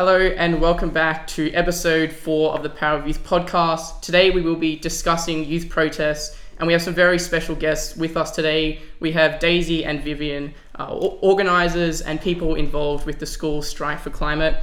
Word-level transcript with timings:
Hello 0.00 0.18
and 0.18 0.62
welcome 0.62 0.88
back 0.88 1.26
to 1.26 1.52
episode 1.52 2.10
four 2.10 2.54
of 2.54 2.62
the 2.62 2.70
Power 2.70 2.98
of 2.98 3.06
Youth 3.06 3.22
podcast. 3.22 4.00
Today 4.00 4.30
we 4.30 4.40
will 4.40 4.56
be 4.56 4.76
discussing 4.76 5.44
youth 5.44 5.68
protests 5.68 6.38
and 6.58 6.66
we 6.66 6.72
have 6.72 6.80
some 6.80 6.94
very 6.94 7.18
special 7.18 7.54
guests 7.54 7.98
with 7.98 8.16
us 8.16 8.30
today. 8.30 8.80
We 9.00 9.12
have 9.12 9.40
Daisy 9.40 9.84
and 9.84 10.02
Vivian, 10.02 10.54
uh, 10.78 10.94
organisers 10.94 12.00
and 12.00 12.18
people 12.18 12.54
involved 12.54 13.04
with 13.04 13.18
the 13.18 13.26
school 13.26 13.60
strike 13.60 14.00
for 14.00 14.08
climate. 14.08 14.56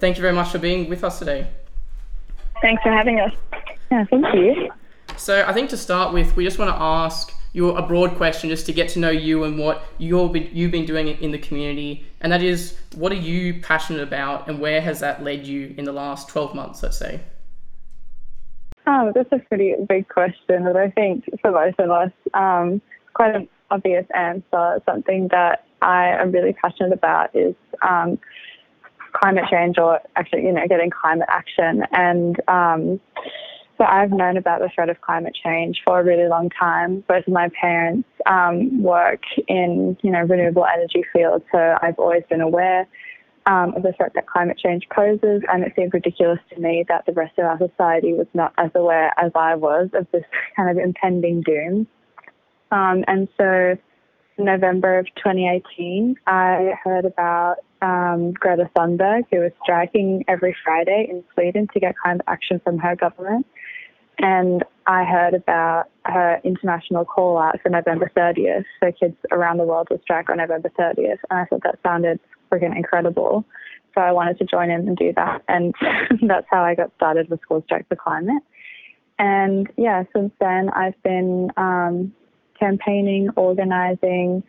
Thank 0.00 0.18
you 0.18 0.20
very 0.20 0.34
much 0.34 0.50
for 0.50 0.58
being 0.58 0.90
with 0.90 1.02
us 1.02 1.18
today. 1.18 1.46
Thanks 2.60 2.82
for 2.82 2.92
having 2.92 3.20
us. 3.20 3.32
Yeah, 3.90 4.04
thank 4.04 4.34
you. 4.34 4.70
So 5.16 5.46
I 5.46 5.54
think 5.54 5.70
to 5.70 5.78
start 5.78 6.12
with, 6.12 6.36
we 6.36 6.44
just 6.44 6.58
want 6.58 6.68
to 6.68 6.78
ask 6.78 7.32
you 7.54 7.70
a 7.70 7.86
broad 7.86 8.16
question 8.16 8.50
just 8.50 8.66
to 8.66 8.72
get 8.72 8.88
to 8.90 8.98
know 8.98 9.10
you 9.10 9.44
and 9.44 9.58
what 9.58 9.86
you've 9.96 10.32
been, 10.32 10.50
you've 10.52 10.72
been 10.72 10.84
doing 10.84 11.08
in 11.08 11.30
the 11.30 11.38
community. 11.38 12.04
And 12.20 12.32
that 12.32 12.42
is, 12.42 12.76
what 12.96 13.12
are 13.12 13.16
you 13.16 13.62
passionate 13.62 14.02
about 14.02 14.48
and 14.48 14.58
where 14.58 14.80
has 14.80 15.00
that 15.00 15.22
led 15.22 15.46
you 15.46 15.72
in 15.78 15.84
the 15.84 15.92
last 15.92 16.28
12 16.28 16.54
months, 16.54 16.82
let's 16.82 16.98
say? 16.98 17.20
Oh, 18.88 19.12
that's 19.14 19.30
a 19.30 19.38
pretty 19.38 19.74
big 19.88 20.08
question, 20.08 20.64
but 20.64 20.76
I 20.76 20.90
think 20.90 21.24
for 21.40 21.52
most 21.52 21.78
of 21.78 21.90
us, 21.90 22.10
um, 22.34 22.82
quite 23.14 23.36
an 23.36 23.48
obvious 23.70 24.04
answer. 24.14 24.82
Something 24.84 25.28
that 25.30 25.64
I 25.80 26.08
am 26.08 26.32
really 26.32 26.54
passionate 26.54 26.92
about 26.92 27.34
is 27.34 27.54
um, 27.82 28.18
climate 29.12 29.44
change, 29.48 29.78
or 29.78 30.00
actually, 30.16 30.42
you 30.42 30.52
know, 30.52 30.66
getting 30.68 30.90
climate 30.90 31.28
action. 31.30 31.84
And 31.92 32.36
um, 32.48 33.00
so 33.76 33.84
I've 33.84 34.10
known 34.10 34.36
about 34.36 34.60
the 34.60 34.68
threat 34.74 34.88
of 34.88 35.00
climate 35.00 35.36
change 35.42 35.80
for 35.84 35.98
a 35.98 36.04
really 36.04 36.28
long 36.28 36.48
time. 36.50 37.02
Both 37.08 37.26
of 37.26 37.32
my 37.32 37.48
parents 37.60 38.08
um, 38.26 38.82
work 38.82 39.22
in, 39.48 39.96
you 40.02 40.10
know, 40.10 40.20
renewable 40.20 40.64
energy 40.64 41.04
fields, 41.12 41.44
so 41.50 41.76
I've 41.82 41.98
always 41.98 42.22
been 42.30 42.40
aware 42.40 42.86
um, 43.46 43.74
of 43.76 43.82
the 43.82 43.92
threat 43.92 44.12
that 44.14 44.26
climate 44.26 44.58
change 44.58 44.84
poses, 44.94 45.42
and 45.52 45.64
it 45.64 45.72
seemed 45.76 45.92
ridiculous 45.92 46.38
to 46.54 46.60
me 46.60 46.84
that 46.88 47.04
the 47.06 47.12
rest 47.12 47.38
of 47.38 47.44
our 47.44 47.58
society 47.58 48.12
was 48.12 48.26
not 48.32 48.52
as 48.58 48.70
aware 48.74 49.12
as 49.18 49.32
I 49.34 49.54
was 49.56 49.90
of 49.94 50.06
this 50.12 50.24
kind 50.56 50.70
of 50.70 50.82
impending 50.82 51.42
doom. 51.42 51.86
Um, 52.70 53.04
and 53.06 53.28
so, 53.36 53.76
in 54.36 54.44
November 54.44 54.98
of 54.98 55.06
2018, 55.16 56.16
I 56.26 56.72
heard 56.82 57.04
about 57.04 57.56
um, 57.82 58.32
Greta 58.32 58.68
Thunberg, 58.76 59.24
who 59.30 59.40
was 59.40 59.52
striking 59.62 60.24
every 60.26 60.56
Friday 60.64 61.06
in 61.08 61.22
Sweden 61.34 61.68
to 61.74 61.80
get 61.80 61.94
climate 62.02 62.24
action 62.26 62.60
from 62.64 62.78
her 62.78 62.96
government. 62.96 63.46
And 64.18 64.64
I 64.86 65.04
heard 65.04 65.34
about 65.34 65.86
her 66.04 66.40
international 66.44 67.04
call 67.04 67.38
out 67.38 67.60
for 67.62 67.68
November 67.68 68.10
30th. 68.16 68.64
So 68.80 68.92
kids 68.92 69.16
around 69.30 69.58
the 69.58 69.64
world 69.64 69.88
will 69.90 70.00
strike 70.02 70.28
on 70.30 70.36
November 70.36 70.70
30th. 70.78 71.18
And 71.30 71.40
I 71.40 71.44
thought 71.46 71.62
that 71.64 71.78
sounded 71.82 72.20
freaking 72.52 72.76
incredible. 72.76 73.44
So 73.94 74.00
I 74.00 74.12
wanted 74.12 74.38
to 74.38 74.44
join 74.44 74.70
in 74.70 74.86
and 74.88 74.96
do 74.96 75.12
that. 75.16 75.42
And 75.48 75.74
that's 76.28 76.46
how 76.50 76.62
I 76.62 76.74
got 76.74 76.90
started 76.96 77.30
with 77.30 77.40
School 77.42 77.62
Strike 77.64 77.88
for 77.88 77.96
Climate. 77.96 78.42
And 79.18 79.68
yeah, 79.76 80.04
since 80.14 80.32
then 80.40 80.68
I've 80.70 81.00
been 81.02 81.50
um, 81.56 82.12
campaigning, 82.58 83.30
organizing. 83.36 84.42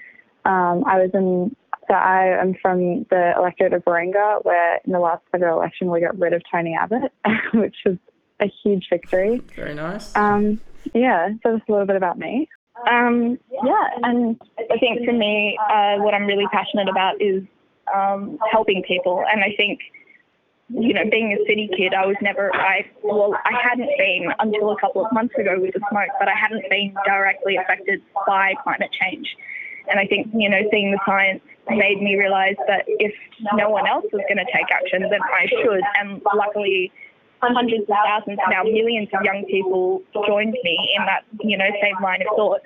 Um, 0.44 0.84
I 0.86 1.00
was 1.00 1.12
in, 1.14 1.56
so 1.88 1.94
I 1.94 2.40
am 2.42 2.56
from 2.62 3.06
the 3.10 3.34
electorate 3.38 3.74
of 3.74 3.84
Warringah, 3.86 4.44
where 4.44 4.80
in 4.86 4.92
the 4.92 5.00
last 5.00 5.24
federal 5.32 5.60
election 5.60 5.92
we 5.92 6.02
got 6.02 6.18
rid 6.18 6.34
of 6.34 6.42
Tony 6.52 6.76
Abbott, 6.80 7.12
which 7.54 7.76
was 7.86 7.98
a 8.40 8.52
huge 8.64 8.88
victory. 8.90 9.42
Very 9.56 9.76
nice. 9.76 10.16
Um, 10.16 10.60
yeah, 10.94 11.30
so 11.44 11.54
that's 11.54 11.68
a 11.68 11.72
little 11.72 11.88
bit 11.88 11.96
about 11.96 12.18
me. 12.18 12.48
Um, 12.90 13.40
yeah, 13.52 13.88
and 14.04 14.40
I 14.72 14.78
think 14.78 15.06
for 15.06 15.14
me, 15.14 15.58
uh, 15.72 15.96
what 15.98 16.14
I'm 16.14 16.26
really 16.26 16.48
passionate 16.52 16.90
about 16.90 17.22
is 17.22 17.44
um, 17.94 18.38
helping 18.52 18.84
people. 18.84 19.24
And 19.32 19.42
I 19.44 19.54
think, 19.56 19.80
you 20.70 20.94
know, 20.94 21.10
being 21.10 21.32
a 21.32 21.38
city 21.48 21.70
kid, 21.76 21.94
I 21.94 22.06
was 22.06 22.18
never, 22.22 22.54
I, 22.54 22.86
well, 23.04 23.34
I 23.46 23.54
hadn't 23.64 23.90
been 23.98 24.32
until 24.40 24.72
a 24.72 24.80
couple 24.80 25.06
of 25.06 25.12
months 25.14 25.36
ago 25.36 25.58
with 25.60 25.74
the 25.74 25.82
smoke, 25.90 26.10
but 26.20 26.28
I 26.28 26.36
hadn't 26.36 26.70
been 26.70 26.94
directly 27.06 27.56
affected 27.56 28.02
by 28.28 28.54
climate 28.64 28.92
change. 29.02 29.28
And 29.88 30.00
I 30.00 30.06
think, 30.06 30.28
you 30.34 30.50
know, 30.50 30.62
seeing 30.72 30.92
the 30.92 31.00
science 31.06 31.42
made 31.70 32.02
me 32.02 32.16
realize 32.16 32.56
that 32.68 32.86
if 32.88 33.14
no 33.54 33.70
one 33.70 33.88
else 33.88 34.06
was 34.12 34.22
going 34.28 34.38
to 34.38 34.52
take 34.52 34.70
action, 34.72 35.02
then 35.04 35.22
I 35.22 35.48
should. 35.48 35.82
And 36.00 36.22
luckily, 36.36 36.92
hundreds 37.54 37.84
of 37.84 37.96
thousands, 38.06 38.40
now 38.50 38.64
millions 38.64 39.10
of 39.14 39.24
young 39.24 39.46
people 39.46 40.02
joined 40.28 40.56
me 40.64 40.96
in 40.98 41.06
that, 41.06 41.24
you 41.42 41.58
know, 41.58 41.66
same 41.82 42.02
line 42.02 42.22
of 42.22 42.28
thought. 42.36 42.62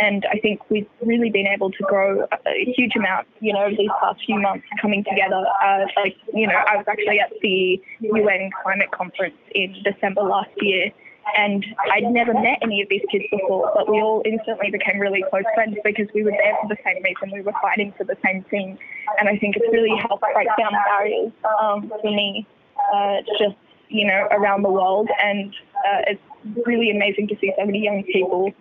And 0.00 0.26
I 0.30 0.38
think 0.38 0.60
we've 0.70 0.88
really 1.00 1.30
been 1.30 1.46
able 1.46 1.70
to 1.70 1.82
grow 1.84 2.26
a 2.46 2.74
huge 2.76 2.96
amount, 2.96 3.28
you 3.40 3.52
know, 3.52 3.68
these 3.70 3.90
past 4.00 4.20
few 4.24 4.40
months 4.40 4.66
coming 4.80 5.04
together. 5.04 5.44
Uh, 5.62 5.86
like, 5.96 6.16
you 6.32 6.46
know, 6.46 6.54
I 6.54 6.76
was 6.76 6.86
actually 6.88 7.20
at 7.20 7.32
the 7.42 7.80
UN 8.00 8.50
climate 8.62 8.90
conference 8.90 9.36
in 9.54 9.74
December 9.84 10.22
last 10.22 10.50
year. 10.60 10.90
And 11.38 11.64
I'd 11.90 12.04
never 12.04 12.34
met 12.34 12.58
any 12.62 12.82
of 12.82 12.88
these 12.90 13.02
kids 13.10 13.24
before, 13.30 13.72
but 13.74 13.88
we 13.88 13.96
all 14.00 14.22
instantly 14.26 14.70
became 14.70 14.98
really 15.00 15.24
close 15.30 15.44
friends 15.54 15.76
because 15.82 16.06
we 16.14 16.22
were 16.22 16.32
there 16.32 16.56
for 16.60 16.68
the 16.68 16.76
same 16.84 17.02
reason. 17.02 17.30
We 17.32 17.40
were 17.40 17.54
fighting 17.62 17.94
for 17.96 18.04
the 18.04 18.16
same 18.24 18.44
thing. 18.44 18.78
And 19.18 19.28
I 19.28 19.38
think 19.38 19.56
it's 19.56 19.72
really 19.72 19.96
helped 20.06 20.24
break 20.34 20.48
down 20.58 20.72
barriers 20.72 21.32
um, 21.60 21.90
for 22.02 22.10
me, 22.10 22.46
uh, 22.92 23.16
just, 23.38 23.56
you 23.88 24.06
know, 24.06 24.28
around 24.30 24.62
the 24.62 24.70
world. 24.70 25.08
And 25.22 25.54
uh, 25.76 26.02
it's 26.06 26.22
really 26.66 26.90
amazing 26.90 27.28
to 27.28 27.36
see 27.40 27.52
so 27.58 27.64
many 27.64 27.78
young 27.78 28.02
people 28.04 28.52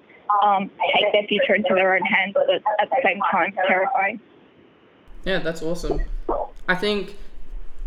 um, 0.43 0.69
take 0.93 1.11
their 1.11 1.23
future 1.23 1.55
into 1.55 1.73
their 1.73 1.95
own 1.95 2.01
hands, 2.01 2.33
but 2.33 2.49
at 2.49 2.89
the 2.89 2.97
same 3.03 3.19
time, 3.31 3.53
terrifying. 3.67 4.19
Yeah, 5.25 5.39
that's 5.39 5.61
awesome. 5.61 6.01
I 6.67 6.75
think 6.75 7.15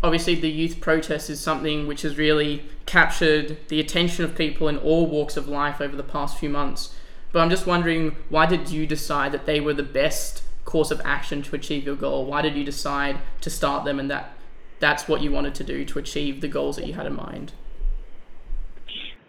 obviously 0.03 0.35
the 0.35 0.49
youth 0.49 0.79
protest 0.79 1.29
is 1.29 1.39
something 1.39 1.87
which 1.87 2.03
has 2.03 2.17
really 2.17 2.63
captured 2.85 3.57
the 3.69 3.79
attention 3.79 4.23
of 4.23 4.35
people 4.35 4.67
in 4.67 4.77
all 4.77 5.07
walks 5.07 5.37
of 5.37 5.47
life 5.47 5.81
over 5.81 5.95
the 5.95 6.03
past 6.03 6.37
few 6.37 6.49
months. 6.49 6.95
But 7.31 7.41
I'm 7.41 7.49
just 7.49 7.67
wondering, 7.67 8.15
why 8.29 8.45
did 8.45 8.69
you 8.69 8.87
decide 8.87 9.31
that 9.33 9.45
they 9.45 9.59
were 9.59 9.73
the 9.73 9.83
best 9.83 10.43
course 10.65 10.91
of 10.91 11.01
action 11.03 11.41
to 11.43 11.55
achieve 11.55 11.85
your 11.85 11.95
goal? 11.95 12.25
Why 12.25 12.41
did 12.41 12.55
you 12.55 12.63
decide 12.63 13.17
to 13.41 13.49
start 13.49 13.85
them 13.85 13.99
and 13.99 14.09
that 14.09 14.36
that's 14.79 15.07
what 15.07 15.21
you 15.21 15.31
wanted 15.31 15.55
to 15.55 15.63
do 15.63 15.85
to 15.85 15.99
achieve 15.99 16.41
the 16.41 16.47
goals 16.47 16.75
that 16.77 16.87
you 16.87 16.93
had 16.93 17.05
in 17.05 17.15
mind? 17.15 17.53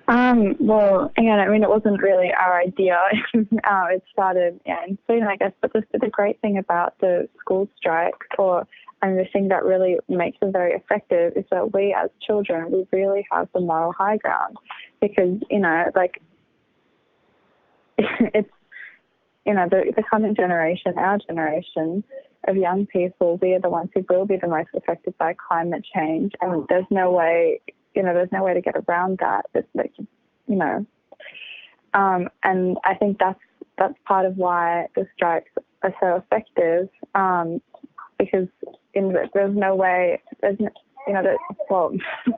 Um, 0.09 0.57
well, 0.59 1.13
again, 1.19 1.39
I 1.39 1.49
mean, 1.49 1.63
it 1.63 1.69
wasn't 1.69 2.01
really 2.01 2.33
our 2.33 2.59
idea. 2.59 2.99
uh, 3.37 3.87
it 3.91 4.03
started 4.11 4.59
yeah, 4.65 4.79
in 4.89 4.97
Sweden, 5.05 5.29
I 5.29 5.37
guess. 5.37 5.53
But 5.61 5.75
the, 5.75 5.85
the 5.93 6.09
great 6.09 6.41
thing 6.41 6.57
about 6.57 6.99
the 7.01 7.29
school 7.39 7.69
strike, 7.77 8.15
or 8.39 8.67
and 9.03 9.19
the 9.19 9.27
thing 9.33 9.49
that 9.49 9.65
really 9.65 9.99
makes 10.09 10.41
them 10.41 10.51
very 10.51 10.73
effective, 10.73 11.35
is 11.37 11.45
that 11.51 11.75
we 11.75 11.95
as 11.95 12.09
children, 12.27 12.73
we 12.73 12.87
really 12.91 13.27
have 13.31 13.49
the 13.53 13.61
moral 13.61 13.93
high 13.93 14.17
ground, 14.17 14.57
because 15.03 15.37
you 15.51 15.61
know, 15.61 15.85
like 15.95 16.23
it's 17.99 18.51
you 19.45 19.53
know 19.53 19.69
the 19.69 19.93
the 19.95 20.03
coming 20.11 20.35
generation, 20.35 20.95
our 20.97 21.19
generation 21.19 22.03
of 22.49 22.57
young 22.57 22.87
people, 22.87 23.39
we 23.41 23.55
are 23.55 23.61
the 23.61 23.71
ones 23.71 23.91
who 23.95 24.05
will 24.09 24.27
be 24.27 24.37
the 24.37 24.49
most 24.49 24.71
affected 24.75 25.17
by 25.19 25.35
climate 25.35 25.85
change, 25.95 26.33
and 26.41 26.67
there's 26.69 26.87
no 26.91 27.13
way 27.13 27.61
you 27.99 28.05
know, 28.05 28.15
there's 28.15 28.31
no 28.31 28.45
way 28.45 28.55
to 28.55 28.61
get 28.61 28.77
around 28.89 29.19
that. 29.19 29.47
It's 29.55 29.69
like, 29.75 29.93
you 29.99 30.55
know, 30.55 30.87
um, 31.95 32.29
and 32.45 32.77
I 32.85 32.95
think 32.95 33.19
that's 33.19 33.41
that's 33.77 33.95
part 34.07 34.25
of 34.25 34.37
why 34.37 34.87
the 34.95 35.05
strikes 35.17 35.51
are 35.83 35.93
so 36.01 36.17
effective 36.17 36.89
um, 37.17 37.61
because 38.19 38.47
in, 38.95 39.13
there's 39.35 39.55
no 39.57 39.75
way, 39.75 40.21
there's 40.41 40.59
no, 40.61 40.69
you 41.07 41.15
know, 41.15 41.23
that, 41.25 41.39
well, 41.69 41.93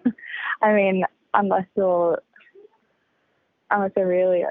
I 0.62 0.72
mean, 0.72 1.04
unless 1.34 1.66
you're 1.76 2.22
unless 3.70 3.90
you're 3.94 4.08
really, 4.08 4.44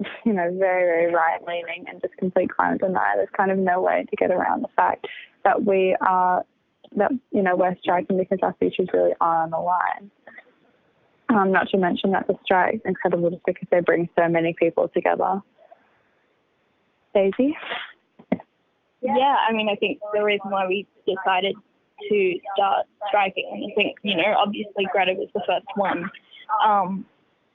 you 0.24 0.32
know, 0.32 0.50
very 0.58 0.84
very 0.84 1.12
right 1.12 1.40
leaning 1.46 1.86
and 1.88 2.00
just 2.00 2.16
complete 2.16 2.50
climate 2.50 2.80
denier, 2.80 3.16
there's 3.16 3.28
kind 3.36 3.50
of 3.50 3.58
no 3.58 3.80
way 3.80 4.06
to 4.08 4.16
get 4.16 4.30
around 4.30 4.62
the 4.62 4.68
fact 4.76 5.06
that 5.44 5.64
we 5.64 5.96
are 6.00 6.44
that 6.96 7.10
you 7.32 7.42
know 7.42 7.56
we're 7.56 7.76
striking 7.80 8.16
because 8.16 8.38
our 8.42 8.54
futures 8.58 8.88
really 8.92 9.12
are 9.20 9.42
on 9.42 9.50
the 9.50 9.58
line. 9.58 10.10
Um, 11.30 11.52
not 11.52 11.68
to 11.70 11.78
mention 11.78 12.10
that 12.12 12.26
the 12.26 12.34
strike 12.44 12.74
is 12.74 12.80
incredible 12.84 13.30
just 13.30 13.44
because 13.46 13.66
they 13.70 13.80
bring 13.80 14.08
so 14.18 14.28
many 14.28 14.54
people 14.58 14.88
together. 14.88 15.40
Daisy? 17.14 17.56
Yeah, 19.00 19.36
I 19.48 19.52
mean, 19.52 19.68
I 19.68 19.76
think 19.76 20.00
the 20.12 20.22
reason 20.22 20.50
why 20.50 20.66
we 20.66 20.86
decided 21.06 21.56
to 22.08 22.34
start 22.54 22.86
striking, 23.08 23.70
I 23.70 23.74
think, 23.74 23.96
you 24.02 24.16
know, 24.16 24.34
obviously 24.38 24.86
Greta 24.92 25.12
was 25.12 25.28
the 25.34 25.42
first 25.46 25.66
one. 25.76 26.10
Um, 26.64 27.04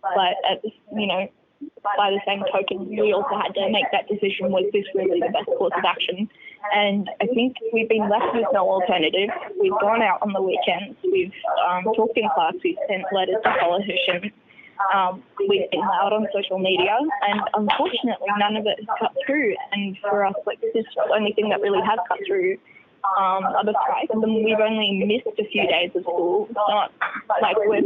but, 0.02 0.36
at, 0.50 0.64
you 0.64 1.08
know, 1.08 1.28
by 1.84 2.12
the 2.12 2.22
same 2.26 2.44
token, 2.52 2.88
we 2.90 3.14
also 3.14 3.36
had 3.36 3.54
to 3.56 3.70
make 3.70 3.86
that 3.92 4.08
decision 4.08 4.52
was 4.52 4.66
this 4.72 4.86
really 4.96 5.20
the 5.20 5.32
best 5.32 5.50
course 5.58 5.74
of 5.76 5.84
action? 5.84 6.30
And 6.76 7.10
I 7.22 7.28
think 7.28 7.56
we've 7.74 7.90
been 7.90 8.10
left 8.10 8.36
with 8.36 8.48
no 8.54 8.70
alternative. 8.70 9.30
We've 9.60 9.80
gone 9.80 10.02
out 10.02 10.20
on 10.22 10.34
the 10.34 10.42
weekends, 10.42 10.98
we've 11.04 11.34
um, 11.68 11.84
talked 11.96 12.18
in 12.18 12.30
class, 12.36 12.54
we've 12.64 12.80
sent 12.88 13.04
letters 13.12 13.40
to 13.44 13.52
politicians, 13.60 14.32
um, 14.94 15.24
we've 15.40 15.70
been 15.72 15.82
loud 15.82 16.14
on 16.14 16.28
social 16.34 16.60
media, 16.60 16.96
and 17.28 17.42
unfortunately, 17.54 18.28
none 18.38 18.56
of 18.56 18.66
it 18.66 18.80
has 18.80 18.88
cut 19.00 19.12
through. 19.26 19.56
And 19.72 19.98
for 20.02 20.26
us, 20.26 20.36
like, 20.46 20.62
this 20.62 20.72
is 20.76 20.86
the 20.96 21.14
only 21.14 21.34
thing 21.34 21.50
that 21.50 21.62
really 21.62 21.82
has 21.84 22.00
cut 22.08 22.20
through 22.28 22.58
um, 23.18 23.44
other 23.44 23.74
strikes, 23.84 24.12
and 24.12 24.24
we've 24.24 24.60
only 24.60 25.04
missed 25.06 25.40
a 25.40 25.46
few 25.50 25.68
days 25.68 25.92
of 25.96 26.04
school. 26.04 26.48
It's 26.50 26.56
not 26.56 26.92
like 27.42 27.56
we're 27.58 27.82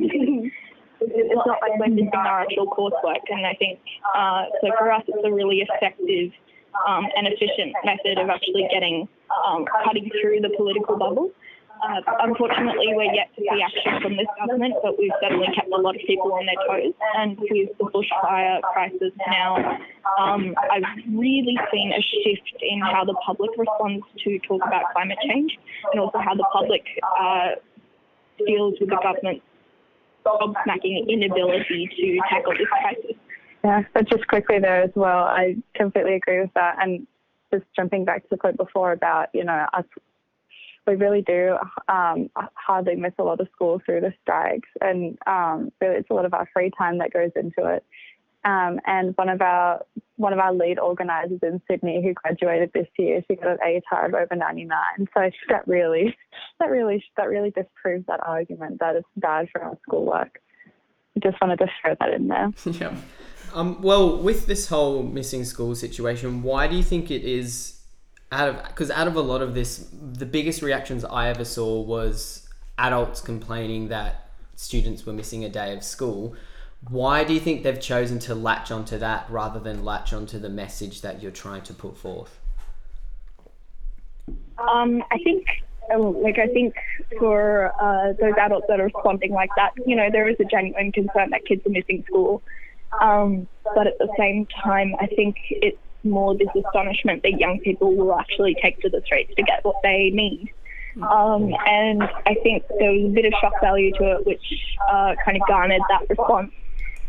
it's 1.08 1.46
not 1.46 1.60
like 1.62 1.80
we're 1.80 1.88
missing 1.88 2.10
our 2.14 2.42
actual 2.42 2.68
coursework. 2.68 3.24
And 3.30 3.46
I 3.46 3.54
think 3.56 3.80
uh, 4.16 4.46
so 4.62 4.72
for 4.78 4.92
us, 4.92 5.04
it's 5.08 5.26
a 5.26 5.32
really 5.32 5.62
effective 5.62 6.32
um, 6.88 7.06
and 7.16 7.28
efficient 7.28 7.76
method 7.86 8.18
of 8.18 8.30
actually 8.30 8.68
getting 8.72 9.08
um, 9.46 9.66
cutting 9.86 10.10
through 10.22 10.42
the 10.42 10.50
political 10.58 10.98
bubble. 10.98 11.32
Uh, 11.84 12.00
unfortunately, 12.22 12.88
we're 12.96 13.12
yet 13.14 13.28
to 13.36 13.42
see 13.42 13.62
action 13.62 14.02
from 14.02 14.16
this 14.16 14.28
government, 14.40 14.74
but 14.82 14.98
we've 14.98 15.12
certainly 15.22 15.48
kept 15.54 15.68
a 15.68 15.76
lot 15.76 15.96
of 15.96 16.02
people 16.08 16.32
on 16.32 16.46
their 16.46 16.56
toes. 16.66 16.94
And 17.18 17.38
with 17.38 17.78
the 17.78 17.84
bushfire 17.84 18.62
crisis 18.62 19.12
now, 19.28 19.80
um, 20.18 20.56
I've 20.72 20.88
really 21.12 21.58
seen 21.74 21.92
a 21.92 22.02
shift 22.02 22.56
in 22.62 22.80
how 22.80 23.04
the 23.04 23.16
public 23.26 23.52
responds 23.58 24.06
to 24.24 24.40
talk 24.48 24.62
about 24.66 24.94
climate 24.94 25.18
change 25.28 25.58
and 25.92 26.00
also 26.00 26.20
how 26.20 26.36
the 26.36 26.48
public 26.54 26.86
uh, 27.20 27.50
deals 28.46 28.76
with 28.80 28.90
the 28.90 29.00
government's 29.04 29.44
gobsmacking 30.26 31.08
inability 31.08 31.90
to 31.96 32.20
tackle 32.30 32.54
this 32.54 32.68
crisis. 32.68 33.18
Yeah, 33.64 33.84
but 33.94 34.10
just 34.10 34.28
quickly 34.28 34.60
there 34.60 34.84
as 34.84 34.92
well, 34.96 35.24
I 35.24 35.56
completely 35.76 36.16
agree 36.16 36.42
with 36.42 36.54
that. 36.56 36.78
And 36.82 37.08
just 37.54 37.66
jumping 37.76 38.04
back 38.04 38.24
to 38.24 38.28
the 38.32 38.38
quote 38.38 38.58
before 38.58 38.92
about, 38.92 39.30
you 39.34 39.44
know, 39.44 39.66
us, 39.74 39.86
we 40.86 40.96
really 40.96 41.22
do 41.22 41.58
um, 41.88 42.30
hardly 42.56 42.96
miss 42.96 43.14
a 43.20 43.24
lot 43.24 43.40
of 43.40 43.48
school 43.54 43.82
through 43.86 44.02
the 44.02 44.14
strikes. 44.22 44.68
And 44.82 45.18
um, 45.28 45.72
really, 45.80 45.96
it's 45.96 46.10
a 46.10 46.14
lot 46.14 46.26
of 46.26 46.34
our 46.34 46.50
free 46.54 46.72
time 46.78 46.98
that 46.98 47.14
goes 47.14 47.32
into 47.36 47.66
it. 47.74 47.86
Um, 48.46 48.80
and 48.86 49.16
one 49.18 49.30
of 49.30 49.42
our 49.42 49.86
one 50.18 50.34
of 50.34 50.40
our 50.40 50.54
lead 50.54 50.80
organisers 50.80 51.40
in 51.42 51.62
Sydney, 51.70 52.02
who 52.04 52.14
graduated 52.14 52.72
this 52.74 52.88
year, 52.98 53.22
she 53.28 53.36
got 53.36 53.54
an 53.54 53.58
ATAR 53.66 54.08
of 54.08 54.14
over 54.14 54.36
99. 54.36 54.78
So 55.14 55.30
that 55.50 55.68
really, 55.68 56.16
that 56.60 56.70
really, 56.70 57.04
that 57.18 57.30
really 57.30 57.52
disproves 57.52 58.06
that 58.08 58.20
argument 58.22 58.80
that 58.80 58.96
it's 58.96 59.08
bad 59.18 59.48
for 59.52 59.64
our 59.64 59.78
schoolwork. 59.88 60.40
Just 61.22 61.40
wanted 61.42 61.60
to 61.60 61.68
throw 61.82 61.96
that 62.00 62.14
in 62.14 62.28
there. 62.28 62.52
yeah. 62.66 62.96
Um, 63.54 63.82
well, 63.82 64.18
with 64.18 64.48
this 64.48 64.68
whole 64.68 65.04
missing 65.04 65.46
school 65.46 65.76
situation, 65.76 66.42
why 66.42 66.68
do 66.68 66.76
you 66.76 66.84
think 66.84 67.12
it 67.12 67.24
is 67.24 67.80
out 68.32 68.50
of 68.50 68.64
because 68.68 68.90
out 68.90 69.08
of 69.08 69.16
a 69.16 69.22
lot 69.22 69.42
of 69.42 69.54
this, 69.54 69.90
the 69.92 70.26
biggest 70.26 70.62
reactions 70.62 71.06
I 71.06 71.30
ever 71.30 71.46
saw 71.46 71.82
was 71.82 72.48
adults 72.78 73.22
complaining 73.22 73.90
that 73.90 74.32
students 74.56 75.06
were 75.06 75.14
missing 75.14 75.44
a 75.44 75.50
day 75.50 75.74
of 75.76 75.84
school. 75.84 76.36
Why 76.90 77.24
do 77.24 77.34
you 77.34 77.40
think 77.40 77.64
they've 77.64 77.80
chosen 77.80 78.20
to 78.20 78.36
latch 78.36 78.72
onto 78.72 78.98
that 78.98 79.30
rather 79.30 79.60
than 79.60 79.86
latch 79.86 80.14
onto 80.14 80.38
the 80.38 80.50
message 80.50 81.02
that 81.02 81.22
you're 81.22 81.32
trying 81.32 81.62
to 81.64 81.74
put 81.74 81.98
forth? 81.98 82.40
Um, 84.58 85.04
I 85.12 85.18
think, 85.24 85.46
oh, 85.94 86.10
like, 86.10 86.38
I 86.38 86.48
think 86.48 86.76
for 87.18 87.74
uh, 87.82 88.14
those 88.20 88.34
adults 88.40 88.68
that 88.70 88.80
are 88.80 88.86
responding 88.86 89.32
like 89.32 89.50
that, 89.56 89.72
you 89.86 89.96
know, 89.96 90.10
there 90.12 90.28
is 90.28 90.36
a 90.40 90.46
genuine 90.46 90.92
concern 90.92 91.30
that 91.32 91.46
kids 91.46 91.66
are 91.66 91.70
missing 91.70 92.04
school. 92.08 92.42
Um, 93.02 93.48
but 93.76 93.88
at 93.88 93.98
the 93.98 94.14
same 94.18 94.46
time, 94.64 94.94
I 95.00 95.08
think 95.08 95.38
it's 95.50 95.78
more 96.04 96.36
this 96.36 96.50
astonishment 96.56 97.24
that 97.24 97.40
young 97.40 97.60
people 97.60 97.96
will 97.96 98.14
actually 98.14 98.56
take 98.62 98.80
to 98.82 98.90
the 98.90 99.02
streets 99.06 99.34
to 99.36 99.44
get 99.44 99.64
what 99.64 99.78
they 99.84 100.12
need. 100.14 100.52
Um, 101.02 101.52
and 101.66 102.04
I 102.04 102.36
think 102.44 102.66
there 102.78 102.92
was 102.92 103.06
a 103.06 103.14
bit 103.14 103.26
of 103.26 103.34
shock 103.42 103.54
value 103.62 103.92
to 103.94 104.18
it, 104.18 104.28
which 104.28 104.44
uh, 104.92 105.16
kind 105.26 105.38
of 105.38 105.48
garnered 105.48 105.82
that 105.90 106.08
response. 106.10 106.52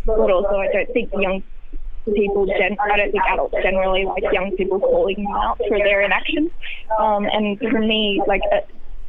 But 0.06 0.30
also, 0.30 0.56
I 0.56 0.68
don't 0.72 0.92
think 0.92 1.10
young 1.12 1.42
people, 2.12 2.46
gen- 2.46 2.76
I 2.80 2.96
don't 2.96 3.12
think 3.12 3.24
adults 3.32 3.54
generally 3.62 4.04
like 4.04 4.24
young 4.32 4.52
people 4.56 4.78
calling 4.78 5.24
them 5.24 5.32
out 5.32 5.58
for 5.68 5.78
their 5.78 6.02
inaction. 6.02 6.50
Um, 6.98 7.26
and 7.32 7.58
for 7.58 7.80
me, 7.80 8.22
like, 8.26 8.42
uh, 8.52 8.60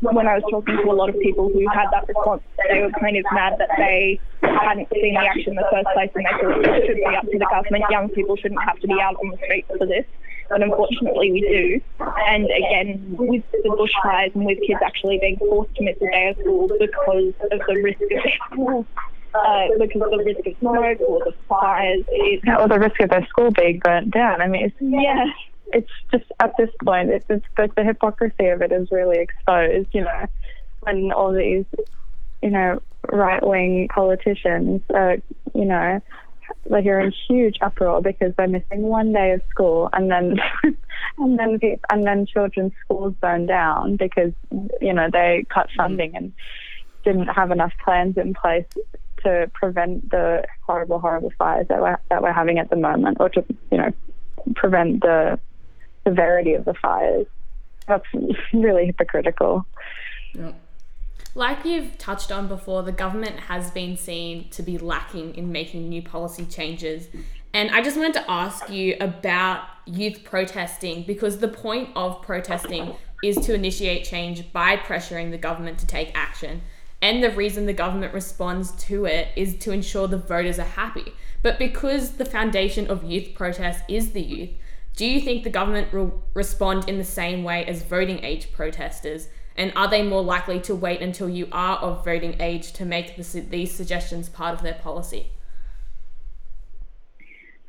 when 0.01 0.27
I 0.27 0.35
was 0.35 0.43
talking 0.51 0.77
to 0.77 0.91
a 0.91 0.93
lot 0.93 1.09
of 1.09 1.19
people 1.19 1.49
who 1.49 1.67
had 1.73 1.87
that 1.91 2.07
response, 2.07 2.43
they 2.69 2.81
were 2.81 2.91
kind 2.99 3.17
of 3.17 3.25
mad 3.31 3.53
that 3.59 3.69
they 3.77 4.19
hadn't 4.41 4.89
seen 4.93 5.15
the 5.15 5.19
action 5.19 5.49
in 5.49 5.55
the 5.55 5.67
first 5.71 5.87
place 5.93 6.11
and 6.15 6.25
they 6.25 6.35
thought 6.39 6.77
it 6.77 6.85
should 6.85 6.97
be 6.97 7.15
up 7.15 7.23
to 7.23 7.37
the 7.39 7.47
government. 7.49 7.83
Young 7.89 8.09
people 8.09 8.35
shouldn't 8.35 8.61
have 8.63 8.79
to 8.79 8.87
be 8.87 8.99
out 9.01 9.15
on 9.15 9.31
the 9.31 9.37
streets 9.37 9.67
for 9.77 9.85
this. 9.85 10.05
But 10.49 10.61
unfortunately, 10.61 11.31
we 11.31 11.41
do. 11.41 11.81
And 12.27 12.45
again, 12.45 13.15
with 13.17 13.43
the 13.51 13.69
bushfires 13.69 14.35
and 14.35 14.45
with 14.45 14.59
kids 14.67 14.79
actually 14.85 15.17
being 15.19 15.37
forced 15.37 15.73
to 15.75 15.83
miss 15.83 15.97
a 15.97 16.11
day 16.11 16.29
of 16.29 16.37
school 16.37 16.67
because 16.67 17.33
of 17.51 17.59
the 17.67 17.81
risk 17.81 18.01
of 18.51 18.85
uh, 19.35 19.67
because 19.79 20.01
of 20.01 20.11
the 20.11 20.23
risk 20.25 20.47
of 20.47 20.57
smoke 20.59 20.99
or 21.01 21.19
the 21.25 21.33
fires. 21.49 22.05
Or 22.59 22.67
the 22.67 22.79
risk 22.79 22.99
of 23.01 23.09
their 23.09 23.25
school 23.27 23.51
being 23.51 23.79
burnt 23.83 24.11
down. 24.11 24.41
I 24.41 24.47
mean, 24.47 24.65
it's, 24.65 24.75
yeah 24.79 25.25
it's 25.75 25.91
just 26.11 26.25
at 26.39 26.53
this 26.57 26.69
point, 26.83 27.09
it's, 27.09 27.25
it's 27.29 27.45
the, 27.57 27.69
the 27.75 27.83
hypocrisy 27.83 28.47
of 28.47 28.61
it 28.61 28.71
is 28.71 28.89
really 28.91 29.19
exposed. 29.19 29.89
You 29.91 30.01
know, 30.01 30.25
when 30.81 31.11
all 31.11 31.33
these, 31.33 31.65
you 32.41 32.49
know, 32.49 32.81
right 33.11 33.45
wing 33.45 33.89
politicians, 33.93 34.81
are, 34.93 35.17
you 35.53 35.65
know, 35.65 36.01
like 36.67 36.85
you're 36.85 36.99
in 36.99 37.13
huge 37.27 37.57
uproar 37.61 38.01
because 38.01 38.33
they're 38.37 38.47
missing 38.47 38.83
one 38.83 39.11
day 39.13 39.31
of 39.31 39.41
school, 39.49 39.89
and 39.93 40.09
then 40.11 40.37
and 41.17 41.39
then 41.39 41.59
and 41.89 42.05
then 42.05 42.25
children's 42.25 42.73
schools 42.83 43.13
burn 43.19 43.45
down 43.45 43.97
because 43.97 44.31
you 44.81 44.93
know 44.93 45.09
they 45.11 45.45
cut 45.49 45.69
funding 45.75 46.15
and 46.15 46.33
didn't 47.03 47.27
have 47.27 47.51
enough 47.51 47.73
plans 47.83 48.17
in 48.17 48.33
place 48.33 48.65
to 49.25 49.51
prevent 49.53 50.09
the 50.09 50.43
horrible, 50.65 50.99
horrible 50.99 51.31
fires 51.37 51.67
that 51.67 51.81
we're 51.81 51.97
that 52.09 52.21
we're 52.21 52.33
having 52.33 52.57
at 52.57 52.69
the 52.69 52.75
moment, 52.75 53.17
or 53.19 53.29
to 53.29 53.43
you 53.71 53.77
know 53.77 53.91
prevent 54.55 55.01
the 55.01 55.37
severity 56.07 56.53
of 56.53 56.65
the 56.65 56.73
fires. 56.73 57.27
That's 57.87 58.05
really 58.53 58.85
hypocritical. 58.87 59.65
Like 61.37 61.65
you've 61.65 61.97
touched 61.97 62.31
on 62.31 62.47
before, 62.47 62.81
the 62.83 62.93
government 62.93 63.41
has 63.41 63.69
been 63.71 63.97
seen 63.97 64.49
to 64.51 64.63
be 64.63 64.77
lacking 64.77 65.35
in 65.35 65.51
making 65.51 65.89
new 65.89 66.01
policy 66.01 66.45
changes. 66.45 67.09
And 67.53 67.71
I 67.71 67.81
just 67.81 67.97
wanted 67.97 68.13
to 68.13 68.31
ask 68.31 68.69
you 68.69 68.95
about 68.99 69.63
youth 69.85 70.23
protesting 70.23 71.03
because 71.03 71.39
the 71.39 71.47
point 71.47 71.89
of 71.95 72.21
protesting 72.21 72.95
is 73.23 73.37
to 73.45 73.53
initiate 73.53 74.05
change 74.05 74.51
by 74.53 74.77
pressuring 74.77 75.31
the 75.31 75.37
government 75.37 75.77
to 75.79 75.87
take 75.87 76.11
action. 76.15 76.61
And 77.05 77.23
the 77.23 77.29
reason 77.29 77.67
the 77.67 77.73
government 77.73 78.15
responds 78.15 78.71
to 78.87 79.05
it 79.05 79.27
is 79.35 79.55
to 79.57 79.71
ensure 79.71 80.07
the 80.07 80.17
voters 80.17 80.57
are 80.57 80.63
happy. 80.63 81.13
But 81.43 81.59
because 81.59 82.13
the 82.13 82.25
foundation 82.25 82.87
of 82.87 83.03
youth 83.03 83.35
protest 83.35 83.83
is 83.87 84.13
the 84.13 84.23
youth, 84.23 84.49
do 84.95 85.05
you 85.05 85.21
think 85.21 85.43
the 85.43 85.51
government 85.51 85.93
will 85.93 86.23
respond 86.33 86.89
in 86.89 86.97
the 86.97 87.03
same 87.03 87.43
way 87.43 87.63
as 87.63 87.83
voting 87.83 88.23
age 88.23 88.51
protesters? 88.53 89.27
And 89.55 89.71
are 89.75 89.87
they 89.87 90.01
more 90.01 90.23
likely 90.23 90.59
to 90.61 90.73
wait 90.73 90.99
until 90.99 91.29
you 91.29 91.47
are 91.51 91.77
of 91.77 92.03
voting 92.03 92.37
age 92.41 92.73
to 92.73 92.85
make 92.85 93.15
these 93.15 93.71
suggestions 93.71 94.27
part 94.27 94.55
of 94.55 94.63
their 94.63 94.73
policy? 94.73 95.27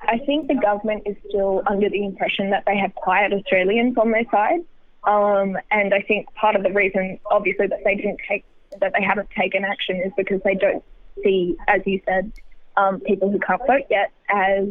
I 0.00 0.16
think 0.24 0.48
the 0.48 0.54
government 0.54 1.02
is 1.04 1.16
still 1.28 1.62
under 1.66 1.90
the 1.90 2.06
impression 2.06 2.48
that 2.52 2.64
they 2.64 2.78
have 2.78 2.94
quiet 2.94 3.34
Australians 3.34 3.98
on 3.98 4.12
their 4.12 4.24
side. 4.30 4.60
Um, 5.04 5.58
and 5.70 5.92
I 5.92 6.00
think 6.00 6.32
part 6.36 6.56
of 6.56 6.62
the 6.62 6.72
reason, 6.72 7.20
obviously, 7.30 7.66
that 7.66 7.84
they 7.84 7.96
didn't 7.96 8.20
take 8.26 8.42
that 8.80 8.92
they 8.96 9.04
haven't 9.04 9.30
taken 9.30 9.64
action 9.64 9.96
is 10.04 10.12
because 10.16 10.40
they 10.44 10.54
don't 10.54 10.84
see, 11.22 11.56
as 11.68 11.80
you 11.86 12.00
said, 12.06 12.32
um, 12.76 13.00
people 13.00 13.30
who 13.30 13.38
can't 13.38 13.62
vote 13.66 13.86
yet 13.90 14.12
as 14.28 14.68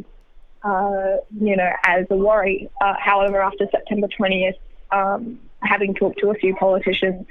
uh, 0.65 1.17
you 1.39 1.55
know, 1.55 1.69
as 1.85 2.07
a 2.09 2.15
worry. 2.15 2.69
Uh, 2.81 2.95
however, 2.99 3.39
after 3.39 3.67
September 3.69 4.07
20th, 4.07 4.55
um, 4.91 5.39
having 5.61 5.93
talked 5.93 6.19
to 6.19 6.31
a 6.31 6.33
few 6.33 6.55
politicians, 6.55 7.25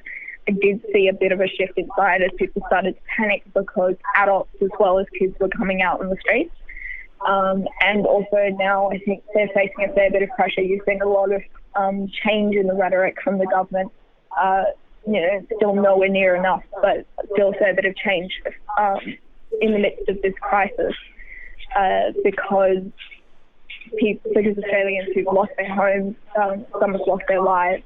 I 0.48 0.52
did 0.52 0.84
see 0.92 1.08
a 1.08 1.12
bit 1.12 1.32
of 1.32 1.40
a 1.40 1.48
shift 1.48 1.72
inside 1.76 2.22
as 2.22 2.30
people 2.36 2.62
started 2.66 2.94
to 2.94 3.00
panic 3.16 3.42
because 3.52 3.96
adults 4.14 4.54
as 4.62 4.68
well 4.78 5.00
as 5.00 5.06
kids 5.18 5.34
were 5.40 5.48
coming 5.48 5.82
out 5.82 6.00
on 6.00 6.10
the 6.10 6.16
streets. 6.20 6.54
Um, 7.26 7.66
and 7.80 8.06
also 8.06 8.50
now 8.56 8.90
I 8.90 8.98
think 8.98 9.24
they're 9.34 9.48
facing 9.48 9.88
a 9.88 9.92
fair 9.94 10.10
bit 10.10 10.22
of 10.22 10.28
pressure. 10.30 10.60
You've 10.60 10.84
seen 10.86 11.00
a 11.00 11.08
lot 11.08 11.32
of 11.32 11.42
um, 11.74 12.08
change 12.08 12.54
in 12.54 12.66
the 12.66 12.74
rhetoric 12.74 13.16
from 13.22 13.38
the 13.38 13.46
government. 13.46 13.90
Uh, 14.38 14.64
you 15.06 15.20
know, 15.20 15.46
still 15.56 15.74
nowhere 15.74 16.08
near 16.08 16.34
enough, 16.34 16.62
but 16.80 17.06
still 17.32 17.50
a 17.50 17.52
fair 17.54 17.74
bit 17.74 17.84
of 17.84 17.96
change 17.96 18.32
um, 18.80 18.98
in 19.60 19.72
the 19.72 19.78
midst 19.78 20.08
of 20.08 20.20
this 20.22 20.34
crisis 20.40 20.94
uh, 21.76 22.12
because 22.22 22.82
people, 23.98 24.30
because 24.34 24.56
Australians 24.58 25.10
who've 25.14 25.26
lost 25.26 25.50
their 25.56 25.72
homes, 25.72 26.16
um, 26.40 26.64
some 26.80 26.92
have 26.92 27.02
lost 27.06 27.24
their 27.28 27.42
lives, 27.42 27.82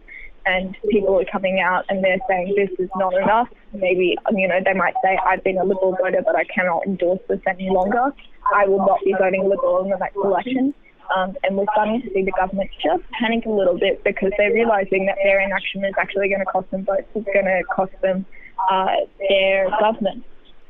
and 0.46 0.76
people 0.90 1.18
are 1.20 1.24
coming 1.30 1.60
out 1.60 1.84
and 1.88 2.02
they're 2.02 2.18
saying 2.28 2.54
this 2.56 2.70
is 2.78 2.88
not 2.96 3.12
enough. 3.14 3.48
Maybe, 3.72 4.16
you 4.30 4.48
know, 4.48 4.60
they 4.64 4.72
might 4.72 4.94
say, 5.04 5.18
I've 5.26 5.44
been 5.44 5.58
a 5.58 5.64
Liberal 5.64 5.96
voter, 6.00 6.22
but 6.24 6.36
I 6.36 6.44
cannot 6.44 6.86
endorse 6.86 7.20
this 7.28 7.40
any 7.46 7.68
longer. 7.68 8.14
I 8.54 8.66
will 8.66 8.78
not 8.78 9.00
be 9.04 9.14
voting 9.18 9.48
Liberal 9.48 9.84
in 9.84 9.90
the 9.90 9.98
next 9.98 10.16
election. 10.16 10.72
Um, 11.16 11.36
and 11.42 11.56
we're 11.56 11.66
starting 11.72 12.02
to 12.02 12.08
see 12.12 12.22
the 12.22 12.32
government 12.32 12.70
just 12.82 13.02
panic 13.18 13.46
a 13.46 13.50
little 13.50 13.78
bit 13.78 14.04
because 14.04 14.30
they're 14.36 14.52
realizing 14.52 15.06
that 15.06 15.16
their 15.22 15.40
inaction 15.40 15.84
is 15.84 15.94
actually 15.98 16.28
going 16.28 16.40
to 16.40 16.46
cost 16.46 16.70
them 16.70 16.84
votes. 16.84 17.08
It's 17.14 17.24
going 17.32 17.46
to 17.46 17.62
cost 17.74 17.92
them 18.02 18.26
uh, 18.70 18.96
their 19.28 19.70
government. 19.80 20.24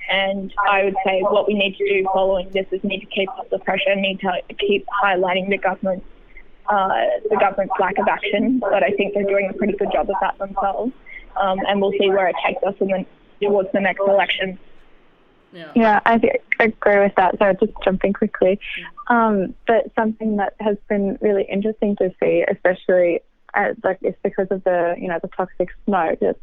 And 0.09 0.52
I 0.71 0.85
would 0.85 0.97
say 1.04 1.21
what 1.21 1.47
we 1.47 1.54
need 1.54 1.76
to 1.76 1.88
do 1.88 2.09
following 2.14 2.50
this 2.50 2.66
is 2.71 2.83
need 2.83 3.00
to 3.00 3.07
keep 3.07 3.28
up 3.38 3.50
the 3.50 3.59
pressure, 3.59 3.95
need 3.95 4.21
to 4.21 4.40
keep 4.59 4.87
highlighting 5.02 5.50
the 5.50 5.59
government's 5.59 6.07
uh, 6.68 7.07
the 7.30 7.37
government's 7.40 7.73
lack 7.80 7.97
of 7.99 8.07
action, 8.09 8.59
but 8.59 8.83
I 8.83 8.90
think 8.90 9.14
they're 9.14 9.25
doing 9.25 9.49
a 9.49 9.54
pretty 9.54 9.73
good 9.73 9.88
job 9.90 10.11
of 10.11 10.16
that 10.21 10.37
themselves. 10.38 10.92
Um, 11.40 11.59
and 11.66 11.80
we'll 11.80 11.92
see 11.92 12.11
where 12.11 12.28
it 12.28 12.37
takes 12.47 12.62
us 12.62 12.75
in 12.80 12.88
the, 12.88 13.07
towards 13.40 13.71
the 13.73 13.80
next 13.80 14.00
election. 14.07 14.59
Yeah. 15.52 15.72
Yeah, 15.74 16.00
I 16.04 16.20
agree 16.60 16.98
with 16.98 17.14
that. 17.16 17.38
So 17.38 17.52
just 17.64 17.72
jumping 17.82 18.12
quickly, 18.12 18.60
um, 19.08 19.54
but 19.66 19.90
something 19.94 20.36
that 20.36 20.54
has 20.60 20.76
been 20.88 21.18
really 21.20 21.44
interesting 21.44 21.96
to 21.96 22.12
see, 22.20 22.44
especially 22.50 23.20
at, 23.54 23.82
like 23.82 23.98
it's 24.02 24.18
because 24.22 24.48
of 24.50 24.62
the 24.64 24.94
you 24.98 25.08
know 25.08 25.18
the 25.22 25.28
toxic 25.28 25.68
smoke 25.86 26.18
that's 26.20 26.38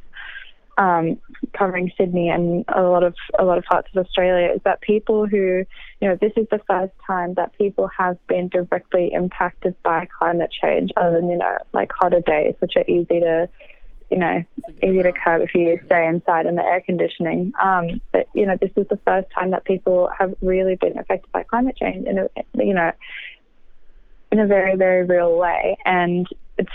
um, 0.78 1.18
covering 1.58 1.92
Sydney 1.98 2.30
and 2.30 2.66
a 2.68 2.82
lot 2.82 3.04
of 3.04 3.16
a 3.38 3.46
lot 3.46 3.58
of 3.58 3.64
parts 3.66 3.88
of 3.96 4.06
Australia, 4.06 4.52
is 4.54 4.62
that 4.64 4.82
people 4.82 5.28
who 5.28 5.66
you 6.02 6.08
know 6.08 6.18
this 6.20 6.34
is 6.36 6.48
the 6.50 6.60
first 6.68 6.94
time 7.06 7.36
that 7.36 7.58
people 7.58 7.90
have 7.98 8.18
been 8.28 8.50
directly 8.50 9.12
impacted 9.14 9.76
by 9.84 10.08
climate 10.18 10.52
change, 10.52 10.92
other 10.98 11.18
than 11.18 11.30
you 11.30 11.38
know 11.38 11.58
like 11.74 11.92
hotter 11.94 12.22
days, 12.22 12.56
which 12.60 12.74
are 12.76 12.86
easy 12.88 13.20
to 13.20 13.48
you 14.16 14.22
know, 14.22 14.46
easy 14.82 15.04
to 15.04 15.12
curb 15.12 15.42
if 15.42 15.54
you 15.54 15.78
stay 15.88 16.08
inside 16.08 16.46
in 16.46 16.56
the 16.56 16.64
air 16.64 16.80
conditioning. 16.80 17.52
Um, 17.62 18.00
but 18.14 18.30
you 18.34 18.46
know, 18.46 18.56
this 18.62 18.72
is 18.78 18.88
the 18.88 18.98
first 19.06 19.28
time 19.38 19.52
that 19.52 19.66
people 19.66 20.10
have 20.18 20.34
really 20.42 20.76
been 20.76 20.98
affected 20.98 21.30
by 21.34 21.44
climate 21.44 21.76
change 21.76 22.08
in 22.08 22.20
a, 22.20 22.30
you 22.54 22.74
know, 22.74 22.94
in 24.32 24.40
a 24.40 24.48
very 24.48 24.78
very 24.78 25.04
real 25.04 25.38
way, 25.38 25.78
and 25.84 26.26
it's 26.58 26.72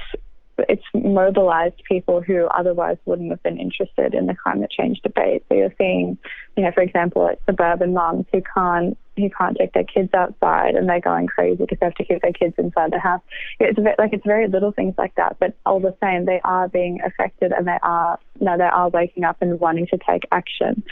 it's 0.68 0.82
mobilized 0.94 1.82
people 1.88 2.20
who 2.20 2.46
otherwise 2.46 2.96
wouldn't 3.04 3.30
have 3.30 3.42
been 3.42 3.58
interested 3.58 4.14
in 4.14 4.26
the 4.26 4.34
climate 4.34 4.70
change 4.70 5.00
debate. 5.02 5.44
So 5.48 5.56
you're 5.56 5.74
seeing, 5.78 6.18
you 6.56 6.64
know, 6.64 6.72
for 6.72 6.82
example, 6.82 7.22
like 7.22 7.38
suburban 7.46 7.94
moms 7.94 8.26
who 8.32 8.42
can't 8.54 8.96
who 9.16 9.28
can't 9.30 9.56
take 9.56 9.72
their 9.74 9.84
kids 9.84 10.14
outside 10.14 10.74
and 10.74 10.88
they're 10.88 11.00
going 11.00 11.26
crazy 11.26 11.56
because 11.56 11.78
they 11.78 11.86
have 11.86 11.94
to 11.94 12.04
keep 12.04 12.22
their 12.22 12.32
kids 12.32 12.54
inside 12.56 12.92
the 12.92 12.98
house. 12.98 13.20
It's 13.58 13.78
a 13.78 13.82
bit, 13.82 13.96
like 13.98 14.12
it's 14.12 14.24
very 14.24 14.48
little 14.48 14.72
things 14.72 14.94
like 14.96 15.14
that, 15.16 15.36
but 15.38 15.54
all 15.66 15.78
the 15.78 15.94
same, 16.02 16.24
they 16.24 16.40
are 16.42 16.68
being 16.68 17.00
affected 17.04 17.52
and 17.52 17.66
they 17.66 17.78
are 17.82 18.18
no, 18.40 18.56
they 18.56 18.64
are 18.64 18.88
waking 18.88 19.24
up 19.24 19.36
and 19.40 19.60
wanting 19.60 19.86
to 19.88 19.98
take 19.98 20.22
action. 20.32 20.82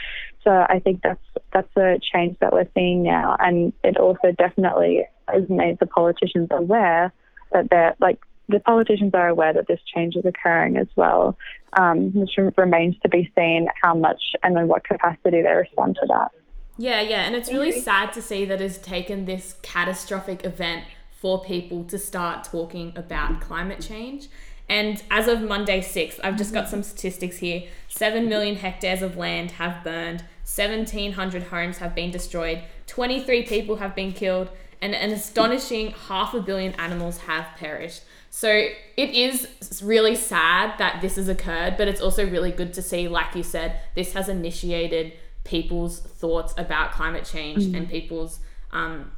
So 0.43 0.51
I 0.51 0.79
think 0.79 1.01
that's 1.01 1.19
that's 1.53 1.75
a 1.75 1.99
change 2.13 2.37
that 2.39 2.53
we're 2.53 2.69
seeing 2.75 3.03
now, 3.03 3.35
and 3.39 3.73
it 3.83 3.97
also 3.97 4.31
definitely 4.37 5.05
has 5.27 5.49
made 5.49 5.79
the 5.79 5.87
politicians 5.87 6.47
aware 6.51 7.11
that 7.51 7.69
they're 7.69 7.95
like 7.99 8.19
the 8.49 8.59
politicians 8.59 9.13
are 9.13 9.27
aware 9.27 9.53
that 9.53 9.67
this 9.67 9.79
change 9.93 10.15
is 10.15 10.25
occurring 10.25 10.75
as 10.75 10.87
well, 10.95 11.37
um, 11.73 12.11
which 12.13 12.31
remains 12.57 12.95
to 13.03 13.09
be 13.09 13.31
seen 13.35 13.67
how 13.81 13.93
much 13.93 14.21
and 14.43 14.57
in 14.57 14.67
what 14.67 14.83
capacity 14.83 15.41
they 15.41 15.51
respond 15.51 15.95
to 16.01 16.07
that. 16.07 16.31
Yeah, 16.77 17.01
yeah, 17.01 17.21
and 17.25 17.35
it's 17.35 17.51
really 17.51 17.79
sad 17.79 18.13
to 18.13 18.21
see 18.21 18.45
that 18.45 18.61
it's 18.61 18.77
taken 18.77 19.25
this 19.25 19.55
catastrophic 19.61 20.45
event 20.45 20.85
for 21.11 21.43
people 21.43 21.83
to 21.83 21.99
start 21.99 22.45
talking 22.45 22.93
about 22.95 23.41
climate 23.41 23.81
change. 23.81 24.29
And 24.69 25.03
as 25.11 25.27
of 25.27 25.41
Monday 25.41 25.81
6th, 25.81 26.19
I've 26.23 26.37
just 26.37 26.53
got 26.53 26.69
some 26.69 26.83
statistics 26.83 27.37
here. 27.37 27.63
7 27.89 28.29
million 28.29 28.55
hectares 28.55 29.01
of 29.01 29.17
land 29.17 29.51
have 29.51 29.83
burned, 29.83 30.21
1,700 30.45 31.43
homes 31.43 31.79
have 31.79 31.93
been 31.93 32.11
destroyed, 32.11 32.63
23 32.87 33.43
people 33.43 33.77
have 33.77 33.95
been 33.95 34.13
killed, 34.13 34.49
and 34.81 34.95
an 34.95 35.11
astonishing 35.11 35.91
half 36.07 36.33
a 36.33 36.41
billion 36.41 36.73
animals 36.73 37.19
have 37.19 37.45
perished. 37.57 38.03
So 38.29 38.49
it 38.49 39.09
is 39.09 39.47
really 39.83 40.15
sad 40.15 40.77
that 40.77 41.01
this 41.01 41.15
has 41.15 41.27
occurred, 41.27 41.77
but 41.77 41.87
it's 41.87 42.01
also 42.01 42.29
really 42.29 42.51
good 42.51 42.73
to 42.75 42.81
see, 42.81 43.07
like 43.07 43.35
you 43.35 43.43
said, 43.43 43.79
this 43.95 44.13
has 44.13 44.29
initiated 44.29 45.13
people's 45.43 45.99
thoughts 45.99 46.53
about 46.57 46.91
climate 46.91 47.25
change 47.25 47.63
mm. 47.63 47.75
and 47.75 47.89
people's 47.89 48.39
um, 48.71 49.11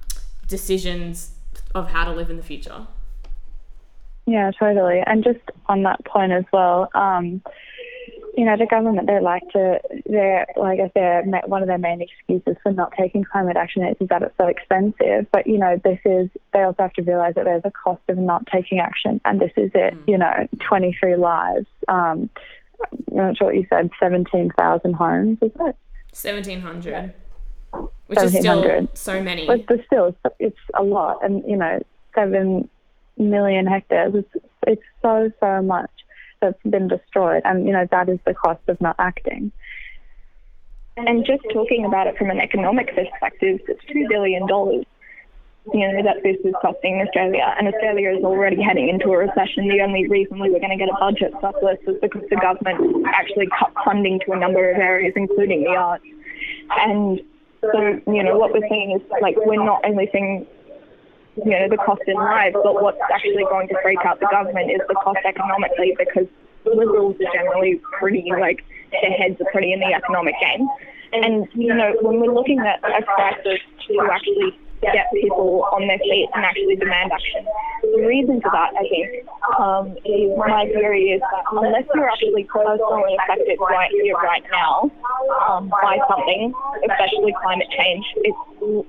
decisions 0.48 1.32
of 1.76 1.90
how 1.90 2.06
to 2.06 2.12
live 2.12 2.30
in 2.30 2.38
the 2.38 2.44
future. 2.44 2.88
Yeah, 4.26 4.52
totally. 4.58 5.02
And 5.06 5.24
just 5.24 5.40
on 5.66 5.84
that 5.84 6.04
point 6.06 6.32
as 6.32 6.46
well, 6.54 6.90
um, 6.94 7.42
you 8.38 8.46
know, 8.46 8.56
the 8.58 8.66
government, 8.66 9.08
they 9.08 9.20
like 9.20 9.44
to, 9.52 9.80
they're, 10.06 10.46
like 10.56 10.80
I 10.80 10.92
said, 10.94 11.26
one 11.48 11.62
of 11.62 11.68
their 11.68 11.78
main 11.78 12.02
excuses 12.02 12.56
for 12.64 12.72
not 12.72 12.94
taking 12.98 13.24
climate 13.24 13.58
action 13.58 13.84
is 13.84 14.08
that 14.08 14.22
it's 14.24 14.38
so 14.38 14.48
expensive. 14.48 15.28
But, 15.32 15.48
you 15.48 15.58
know, 15.58 15.80
this 15.84 16.00
is, 16.06 16.30
they 16.54 16.62
also 16.62 16.84
have 16.84 16.94
to 16.94 17.02
realize 17.02 17.36
that 17.36 17.46
there's 17.46 17.64
a 17.66 17.72
cost 17.72 18.02
of 18.08 18.18
not 18.18 18.48
taking 18.48 18.80
action. 18.80 19.20
And 19.26 19.40
this 19.40 19.52
is 19.58 19.72
it, 19.74 19.96
mm. 19.96 20.08
you 20.08 20.18
know, 20.18 20.48
23 20.68 21.18
lives. 21.18 21.68
Um, 21.88 22.30
I'm 23.10 23.18
not 23.18 23.38
sure 23.38 23.48
what 23.48 23.56
you 23.56 23.68
said, 23.70 23.90
17,000 24.00 24.94
homes, 24.94 25.38
is 25.42 25.52
it? 25.52 25.76
1700 26.14 27.14
which 28.08 28.20
is 28.20 28.38
still 28.38 28.88
so 28.94 29.24
many 29.24 29.48
but, 29.48 29.66
but 29.66 29.80
still 29.86 30.14
it's 30.40 30.58
a 30.78 30.84
lot 30.84 31.24
and 31.24 31.42
you 31.48 31.56
know 31.56 31.80
seven 32.14 32.70
million 33.18 33.66
hectares 33.66 34.14
it's, 34.14 34.46
it's 34.68 34.82
so 35.02 35.32
so 35.40 35.62
much 35.62 35.90
that's 36.42 36.62
been 36.70 36.88
destroyed 36.88 37.42
and 37.46 37.66
you 37.66 37.74
know 37.74 37.88
that 37.92 38.10
is 38.10 38.20
the 38.26 38.34
cost 38.34 38.62
of 38.68 38.80
not 38.82 38.96
acting 39.00 39.52
and 40.98 41.26
just 41.26 41.44
talking 41.54 41.86
about 41.86 42.08
it 42.08 42.18
from 42.18 42.30
an 42.30 42.40
economic 42.40 42.88
perspective 42.88 43.60
it's 43.68 43.84
two 43.92 44.06
billion 44.10 44.46
dollars 44.48 44.86
you 45.74 45.80
know, 45.80 46.04
that 46.04 46.24
this 46.24 46.38
is 46.44 46.56
costing 46.62 47.02
Australia, 47.06 47.54
and 47.58 47.68
Australia 47.68 48.10
is 48.18 48.24
already 48.24 48.62
heading 48.62 48.90
into 48.90 49.12
a 49.12 49.18
recession. 49.18 49.68
The 49.68 49.82
only 49.82 50.08
reason 50.08 50.40
we 50.40 50.50
were 50.50 50.60
going 50.60 50.72
to 50.72 50.78
get 50.78 50.90
a 50.90 50.98
budget 51.00 51.34
surplus 51.40 51.78
was 51.86 51.98
because 52.02 52.24
the 52.30 52.38
government 52.38 53.06
actually 53.14 53.48
cut 53.60 53.72
funding 53.86 54.20
to 54.26 54.32
a 54.32 54.40
number 54.40 54.72
of 54.72 54.78
areas, 54.78 55.14
including 55.16 55.64
the 55.64 55.70
arts. 55.70 56.04
And 56.80 57.22
so, 57.62 58.02
you 58.08 58.24
know, 58.24 58.38
what 58.40 58.54
we're 58.54 58.68
seeing 58.70 58.92
is 58.92 59.02
like 59.22 59.36
we're 59.38 59.64
not 59.64 59.86
only 59.86 60.10
seeing, 60.12 60.48
you 61.38 61.52
know, 61.52 61.68
the 61.70 61.78
cost 61.78 62.02
in 62.08 62.16
lives, 62.16 62.56
but 62.64 62.82
what's 62.82 63.00
actually 63.14 63.44
going 63.50 63.68
to 63.70 63.76
freak 63.82 64.00
out 64.06 64.20
the 64.20 64.28
government 64.32 64.72
is 64.72 64.82
the 64.88 64.96
cost 64.96 65.20
economically 65.26 65.96
because 65.98 66.28
liberals 66.66 67.16
are 67.16 67.34
generally 67.34 67.82
pretty 68.00 68.26
like 68.40 68.64
their 68.92 69.12
heads 69.12 69.40
are 69.40 69.52
pretty 69.52 69.74
in 69.74 69.80
the 69.80 69.94
economic 69.94 70.36
game. 70.40 70.68
And 71.14 71.48
you 71.54 71.74
know, 71.74 71.96
when 72.02 72.20
we're 72.20 72.34
looking 72.34 72.60
at 72.60 72.80
a 72.84 73.04
crisis 73.04 73.60
to 73.88 74.10
actually 74.12 74.58
get 74.82 75.08
people 75.14 75.66
on 75.72 75.88
their 75.88 76.00
feet 76.00 76.28
and 76.34 76.44
actually 76.46 76.76
demand 76.76 77.12
action. 77.14 77.46
The 77.82 78.06
reason 78.06 78.42
for 78.42 78.50
that, 78.52 78.74
I 78.74 78.86
think, 78.90 79.08
um, 79.58 79.94
is 80.06 80.34
my 80.38 80.66
theory 80.74 81.14
is 81.14 81.22
that 81.22 81.46
unless 81.54 81.86
you're 81.94 82.10
actually 82.10 82.46
personally 82.46 83.18
affected 83.22 83.58
right 83.62 83.92
here, 83.92 84.16
right 84.16 84.44
now, 84.52 84.90
um, 85.48 85.70
by 85.70 85.98
something, 86.10 86.54
especially 86.90 87.34
climate 87.42 87.70
change, 87.70 88.06
it's, 88.26 88.38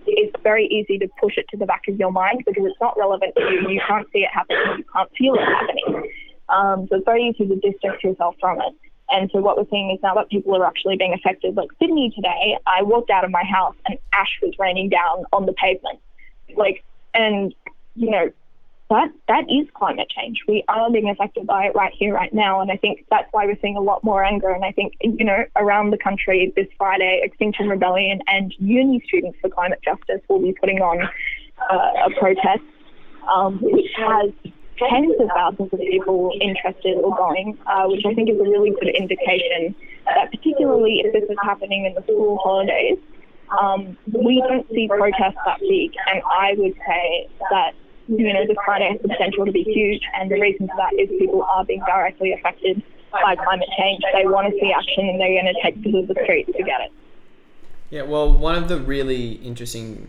it's 0.06 0.36
very 0.42 0.66
easy 0.66 0.98
to 0.98 1.08
push 1.20 1.36
it 1.36 1.46
to 1.50 1.56
the 1.56 1.66
back 1.66 1.82
of 1.88 1.96
your 1.96 2.12
mind 2.12 2.42
because 2.46 2.64
it's 2.64 2.80
not 2.80 2.96
relevant 2.96 3.34
to 3.36 3.42
you. 3.42 3.68
You 3.68 3.80
can't 3.86 4.06
see 4.12 4.20
it 4.20 4.30
happening. 4.32 4.78
You 4.78 4.84
can't 4.92 5.10
feel 5.16 5.34
it 5.34 5.44
happening. 5.44 6.10
Um, 6.48 6.86
so 6.88 6.96
it's 6.96 7.04
very 7.04 7.28
easy 7.28 7.48
to 7.48 7.56
distance 7.56 8.02
yourself 8.02 8.36
from 8.40 8.60
it. 8.60 8.74
And 9.12 9.30
so 9.32 9.40
what 9.40 9.56
we're 9.56 9.68
seeing 9.70 9.90
is 9.90 10.02
now 10.02 10.14
that 10.14 10.30
people 10.30 10.56
are 10.56 10.66
actually 10.66 10.96
being 10.96 11.12
affected. 11.12 11.56
Like 11.56 11.68
Sydney 11.78 12.10
today, 12.14 12.58
I 12.66 12.82
walked 12.82 13.10
out 13.10 13.24
of 13.24 13.30
my 13.30 13.44
house 13.44 13.76
and 13.86 13.98
ash 14.12 14.38
was 14.42 14.54
raining 14.58 14.88
down 14.88 15.24
on 15.32 15.46
the 15.46 15.52
pavement. 15.52 16.00
Like, 16.56 16.82
and 17.14 17.54
you 17.94 18.10
know, 18.10 18.32
that 18.92 19.10
that 19.28 19.44
is 19.48 19.66
climate 19.74 20.08
change. 20.10 20.40
We 20.46 20.64
are 20.68 20.90
being 20.90 21.08
affected 21.08 21.46
by 21.46 21.66
it 21.66 21.74
right 21.74 21.92
here, 21.96 22.14
right 22.14 22.32
now, 22.32 22.60
and 22.60 22.70
I 22.70 22.76
think 22.76 23.06
that's 23.10 23.28
why 23.32 23.46
we're 23.46 23.58
seeing 23.62 23.76
a 23.76 23.80
lot 23.80 24.04
more 24.04 24.22
anger. 24.22 24.50
And 24.50 24.64
I 24.64 24.72
think 24.72 24.94
you 25.00 25.24
know, 25.24 25.44
around 25.56 25.90
the 25.90 25.98
country 25.98 26.52
this 26.56 26.66
Friday, 26.76 27.20
Extinction 27.22 27.68
Rebellion 27.68 28.20
and 28.26 28.54
uni 28.58 29.02
students 29.06 29.38
for 29.40 29.48
climate 29.48 29.80
justice 29.82 30.20
will 30.28 30.40
be 30.40 30.52
putting 30.52 30.80
on 30.80 31.02
uh, 31.70 32.06
a 32.06 32.10
protest, 32.18 32.62
um, 33.34 33.58
which 33.62 33.90
has 33.96 34.30
tens 34.78 35.14
of 35.20 35.28
thousands 35.34 35.72
of 35.72 35.78
people 35.80 36.32
interested 36.40 36.96
or 36.96 37.16
going, 37.16 37.58
uh, 37.66 37.84
which 37.86 38.04
I 38.06 38.14
think 38.14 38.30
is 38.30 38.38
a 38.38 38.42
really 38.42 38.70
good 38.70 38.88
indication 38.94 39.74
that 40.06 40.30
particularly 40.30 41.02
if 41.04 41.12
this 41.12 41.24
is 41.28 41.36
happening 41.42 41.84
in 41.86 41.94
the 41.94 42.02
school 42.02 42.38
holidays, 42.42 42.98
um, 43.60 43.96
we 44.06 44.42
don't 44.48 44.66
see 44.70 44.88
protests 44.88 45.38
that 45.44 45.60
big. 45.60 45.92
And 46.10 46.22
I 46.24 46.54
would 46.56 46.74
say 46.86 47.28
that, 47.50 47.72
you 48.08 48.32
know, 48.32 48.46
this 48.46 48.56
Friday 48.64 48.88
has 48.90 49.00
the 49.02 49.08
potential 49.08 49.44
to 49.46 49.52
be 49.52 49.62
huge. 49.62 50.02
And 50.18 50.30
the 50.30 50.40
reason 50.40 50.68
for 50.68 50.76
that 50.76 50.94
is 50.98 51.08
people 51.18 51.42
are 51.44 51.64
being 51.64 51.82
directly 51.86 52.32
affected 52.32 52.82
by 53.12 53.36
climate 53.36 53.68
change. 53.78 54.02
They 54.14 54.26
want 54.26 54.52
to 54.52 54.58
see 54.58 54.72
action 54.72 55.08
and 55.08 55.20
they're 55.20 55.42
going 55.42 55.54
to 55.54 55.62
take 55.62 55.82
to 55.82 56.06
the 56.06 56.16
streets 56.24 56.50
to 56.56 56.62
get 56.62 56.80
it. 56.80 56.92
Yeah, 57.90 58.02
well, 58.02 58.32
one 58.32 58.54
of 58.54 58.68
the 58.68 58.80
really 58.80 59.32
interesting 59.32 60.08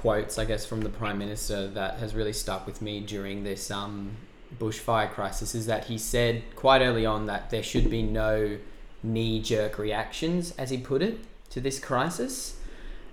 quotes, 0.00 0.38
I 0.38 0.44
guess, 0.44 0.64
from 0.64 0.82
the 0.82 0.88
Prime 0.88 1.18
Minister 1.18 1.68
that 1.68 1.98
has 1.98 2.14
really 2.14 2.32
stuck 2.32 2.66
with 2.66 2.80
me 2.80 3.00
during 3.00 3.44
this 3.44 3.70
um, 3.70 4.16
bushfire 4.58 5.10
crisis 5.10 5.54
is 5.54 5.66
that 5.66 5.84
he 5.84 5.98
said 5.98 6.42
quite 6.56 6.80
early 6.80 7.04
on 7.04 7.26
that 7.26 7.50
there 7.50 7.62
should 7.62 7.90
be 7.90 8.02
no 8.02 8.58
knee 9.02 9.40
jerk 9.40 9.78
reactions, 9.78 10.54
as 10.56 10.70
he 10.70 10.78
put 10.78 11.02
it, 11.02 11.18
to 11.50 11.60
this 11.60 11.78
crisis. 11.78 12.56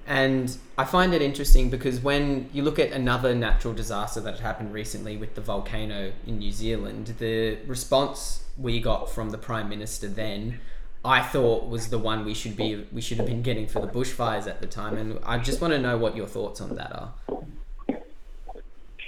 And 0.08 0.56
I 0.78 0.86
find 0.86 1.14
it 1.14 1.22
interesting 1.22 1.72
because 1.72 2.00
when 2.00 2.50
you 2.54 2.62
look 2.62 2.78
at 2.78 2.92
another 2.92 3.34
natural 3.34 3.74
disaster 3.74 4.22
that 4.22 4.40
happened 4.40 4.72
recently 4.72 5.18
with 5.18 5.34
the 5.34 5.42
volcano 5.42 6.12
in 6.28 6.38
New 6.38 6.52
Zealand, 6.52 7.16
the 7.18 7.58
response 7.66 8.44
we 8.58 8.80
got 8.80 9.10
from 9.10 9.32
the 9.32 9.38
Prime 9.38 9.68
Minister 9.68 10.08
then 10.08 10.60
I 11.06 11.22
thought 11.22 11.70
was 11.70 11.90
the 11.90 12.00
one 12.00 12.26
we 12.26 12.34
should 12.34 12.58
be 12.58 12.86
we 12.92 13.00
should 13.00 13.18
have 13.18 13.28
been 13.28 13.44
getting 13.44 13.68
for 13.68 13.80
the 13.80 13.88
bushfires 13.88 14.48
at 14.48 14.60
the 14.60 14.68
time, 14.68 14.98
and 14.98 15.20
I 15.24 15.38
just 15.38 15.62
want 15.62 15.74
to 15.74 15.80
know 15.80 15.98
what 15.98 16.16
your 16.16 16.26
thoughts 16.26 16.60
on 16.62 16.76
that 16.76 16.92
are. 16.92 17.14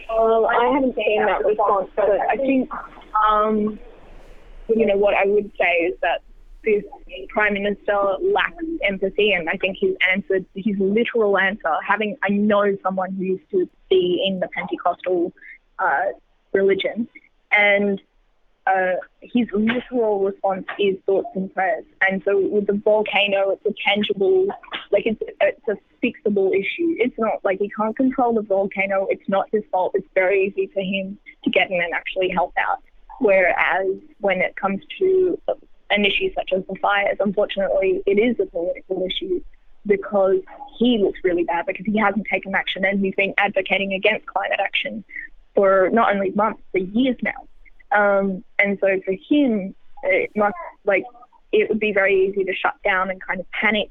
Well, 0.09 0.45
I 0.45 0.73
haven't 0.73 0.95
seen 0.95 1.25
that 1.25 1.43
response, 1.43 1.89
but 1.95 2.09
I 2.09 2.37
think, 2.37 2.69
um, 3.29 3.79
you 4.69 4.85
know, 4.85 4.95
what 4.95 5.15
I 5.15 5.25
would 5.25 5.51
say 5.59 5.71
is 5.85 5.97
that 6.01 6.21
this 6.63 6.83
prime 7.29 7.53
minister 7.53 7.97
lacks 8.21 8.63
empathy, 8.83 9.31
and 9.31 9.49
I 9.49 9.57
think 9.57 9.77
his 9.79 9.95
answer, 10.11 10.39
his 10.53 10.75
literal 10.79 11.37
answer, 11.37 11.75
having 11.85 12.15
I 12.23 12.29
know 12.29 12.77
someone 12.83 13.13
who 13.13 13.23
used 13.23 13.49
to 13.51 13.67
be 13.89 14.23
in 14.27 14.39
the 14.39 14.47
Pentecostal 14.49 15.33
uh, 15.79 16.05
religion, 16.53 17.07
and 17.51 17.99
uh, 18.67 18.95
his 19.21 19.47
literal 19.53 20.23
response 20.23 20.65
is 20.79 20.97
thoughts 21.05 21.29
and 21.35 21.53
prayers. 21.53 21.85
And 22.07 22.21
so 22.25 22.39
with 22.39 22.67
the 22.67 22.73
volcano, 22.73 23.51
it's 23.51 23.65
a 23.65 23.73
tangible, 23.87 24.47
like 24.91 25.05
it's 25.05 25.21
it's 25.41 25.67
a 25.67 25.77
fixable 26.03 26.51
issue. 26.53 26.95
It's 26.97 27.17
not 27.17 27.43
like 27.43 27.59
he 27.59 27.69
can't 27.69 27.95
control 27.95 28.33
the 28.33 28.41
volcano. 28.41 29.07
It's 29.09 29.27
not 29.27 29.47
his 29.51 29.63
fault. 29.71 29.91
It's 29.95 30.07
very 30.13 30.47
easy 30.47 30.69
for 30.73 30.81
him 30.81 31.17
to 31.43 31.49
get 31.49 31.71
in 31.71 31.81
and 31.81 31.93
actually 31.93 32.29
help 32.29 32.53
out. 32.57 32.83
Whereas 33.19 33.87
when 34.19 34.41
it 34.41 34.55
comes 34.55 34.81
to 34.99 35.39
an 35.89 36.05
issue 36.05 36.33
such 36.35 36.51
as 36.55 36.63
the 36.67 36.75
fires, 36.81 37.17
unfortunately, 37.19 38.03
it 38.05 38.19
is 38.19 38.35
a 38.39 38.45
political 38.45 39.05
issue 39.05 39.41
because 39.85 40.37
he 40.77 40.99
looks 41.01 41.19
really 41.23 41.45
bad 41.45 41.65
because 41.65 41.85
he 41.85 41.97
hasn't 41.97 42.27
taken 42.31 42.53
action 42.53 42.83
and 42.85 42.99
he's 43.03 43.15
been 43.15 43.33
advocating 43.37 43.93
against 43.93 44.25
climate 44.25 44.59
action 44.59 45.03
for 45.55 45.89
not 45.91 46.13
only 46.13 46.31
months, 46.31 46.61
for 46.71 46.77
years 46.77 47.15
now. 47.23 47.46
Um, 47.91 48.43
and 48.59 48.77
so 48.79 48.99
for 49.05 49.13
him, 49.29 49.75
it 50.03 50.31
must 50.35 50.55
like 50.85 51.03
it 51.51 51.69
would 51.69 51.79
be 51.79 51.93
very 51.93 52.27
easy 52.27 52.43
to 52.43 52.53
shut 52.53 52.75
down 52.83 53.09
and 53.09 53.21
kind 53.21 53.39
of 53.39 53.45
panic. 53.51 53.89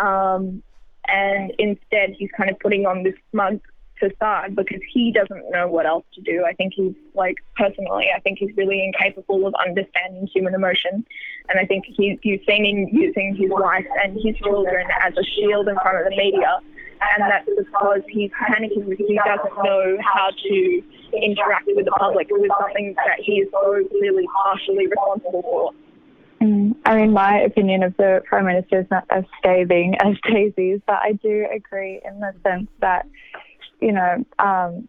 Um, 0.00 0.62
and 1.08 1.52
instead, 1.58 2.14
he's 2.18 2.30
kind 2.36 2.50
of 2.50 2.58
putting 2.58 2.84
on 2.86 3.04
this 3.04 3.14
smug 3.30 3.60
facade 3.98 4.54
because 4.54 4.80
he 4.92 5.10
doesn't 5.12 5.50
know 5.50 5.68
what 5.68 5.86
else 5.86 6.04
to 6.14 6.20
do. 6.20 6.44
I 6.44 6.52
think 6.52 6.74
he's 6.74 6.94
like 7.14 7.36
personally, 7.56 8.08
I 8.14 8.20
think 8.20 8.38
he's 8.38 8.54
really 8.56 8.84
incapable 8.84 9.46
of 9.46 9.54
understanding 9.54 10.28
human 10.32 10.54
emotion, 10.54 11.06
and 11.48 11.58
I 11.58 11.64
think 11.64 11.84
he, 11.86 12.18
you've 12.22 12.42
seen 12.46 12.64
him 12.64 12.88
using 12.92 13.36
his 13.36 13.50
wife 13.50 13.86
and 14.02 14.18
his 14.22 14.36
children 14.36 14.86
as 15.00 15.14
a 15.16 15.22
shield 15.22 15.68
in 15.68 15.76
front 15.76 15.98
of 15.98 16.04
the 16.04 16.16
media, 16.16 16.60
and 17.00 17.30
that's 17.30 17.48
because 17.56 18.02
he's 18.08 18.30
panicking 18.32 18.88
because 18.88 19.06
he 19.06 19.18
doesn't 19.24 19.56
know 19.64 19.96
how 20.02 20.30
to 20.30 20.82
interact 21.12 21.66
with 21.66 21.84
the 21.84 21.90
public 21.92 22.28
with 22.30 22.50
something 22.60 22.94
that 22.96 23.18
he 23.20 23.40
is 23.40 23.48
so 23.50 23.82
clearly 23.88 24.26
partially 24.44 24.86
responsible 24.86 25.42
for. 25.42 25.72
Mm, 26.42 26.76
I 26.84 26.96
mean, 26.96 27.12
my 27.12 27.38
opinion 27.40 27.82
of 27.82 27.96
the 27.96 28.22
Prime 28.26 28.46
Minister 28.46 28.80
is 28.80 28.86
not 28.90 29.04
as 29.10 29.24
scathing 29.38 29.96
as 30.00 30.16
Daisy's, 30.28 30.80
but 30.86 30.96
I 30.96 31.12
do 31.12 31.46
agree 31.54 32.00
in 32.04 32.20
the 32.20 32.34
sense 32.42 32.68
that, 32.80 33.06
you 33.80 33.92
know, 33.92 34.24
um, 34.38 34.88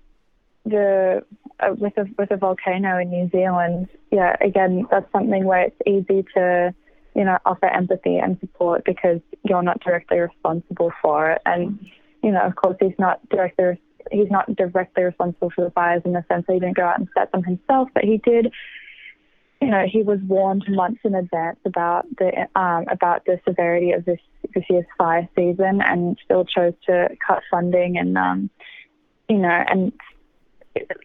the 0.66 1.24
uh, 1.60 1.74
with 1.78 1.98
a 1.98 2.06
with 2.18 2.32
a 2.32 2.38
volcano 2.38 2.98
in 3.00 3.10
New 3.10 3.30
Zealand, 3.30 3.88
yeah, 4.12 4.36
again, 4.42 4.86
that's 4.92 5.10
something 5.12 5.46
where 5.46 5.62
it's 5.62 5.82
easy 5.86 6.26
to, 6.36 6.74
you 7.16 7.24
know, 7.24 7.38
offer 7.46 7.68
empathy 7.68 8.18
and 8.18 8.38
support 8.42 8.84
because 8.84 9.22
you're 9.44 9.64
not 9.64 9.80
directly 9.82 10.20
responsible 10.20 10.92
for 11.02 11.32
it, 11.32 11.42
and 11.46 11.80
you 12.24 12.32
know, 12.32 12.42
of 12.42 12.56
course, 12.56 12.78
he's 12.80 12.98
not 12.98 13.28
directly 13.30 13.80
he's 14.12 14.32
not 14.32 14.54
directly 14.56 15.04
responsible 15.04 15.52
for 15.54 15.66
the 15.66 15.72
fires 15.72 16.02
in 16.06 16.14
the 16.14 16.24
sense 16.30 16.46
that 16.48 16.54
he 16.54 16.60
didn't 16.60 16.78
go 16.78 16.86
out 16.86 17.00
and 17.00 17.10
set 17.18 17.32
them 17.32 17.44
himself, 17.44 17.90
but 17.94 18.04
he 18.04 18.18
did. 18.18 18.52
You 19.62 19.70
know, 19.70 19.86
he 19.92 20.04
was 20.04 20.20
warned 20.28 20.66
months 20.70 21.02
in 21.04 21.16
advance 21.16 21.58
about 21.66 22.06
the 22.18 22.48
um, 22.56 22.86
about 22.90 23.26
the 23.26 23.40
severity 23.48 23.92
of 23.92 24.06
this 24.06 24.20
this 24.54 24.64
year's 24.70 24.86
fire 24.98 25.28
season, 25.36 25.82
and 25.82 26.18
still 26.24 26.46
chose 26.46 26.74
to 26.86 27.10
cut 27.26 27.42
funding 27.50 27.98
and 27.98 28.18
um, 28.18 28.50
you 29.28 29.38
know 29.38 29.50
and 29.50 29.94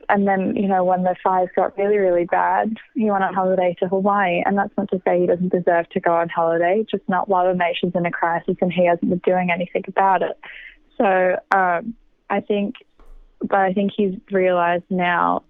and 0.08 0.26
then 0.26 0.56
you 0.56 0.68
know 0.68 0.84
when 0.84 1.02
the 1.02 1.14
fires 1.22 1.48
got 1.54 1.76
really 1.76 1.98
really 1.98 2.24
bad, 2.24 2.76
he 2.94 3.10
went 3.10 3.24
on 3.24 3.34
holiday 3.34 3.74
to 3.80 3.88
Hawaii, 3.88 4.42
and 4.44 4.56
that's 4.56 4.76
not 4.76 4.90
to 4.90 5.00
say 5.06 5.20
he 5.20 5.26
doesn't 5.26 5.52
deserve 5.52 5.88
to 5.90 6.00
go 6.00 6.14
on 6.14 6.28
holiday, 6.28 6.84
just 6.90 7.08
not 7.08 7.28
while 7.28 7.46
the 7.46 7.58
nation's 7.58 7.94
in 7.94 8.06
a 8.06 8.10
crisis 8.10 8.56
and 8.60 8.72
he 8.72 8.86
hasn't 8.86 9.10
been 9.10 9.22
doing 9.24 9.50
anything 9.50 9.84
about 9.88 10.22
it. 10.22 10.38
So 10.98 11.38
um, 11.56 11.94
I 12.30 12.40
think 12.40 12.76
but 13.40 13.58
I 13.58 13.72
think 13.72 13.92
he's 13.96 14.14
realised 14.30 14.84
now. 14.90 15.42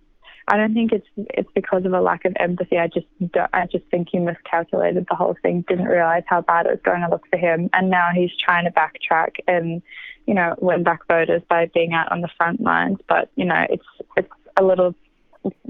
I 0.52 0.58
don't 0.58 0.74
think 0.74 0.92
it's 0.92 1.06
it's 1.16 1.48
because 1.54 1.86
of 1.86 1.94
a 1.94 2.00
lack 2.02 2.26
of 2.26 2.34
empathy. 2.38 2.76
I 2.76 2.86
just 2.86 3.06
I 3.54 3.66
just 3.72 3.86
think 3.90 4.08
he 4.12 4.18
miscalculated 4.18 5.06
the 5.08 5.16
whole 5.16 5.34
thing. 5.40 5.64
Didn't 5.66 5.86
realise 5.86 6.24
how 6.26 6.42
bad 6.42 6.66
it 6.66 6.72
was 6.72 6.80
going 6.84 7.00
to 7.00 7.08
look 7.08 7.26
for 7.30 7.38
him, 7.38 7.70
and 7.72 7.88
now 7.88 8.10
he's 8.14 8.30
trying 8.38 8.66
to 8.66 8.70
backtrack 8.70 9.36
and 9.48 9.80
you 10.26 10.34
know 10.34 10.54
win 10.60 10.82
back 10.82 11.06
voters 11.08 11.40
by 11.48 11.70
being 11.72 11.94
out 11.94 12.12
on 12.12 12.20
the 12.20 12.28
front 12.36 12.60
lines. 12.60 12.98
But 13.08 13.30
you 13.34 13.46
know 13.46 13.66
it's 13.70 13.86
it's 14.18 14.28
a 14.58 14.62
little 14.62 14.94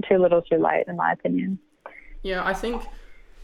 too 0.07 0.17
little, 0.17 0.41
too 0.41 0.57
late, 0.57 0.83
in 0.87 0.97
my 0.97 1.13
opinion. 1.13 1.59
Yeah, 2.21 2.45
I 2.45 2.53
think 2.53 2.83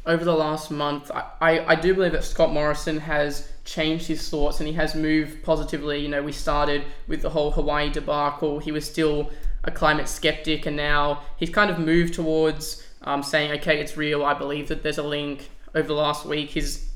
over 0.06 0.26
the 0.26 0.36
last 0.36 0.72
month, 0.72 1.10
I, 1.10 1.24
I, 1.40 1.66
I, 1.68 1.76
do 1.76 1.94
believe 1.94 2.14
that 2.14 2.24
Scott 2.24 2.52
Morrison 2.52 3.00
has 3.00 3.50
changed 3.66 4.08
his 4.08 4.30
thoughts 4.30 4.60
and 4.60 4.68
he 4.68 4.74
has 4.74 4.96
moved 4.96 5.44
positively. 5.44 6.00
You 6.00 6.10
know, 6.10 6.22
we 6.22 6.32
started 6.32 6.84
with 7.08 7.22
the 7.22 7.30
whole 7.30 7.52
Hawaii 7.52 7.90
debacle. 7.90 8.60
He 8.60 8.72
was 8.72 8.86
still 8.90 9.32
a 9.64 9.72
climate 9.72 10.08
skeptic, 10.08 10.66
and 10.66 10.76
now 10.76 11.24
he's 11.38 11.50
kind 11.50 11.70
of 11.70 11.80
moved 11.80 12.14
towards 12.14 12.84
um, 13.02 13.24
saying, 13.24 13.52
okay, 13.60 13.80
it's 13.80 13.98
real. 13.98 14.24
I 14.26 14.34
believe 14.34 14.68
that 14.70 14.84
there's 14.84 14.98
a 14.98 15.04
link. 15.04 15.50
Over 15.76 15.88
the 15.88 15.94
last 15.94 16.26
week, 16.26 16.50
he's 16.50 16.90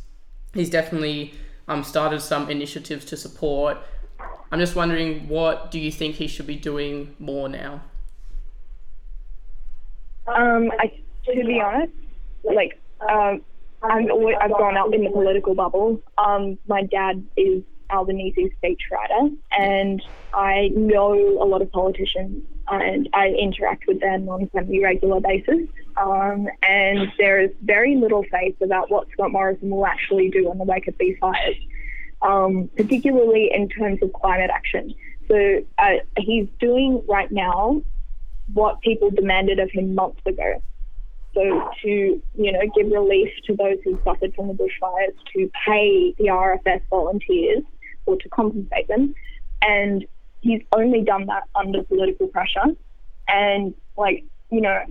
he's 0.53 0.69
definitely 0.69 1.33
um, 1.67 1.83
started 1.83 2.21
some 2.21 2.49
initiatives 2.49 3.05
to 3.05 3.17
support. 3.17 3.77
I'm 4.51 4.59
just 4.59 4.75
wondering, 4.75 5.27
what 5.27 5.71
do 5.71 5.79
you 5.79 5.91
think 5.91 6.15
he 6.15 6.27
should 6.27 6.47
be 6.47 6.55
doing 6.55 7.15
more 7.19 7.49
now? 7.49 7.81
Um, 10.27 10.71
I, 10.79 10.87
to 11.25 11.33
be 11.33 11.59
honest, 11.59 11.93
like 12.43 12.79
um, 13.01 13.41
I'm 13.81 14.07
I've 14.41 14.53
grown 14.53 14.77
up 14.77 14.93
in 14.93 15.03
the 15.03 15.09
political 15.11 15.53
bubble. 15.53 16.01
Um, 16.17 16.57
my 16.67 16.83
dad 16.83 17.23
is 17.35 17.63
Albanese's 17.93 18.49
speechwriter, 18.61 19.35
and 19.51 20.01
I 20.33 20.71
know 20.75 21.13
a 21.13 21.45
lot 21.45 21.61
of 21.61 21.71
politicians, 21.71 22.43
and 22.67 23.07
I 23.13 23.27
interact 23.27 23.85
with 23.87 23.99
them 23.99 24.27
on 24.29 24.43
a 24.43 24.49
semi-regular 24.49 25.21
basis. 25.21 25.67
Um, 25.95 26.47
and 26.63 27.11
there 27.19 27.39
is 27.39 27.51
very 27.61 27.95
little 27.95 28.23
faith 28.31 28.59
about 28.61 28.89
what 28.89 29.07
Scott 29.11 29.31
Morrison 29.31 29.69
will 29.69 29.85
actually 29.85 30.29
do 30.29 30.51
in 30.51 30.57
the 30.57 30.63
wake 30.63 30.87
of 30.87 30.95
these 30.99 31.15
fires, 31.19 31.55
um, 32.21 32.69
particularly 32.75 33.51
in 33.53 33.69
terms 33.69 33.99
of 34.01 34.11
climate 34.13 34.49
action. 34.51 34.93
So 35.27 35.63
uh, 35.77 35.97
he's 36.17 36.47
doing 36.59 37.03
right 37.07 37.31
now 37.31 37.81
what 38.53 38.81
people 38.81 39.11
demanded 39.11 39.59
of 39.59 39.69
him 39.71 39.93
months 39.93 40.21
ago. 40.25 40.61
So 41.33 41.69
to, 41.83 41.87
you 41.87 42.51
know, 42.51 42.59
give 42.75 42.91
relief 42.91 43.29
to 43.47 43.55
those 43.55 43.77
who 43.83 43.99
suffered 44.03 44.35
from 44.35 44.49
the 44.49 44.53
bushfires, 44.53 45.15
to 45.35 45.49
pay 45.65 46.13
the 46.17 46.25
RFS 46.25 46.81
volunteers 46.89 47.63
or 48.05 48.17
to 48.17 48.29
compensate 48.29 48.87
them. 48.87 49.15
And 49.61 50.05
he's 50.41 50.61
only 50.75 51.01
done 51.01 51.27
that 51.27 51.43
under 51.55 51.83
political 51.83 52.27
pressure. 52.27 52.75
And 53.27 53.73
like, 53.97 54.23
you 54.51 54.61
know, 54.61 54.81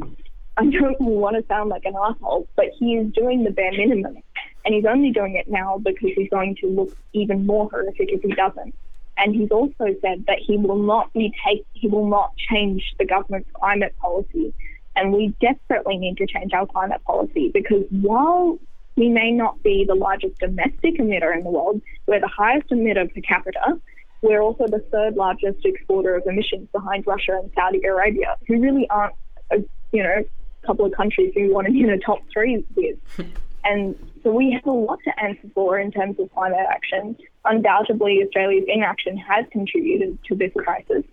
I 0.56 0.66
don't 0.66 1.00
want 1.00 1.36
to 1.36 1.46
sound 1.46 1.70
like 1.70 1.84
an 1.84 1.94
asshole, 1.96 2.46
but 2.56 2.66
he 2.78 2.96
is 2.96 3.12
doing 3.12 3.44
the 3.44 3.50
bare 3.50 3.72
minimum. 3.72 4.16
And 4.64 4.74
he's 4.74 4.84
only 4.84 5.10
doing 5.10 5.34
it 5.34 5.48
now 5.48 5.78
because 5.78 6.10
he's 6.14 6.30
going 6.30 6.56
to 6.56 6.68
look 6.68 6.96
even 7.12 7.46
more 7.46 7.68
horrific 7.70 8.10
if 8.12 8.22
he 8.22 8.32
doesn't. 8.34 8.74
And 9.18 9.34
he's 9.34 9.50
also 9.50 9.94
said 10.00 10.24
that 10.26 10.38
he 10.38 10.56
will 10.56 10.82
not 10.82 11.12
be 11.12 11.34
take 11.46 11.66
he 11.74 11.88
will 11.88 12.08
not 12.08 12.34
change 12.36 12.94
the 12.98 13.04
government's 13.04 13.50
climate 13.52 13.94
policy 13.98 14.54
and 14.96 15.12
we 15.12 15.34
desperately 15.40 15.96
need 15.96 16.16
to 16.18 16.26
change 16.26 16.52
our 16.52 16.66
climate 16.66 17.02
policy 17.04 17.50
because 17.52 17.84
while 17.90 18.58
we 18.96 19.08
may 19.08 19.30
not 19.30 19.62
be 19.62 19.84
the 19.86 19.94
largest 19.94 20.38
domestic 20.38 20.98
emitter 20.98 21.34
in 21.34 21.44
the 21.44 21.50
world, 21.50 21.80
we're 22.06 22.20
the 22.20 22.28
highest 22.28 22.68
emitter 22.70 23.12
per 23.12 23.20
capita. 23.20 23.80
We're 24.20 24.42
also 24.42 24.66
the 24.68 24.84
third 24.92 25.16
largest 25.16 25.64
exporter 25.64 26.14
of 26.14 26.24
emissions 26.26 26.68
behind 26.72 27.06
Russia 27.06 27.38
and 27.42 27.50
Saudi 27.54 27.82
Arabia, 27.84 28.36
who 28.46 28.60
really 28.60 28.88
aren't, 28.88 29.14
a, 29.50 29.56
you 29.92 30.02
know, 30.02 30.22
a 30.62 30.66
couple 30.66 30.84
of 30.86 30.92
countries 30.92 31.32
who 31.34 31.52
want 31.52 31.66
to 31.66 31.72
be 31.72 31.80
in 31.80 31.88
the 31.88 31.98
top 31.98 32.20
three 32.32 32.64
with. 32.76 32.98
and 33.64 33.96
so 34.22 34.30
we 34.30 34.52
have 34.52 34.64
a 34.66 34.70
lot 34.70 35.00
to 35.04 35.24
answer 35.24 35.48
for 35.54 35.78
in 35.78 35.90
terms 35.90 36.20
of 36.20 36.32
climate 36.32 36.66
action. 36.70 37.16
Undoubtedly, 37.44 38.22
Australia's 38.24 38.64
inaction 38.68 39.16
has 39.16 39.44
contributed 39.50 40.18
to 40.28 40.36
this 40.36 40.52
crisis. 40.56 41.04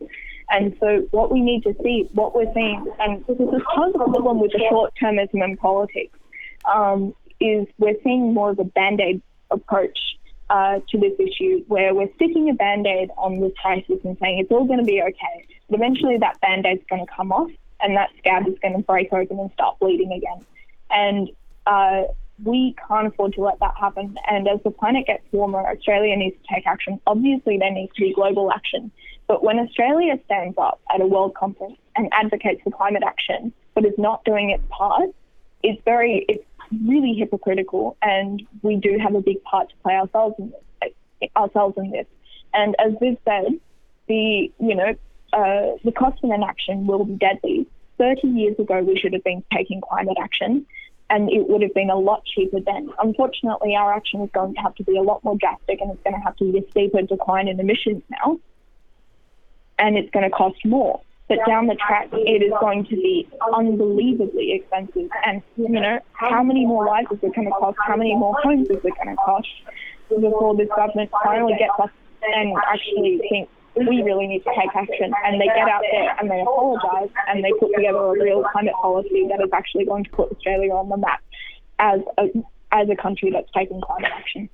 And 0.52 0.76
so 0.80 1.08
what 1.12 1.32
we 1.32 1.42
need 1.42 1.64
to 1.64 1.76
see, 1.84 2.10
what 2.14 2.36
we're 2.36 2.52
seeing, 2.54 2.86
and 3.00 3.26
this 3.26 3.38
is 3.40 3.62
part 3.74 3.88
of 3.88 3.94
the 3.94 4.06
problem 4.06 4.40
with 4.40 4.52
the 4.52 4.64
short-termism 4.70 5.44
in 5.44 5.58
politics, 5.58 6.18
um, 6.72 7.14
is 7.40 7.68
we're 7.78 7.96
seeing 8.04 8.34
more 8.34 8.52
of 8.52 8.60
a 8.60 8.64
band-aid 8.64 9.22
approach 9.52 9.98
uh, 10.50 10.80
to 10.90 10.98
this 10.98 11.14
issue 11.20 11.64
where 11.68 11.94
we're 11.94 12.12
sticking 12.16 12.50
a 12.50 12.54
band-aid 12.54 13.12
on 13.18 13.40
this 13.40 13.54
crisis 13.62 14.00
and 14.04 14.18
saying 14.20 14.40
it's 14.40 14.52
all 14.52 14.66
going 14.66 14.80
to 14.80 14.86
be 14.86 15.02
okay. 15.02 15.46
But 15.70 15.76
eventually 15.76 16.18
that 16.18 16.40
band-aid's 16.42 16.84
going 16.90 17.06
to 17.06 17.12
come 17.12 17.32
off 17.32 17.52
and 17.82 17.96
that 17.96 18.10
scab 18.18 18.48
is 18.48 18.56
going 18.62 18.76
to 18.76 18.84
break 18.84 19.14
open 19.14 19.40
and 19.40 19.52
start 19.54 19.80
bleeding 19.80 20.12
again. 20.12 20.46
And 20.90 21.30
uh, 21.66 22.04
we 22.44 22.76
can't 22.88 23.08
afford 23.08 23.34
to 23.34 23.42
let 23.42 23.60
that 23.60 23.76
happen. 23.80 24.18
And 24.30 24.48
as 24.48 24.60
the 24.64 24.72
planet 24.72 25.08
gets 25.08 25.24
warmer, 25.32 25.60
Australia 25.60 26.16
needs 26.16 26.36
to 26.42 26.56
take 26.56 26.66
action. 26.66 27.00
Obviously, 27.06 27.58
there 27.58 27.72
needs 27.72 27.94
to 27.96 28.02
be 28.02 28.14
global 28.14 28.52
action. 28.52 28.92
But 29.28 29.44
when 29.44 29.60
Australia 29.60 30.20
stands 30.26 30.58
up 30.58 30.80
at 30.94 31.02
a 31.02 31.06
world 31.06 31.36
conference 31.36 31.78
and 31.96 32.10
advocates 32.12 32.62
for 32.64 32.72
climate 32.72 33.04
action, 33.06 33.54
but 33.76 33.86
is 33.86 33.94
not 33.98 34.24
doing 34.26 34.50
its 34.50 34.64
part, 34.70 35.10
it's 35.62 35.82
very, 35.86 36.26
it's 36.28 36.44
really 36.86 37.14
hypocritical. 37.14 37.98
And 38.02 38.46
we 38.62 38.76
do 38.76 38.98
have 39.02 39.16
a 39.16 39.22
big 39.22 39.44
part 39.44 39.70
to 39.70 39.76
play 39.84 39.96
ourselves 39.96 40.36
in 40.40 40.52
this. 40.82 41.30
Ourselves 41.36 41.76
in 41.78 41.92
this. 41.92 42.08
And 42.54 42.76
as 42.80 42.94
Viv 43.00 43.18
said, 43.26 43.60
the, 44.08 44.52
you 44.60 44.76
know, 44.76 44.96
uh, 45.34 45.78
the 45.84 45.92
cost 45.92 46.24
of 46.24 46.32
inaction 46.32 46.88
will 46.88 47.06
be 47.06 47.14
deadly. 47.14 47.68
30 47.98 48.28
years 48.30 48.58
ago, 48.58 48.82
we 48.82 48.98
should 48.98 49.14
have 49.14 49.24
been 49.24 49.44
taking 49.54 49.82
climate 49.82 50.18
action 50.22 50.66
and 51.10 51.30
it 51.30 51.50
would 51.50 51.62
have 51.62 51.74
been 51.74 51.90
a 51.90 51.98
lot 51.98 52.24
cheaper 52.26 52.60
then. 52.60 52.90
Unfortunately, 53.00 53.76
our 53.76 53.94
action 53.94 54.22
is 54.22 54.30
going 54.32 54.54
to 54.54 54.62
have 54.62 54.76
to 54.76 54.84
be 54.84 54.96
a 54.96 55.02
lot 55.02 55.24
more 55.24 55.36
drastic 55.38 55.82
and 55.82 55.92
it's 55.92 56.04
going 56.04 56.16
to 56.16 56.22
have 56.22 56.36
to 56.38 56.52
be 56.52 56.60
a 56.60 56.72
steeper 56.72 57.02
decline 57.02 57.48
in 57.48 57.60
emissions 57.60 58.04
now. 58.10 58.40
And 59.78 59.98
it's 59.98 60.10
going 60.12 60.24
to 60.24 60.30
cost 60.30 60.64
more. 60.66 61.02
But 61.30 61.40
down 61.46 61.68
the 61.68 61.76
track, 61.76 62.10
it 62.12 62.42
is 62.42 62.52
going 62.60 62.86
to 62.86 62.96
be 62.96 63.30
unbelievably 63.54 64.54
expensive. 64.54 65.10
And, 65.26 65.44
you 65.58 65.70
know, 65.70 66.00
how 66.14 66.44
many 66.44 66.66
more 66.66 66.86
lives 66.86 67.12
is 67.12 67.20
it 67.22 67.36
going 67.36 67.48
to 67.48 67.54
cost? 67.54 67.78
How 67.86 67.96
many 67.96 68.16
more 68.16 68.36
homes 68.42 68.68
is 68.68 68.78
it 68.78 68.82
going 68.82 69.16
to 69.16 69.16
cost 69.16 69.48
before 70.10 70.58
this 70.58 70.68
government 70.76 71.12
finally 71.24 71.54
gets 71.60 71.74
us 71.80 71.92
and 72.24 72.58
actually 72.68 73.22
thinks 73.30 73.52
we 73.76 74.02
really 74.02 74.28
need 74.28 74.44
to 74.44 74.52
take 74.60 74.76
action. 74.76 75.14
And 75.26 75.40
they 75.40 75.46
get 75.46 75.70
out 75.70 75.84
there 75.92 76.16
and 76.20 76.30
they 76.30 76.42
apologise 76.42 77.12
and 77.28 77.44
they 77.44 77.52
put 77.60 77.74
together 77.76 78.00
a 78.00 78.12
real 78.12 78.44
climate 78.52 78.74
policy 78.82 79.28
that 79.30 79.42
is 79.42 79.52
actually 79.54 79.86
going 79.86 80.04
to 80.06 80.10
put 80.10 80.32
Australia 80.32 80.74
on 80.74 80.90
the 80.90 80.98
map 80.98 81.22
as 81.78 82.02
a, 82.18 82.28
as 82.72 82.90
a 82.90 82.96
country 82.96 83.32
that's 83.32 83.50
taking 83.56 83.82
climate 83.82 84.12
action. 84.14 84.50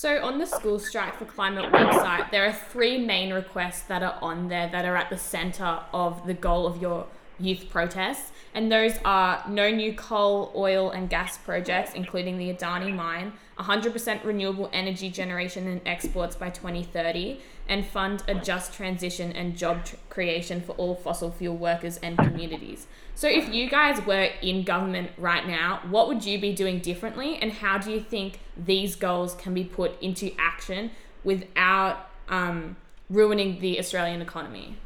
So, 0.00 0.24
on 0.24 0.38
the 0.38 0.46
School 0.46 0.78
Strike 0.78 1.16
for 1.16 1.26
Climate 1.26 1.70
website, 1.70 2.30
there 2.30 2.46
are 2.46 2.54
three 2.54 2.96
main 2.96 3.34
requests 3.34 3.82
that 3.82 4.02
are 4.02 4.16
on 4.22 4.48
there 4.48 4.66
that 4.72 4.86
are 4.86 4.96
at 4.96 5.10
the 5.10 5.18
centre 5.18 5.80
of 5.92 6.26
the 6.26 6.32
goal 6.32 6.66
of 6.66 6.80
your 6.80 7.06
youth 7.38 7.68
protests. 7.68 8.32
And 8.54 8.72
those 8.72 8.94
are 9.04 9.44
no 9.46 9.70
new 9.70 9.92
coal, 9.92 10.52
oil, 10.56 10.90
and 10.90 11.10
gas 11.10 11.36
projects, 11.36 11.92
including 11.92 12.38
the 12.38 12.50
Adani 12.50 12.96
mine, 12.96 13.34
100% 13.58 14.24
renewable 14.24 14.70
energy 14.72 15.10
generation 15.10 15.68
and 15.68 15.82
exports 15.84 16.34
by 16.34 16.48
2030, 16.48 17.38
and 17.68 17.84
fund 17.84 18.22
a 18.26 18.34
just 18.36 18.72
transition 18.72 19.32
and 19.32 19.54
job 19.54 19.84
tr- 19.84 19.96
creation 20.08 20.62
for 20.62 20.72
all 20.72 20.94
fossil 20.94 21.30
fuel 21.30 21.58
workers 21.58 21.98
and 21.98 22.16
communities. 22.16 22.86
So, 23.20 23.28
if 23.28 23.52
you 23.52 23.68
guys 23.68 24.00
were 24.06 24.30
in 24.40 24.62
government 24.62 25.10
right 25.18 25.46
now, 25.46 25.82
what 25.90 26.08
would 26.08 26.24
you 26.24 26.40
be 26.40 26.54
doing 26.54 26.78
differently, 26.78 27.36
and 27.36 27.52
how 27.52 27.76
do 27.76 27.92
you 27.92 28.00
think 28.00 28.40
these 28.56 28.96
goals 28.96 29.34
can 29.34 29.52
be 29.52 29.62
put 29.62 30.00
into 30.00 30.32
action 30.38 30.90
without 31.22 32.08
um, 32.30 32.78
ruining 33.10 33.60
the 33.60 33.78
Australian 33.78 34.22
economy? 34.22 34.78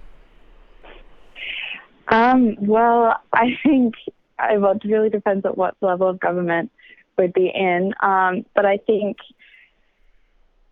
Um, 2.08 2.56
well, 2.58 3.22
I 3.32 3.56
think 3.62 3.94
well, 4.36 4.72
it 4.72 4.84
really 4.84 5.10
depends 5.10 5.46
on 5.46 5.52
what 5.52 5.76
level 5.80 6.08
of 6.08 6.18
government 6.18 6.72
we'd 7.16 7.34
be 7.34 7.52
in. 7.54 7.94
Um, 8.00 8.44
but 8.52 8.66
I 8.66 8.78
think, 8.78 9.18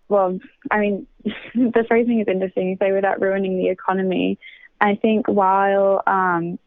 well, 0.08 0.36
I 0.68 0.80
mean, 0.80 1.06
the 1.54 1.84
phrasing 1.86 2.18
is 2.18 2.26
interesting. 2.26 2.70
You 2.70 2.76
say 2.80 2.90
without 2.90 3.20
ruining 3.20 3.56
the 3.56 3.68
economy. 3.68 4.40
I 4.80 4.96
think 4.96 5.28
while 5.28 6.02
um, 6.08 6.58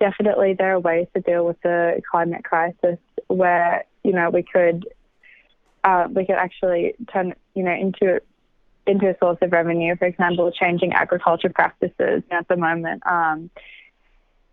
definitely 0.00 0.54
there 0.54 0.74
are 0.74 0.80
ways 0.80 1.06
to 1.14 1.20
deal 1.20 1.46
with 1.46 1.60
the 1.62 2.00
climate 2.10 2.44
crisis 2.44 2.98
where 3.28 3.84
you 4.02 4.12
know 4.12 4.30
we 4.30 4.42
could 4.42 4.88
uh, 5.84 6.08
we 6.10 6.26
could 6.26 6.36
actually 6.36 6.94
turn 7.12 7.34
you 7.54 7.62
know 7.62 7.72
into 7.72 8.20
into 8.86 9.08
a 9.08 9.16
source 9.18 9.38
of 9.42 9.52
revenue. 9.52 9.94
For 9.96 10.06
example, 10.06 10.50
changing 10.50 10.92
agriculture 10.92 11.50
practices 11.50 12.22
at 12.30 12.48
the 12.48 12.56
moment. 12.56 13.06
Um, 13.06 13.50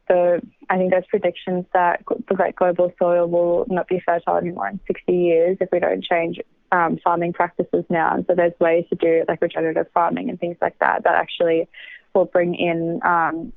so 0.07 0.39
I 0.69 0.77
think 0.77 0.91
there's 0.91 1.05
predictions 1.09 1.65
that 1.73 2.03
the 2.07 2.35
Great 2.35 2.55
Global 2.55 2.93
Soil 2.97 3.27
will 3.27 3.65
not 3.67 3.87
be 3.87 4.01
fertile 4.05 4.37
anymore 4.37 4.69
in 4.69 4.79
60 4.87 5.13
years 5.13 5.57
if 5.59 5.69
we 5.71 5.79
don't 5.79 6.03
change 6.03 6.39
um, 6.71 6.97
farming 7.03 7.33
practices 7.33 7.83
now. 7.89 8.13
And 8.13 8.25
so 8.25 8.35
there's 8.35 8.57
ways 8.59 8.85
to 8.89 8.95
do 8.95 9.25
like 9.27 9.41
regenerative 9.41 9.87
farming 9.93 10.29
and 10.29 10.39
things 10.39 10.57
like 10.61 10.79
that 10.79 11.03
that 11.03 11.15
actually 11.15 11.67
will 12.13 12.25
bring 12.25 12.55
in 12.55 13.01
um, 13.03 13.51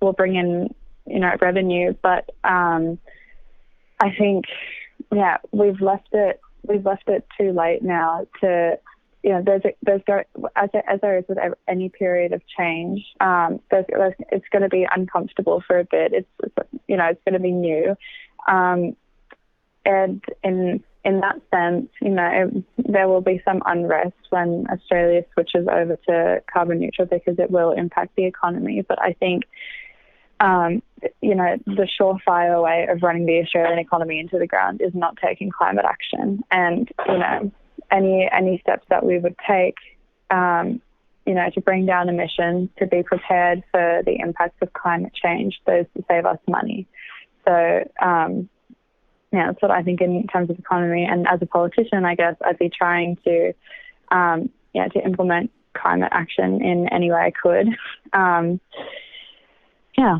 will 0.00 0.12
bring 0.12 0.34
in 0.34 0.74
you 1.10 1.20
know 1.20 1.32
revenue. 1.40 1.94
But 2.02 2.30
um, 2.44 2.98
I 4.00 4.14
think 4.16 4.44
yeah 5.12 5.38
we've 5.52 5.80
left 5.80 6.08
it 6.12 6.40
we've 6.66 6.84
left 6.84 7.08
it 7.08 7.26
too 7.38 7.52
late 7.52 7.82
now 7.82 8.26
to 8.40 8.78
you 9.22 9.30
know, 9.30 9.42
there's 9.44 9.62
a, 9.64 9.74
there's 9.82 10.00
go, 10.06 10.22
as, 10.56 10.70
there 11.02 11.18
is 11.18 11.24
with 11.28 11.38
any 11.68 11.88
period 11.90 12.32
of 12.32 12.40
change, 12.58 13.04
um, 13.20 13.60
there's, 13.70 13.84
there's, 13.88 14.14
it's 14.30 14.46
going 14.50 14.62
to 14.62 14.68
be 14.68 14.86
uncomfortable 14.94 15.62
for 15.66 15.78
a 15.78 15.84
bit. 15.84 16.12
It's, 16.12 16.28
it's 16.42 16.54
you 16.88 16.96
know 16.96 17.06
it's 17.06 17.20
going 17.24 17.34
to 17.34 17.40
be 17.40 17.50
new, 17.50 17.96
um, 18.48 18.96
and 19.84 20.22
in 20.42 20.82
in 21.04 21.20
that 21.20 21.40
sense, 21.50 21.88
you 22.00 22.10
know, 22.10 22.64
there 22.78 23.08
will 23.08 23.20
be 23.20 23.42
some 23.44 23.62
unrest 23.66 24.16
when 24.30 24.66
Australia 24.70 25.24
switches 25.32 25.66
over 25.70 25.98
to 26.08 26.42
carbon 26.50 26.78
neutral 26.78 27.06
because 27.06 27.38
it 27.38 27.50
will 27.50 27.72
impact 27.72 28.16
the 28.16 28.24
economy. 28.24 28.82
But 28.86 29.00
I 29.02 29.12
think. 29.14 29.44
Um, 30.40 30.82
you 31.20 31.34
know, 31.34 31.56
the 31.66 31.86
surefire 32.00 32.62
way 32.62 32.86
of 32.88 33.02
running 33.02 33.26
the 33.26 33.40
Australian 33.40 33.78
economy 33.78 34.18
into 34.18 34.38
the 34.38 34.46
ground 34.46 34.80
is 34.80 34.94
not 34.94 35.16
taking 35.22 35.50
climate 35.50 35.84
action. 35.86 36.42
And, 36.50 36.88
you 37.06 37.18
know, 37.18 37.52
any 37.90 38.28
any 38.30 38.58
steps 38.60 38.86
that 38.88 39.04
we 39.04 39.18
would 39.18 39.36
take, 39.46 39.76
um, 40.30 40.80
you 41.26 41.34
know, 41.34 41.48
to 41.50 41.60
bring 41.60 41.86
down 41.86 42.08
emissions, 42.08 42.70
to 42.78 42.86
be 42.86 43.02
prepared 43.02 43.62
for 43.70 44.02
the 44.04 44.18
impacts 44.18 44.56
of 44.62 44.72
climate 44.72 45.12
change, 45.14 45.60
those 45.66 45.86
to 45.96 46.04
save 46.08 46.24
us 46.24 46.38
money. 46.48 46.86
So, 47.46 47.90
um, 48.00 48.48
yeah, 49.32 49.46
that's 49.46 49.62
what 49.62 49.70
I 49.70 49.82
think 49.82 50.00
in 50.00 50.26
terms 50.26 50.50
of 50.50 50.58
economy. 50.58 51.04
And 51.04 51.26
as 51.28 51.40
a 51.42 51.46
politician, 51.46 52.04
I 52.04 52.14
guess 52.14 52.34
I'd 52.44 52.58
be 52.58 52.70
trying 52.70 53.16
to, 53.24 53.52
um, 54.10 54.50
yeah, 54.72 54.88
to 54.88 55.04
implement 55.04 55.50
climate 55.74 56.08
action 56.12 56.62
in 56.62 56.88
any 56.88 57.10
way 57.10 57.20
I 57.20 57.30
could. 57.30 57.68
Um, 58.12 58.60
yeah. 59.96 60.18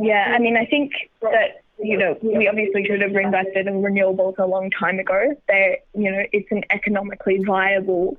Yeah, 0.00 0.32
I 0.34 0.38
mean, 0.38 0.56
I 0.56 0.66
think 0.66 0.92
that 1.22 1.64
you 1.78 1.96
know, 1.96 2.16
we 2.22 2.48
obviously 2.48 2.84
should 2.84 3.00
have 3.00 3.14
invested 3.16 3.66
in 3.66 3.82
renewables 3.82 4.38
a 4.38 4.46
long 4.46 4.70
time 4.70 4.98
ago. 4.98 5.34
They, 5.48 5.80
you 5.94 6.10
know, 6.10 6.22
it's 6.32 6.50
an 6.50 6.62
economically 6.70 7.42
viable 7.44 8.16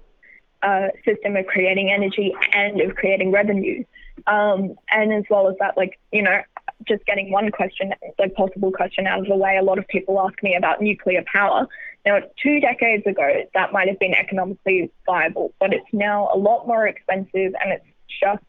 uh, 0.62 0.88
system 1.06 1.36
of 1.38 1.46
creating 1.46 1.92
energy 1.92 2.34
and 2.54 2.82
of 2.82 2.96
creating 2.96 3.32
revenue. 3.32 3.84
Um, 4.28 4.76
and 4.92 5.14
as 5.14 5.24
well 5.30 5.48
as 5.48 5.56
that, 5.60 5.78
like, 5.78 6.00
you 6.12 6.22
know, 6.22 6.42
just 6.88 7.06
getting 7.06 7.32
one 7.32 7.52
question, 7.52 7.94
a 8.20 8.30
possible 8.30 8.72
question 8.72 9.08
out 9.08 9.20
of 9.20 9.28
the 9.28 9.36
way, 9.36 9.58
a 9.58 9.64
lot 9.64 9.78
of 9.78 9.88
people 9.88 10.20
ask 10.20 10.42
me 10.44 10.56
about 10.56 10.82
nuclear 10.82 11.24
power. 11.32 11.68
Now, 12.06 12.20
two 12.42 12.60
decades 12.60 13.06
ago, 13.08 13.44
that 13.54 13.72
might 13.72 13.88
have 13.88 14.00
been 14.00 14.14
economically 14.14 14.92
viable, 15.06 15.54
but 15.60 15.74
it's 15.74 15.88
now 15.94 16.30
a 16.34 16.38
lot 16.38 16.68
more 16.68 16.88
expensive 16.88 17.54
and 17.62 17.74
it's 17.74 17.86
just 18.22 18.44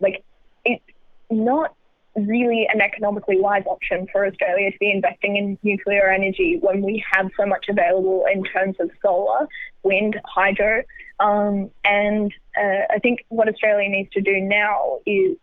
like, 0.00 0.22
it's 0.64 0.84
not 1.30 1.74
really 2.16 2.68
an 2.72 2.80
economically 2.80 3.40
wise 3.40 3.64
option 3.66 4.06
for 4.12 4.26
Australia 4.26 4.70
to 4.70 4.78
be 4.78 4.90
investing 4.90 5.36
in 5.36 5.58
nuclear 5.62 6.10
energy 6.10 6.58
when 6.60 6.82
we 6.82 7.04
have 7.12 7.30
so 7.36 7.44
much 7.44 7.66
available 7.68 8.24
in 8.32 8.44
terms 8.44 8.76
of 8.78 8.90
solar, 9.02 9.48
wind, 9.82 10.20
hydro. 10.24 10.82
Um, 11.18 11.70
and 11.84 12.32
uh, 12.56 12.82
I 12.90 12.98
think 13.00 13.24
what 13.28 13.48
Australia 13.48 13.88
needs 13.88 14.10
to 14.12 14.20
do 14.20 14.40
now 14.40 14.98
is 15.06 15.36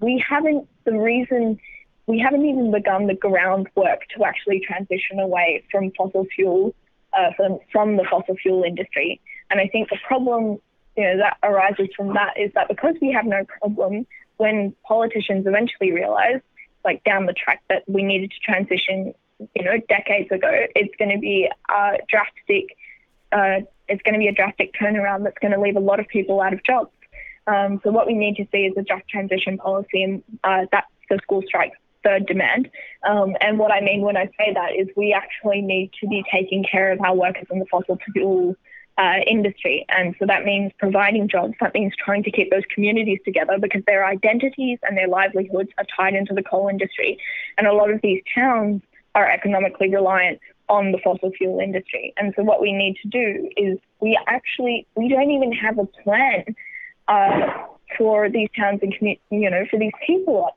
we 0.00 0.22
haven't, 0.26 0.68
the 0.84 0.98
reason 0.98 1.58
we 2.06 2.18
haven't 2.18 2.44
even 2.44 2.70
begun 2.70 3.06
the 3.06 3.14
groundwork 3.14 4.00
to 4.16 4.24
actually 4.24 4.60
transition 4.60 5.18
away 5.18 5.62
from 5.70 5.92
fossil 5.92 6.26
fuel, 6.34 6.74
uh, 7.16 7.30
from, 7.36 7.58
from 7.72 7.96
the 7.96 8.04
fossil 8.10 8.36
fuel 8.36 8.64
industry. 8.64 9.20
And 9.50 9.60
I 9.60 9.68
think 9.68 9.88
the 9.88 9.98
problem 10.06 10.58
you 10.96 11.04
know, 11.04 11.16
that 11.18 11.38
arises 11.42 11.88
from 11.96 12.14
that 12.14 12.34
is 12.36 12.50
that 12.54 12.68
because 12.68 12.96
we 13.00 13.12
have 13.12 13.24
no 13.24 13.44
problem 13.60 14.06
when 14.40 14.74
politicians 14.86 15.46
eventually 15.46 15.92
realized, 15.92 16.42
like 16.84 17.04
down 17.04 17.26
the 17.26 17.34
track, 17.34 17.62
that 17.68 17.82
we 17.86 18.02
needed 18.02 18.30
to 18.30 18.38
transition, 18.40 19.12
you 19.54 19.64
know, 19.64 19.76
decades 19.88 20.30
ago, 20.32 20.50
it's 20.74 20.94
going 20.98 21.10
to 21.10 21.18
be 21.18 21.48
a 21.68 21.98
drastic, 22.08 22.76
uh, 23.32 23.60
it's 23.86 24.02
going 24.02 24.14
to 24.14 24.18
be 24.18 24.28
a 24.28 24.32
drastic 24.32 24.72
turnaround 24.80 25.24
that's 25.24 25.38
going 25.40 25.52
to 25.52 25.60
leave 25.60 25.76
a 25.76 25.80
lot 25.80 26.00
of 26.00 26.08
people 26.08 26.40
out 26.40 26.54
of 26.54 26.64
jobs. 26.64 26.90
Um, 27.46 27.80
so 27.84 27.90
what 27.90 28.06
we 28.06 28.14
need 28.14 28.36
to 28.36 28.46
see 28.50 28.64
is 28.64 28.74
a 28.78 28.82
just 28.82 29.06
transition 29.08 29.58
policy, 29.58 30.02
and 30.02 30.22
uh, 30.42 30.66
that's 30.72 30.86
the 31.10 31.18
school 31.22 31.42
strike 31.46 31.74
third 32.02 32.24
demand. 32.24 32.70
Um, 33.06 33.36
and 33.42 33.58
what 33.58 33.70
I 33.70 33.82
mean 33.82 34.00
when 34.00 34.16
I 34.16 34.26
say 34.38 34.54
that 34.54 34.74
is 34.74 34.88
we 34.96 35.12
actually 35.12 35.60
need 35.60 35.90
to 36.00 36.08
be 36.08 36.24
taking 36.32 36.64
care 36.64 36.92
of 36.92 37.00
our 37.02 37.14
workers 37.14 37.46
in 37.50 37.58
the 37.58 37.66
fossil 37.66 37.98
fuel 38.12 38.56
uh, 38.98 39.20
industry. 39.26 39.86
And 39.88 40.14
so 40.18 40.26
that 40.26 40.44
means 40.44 40.72
providing 40.78 41.28
jobs. 41.28 41.54
That 41.60 41.74
means 41.74 41.94
trying 41.96 42.22
to 42.24 42.30
keep 42.30 42.50
those 42.50 42.64
communities 42.74 43.18
together 43.24 43.58
because 43.58 43.82
their 43.86 44.04
identities 44.04 44.78
and 44.82 44.96
their 44.96 45.08
livelihoods 45.08 45.70
are 45.78 45.86
tied 45.96 46.14
into 46.14 46.34
the 46.34 46.42
coal 46.42 46.68
industry. 46.68 47.18
And 47.56 47.66
a 47.66 47.72
lot 47.72 47.90
of 47.90 48.00
these 48.02 48.22
towns 48.34 48.82
are 49.14 49.28
economically 49.28 49.90
reliant 49.90 50.40
on 50.68 50.92
the 50.92 50.98
fossil 50.98 51.32
fuel 51.32 51.58
industry. 51.58 52.12
And 52.16 52.32
so 52.36 52.42
what 52.42 52.60
we 52.60 52.72
need 52.72 52.96
to 53.02 53.08
do 53.08 53.50
is 53.56 53.78
we 54.00 54.18
actually, 54.26 54.86
we 54.94 55.08
don't 55.08 55.30
even 55.30 55.52
have 55.52 55.78
a 55.78 55.86
plan 55.86 56.44
uh, 57.08 57.66
for 57.98 58.28
these 58.28 58.48
towns 58.56 58.80
and 58.82 58.94
you 59.30 59.50
know 59.50 59.64
for 59.70 59.78
these 59.78 59.92
people. 60.06 60.50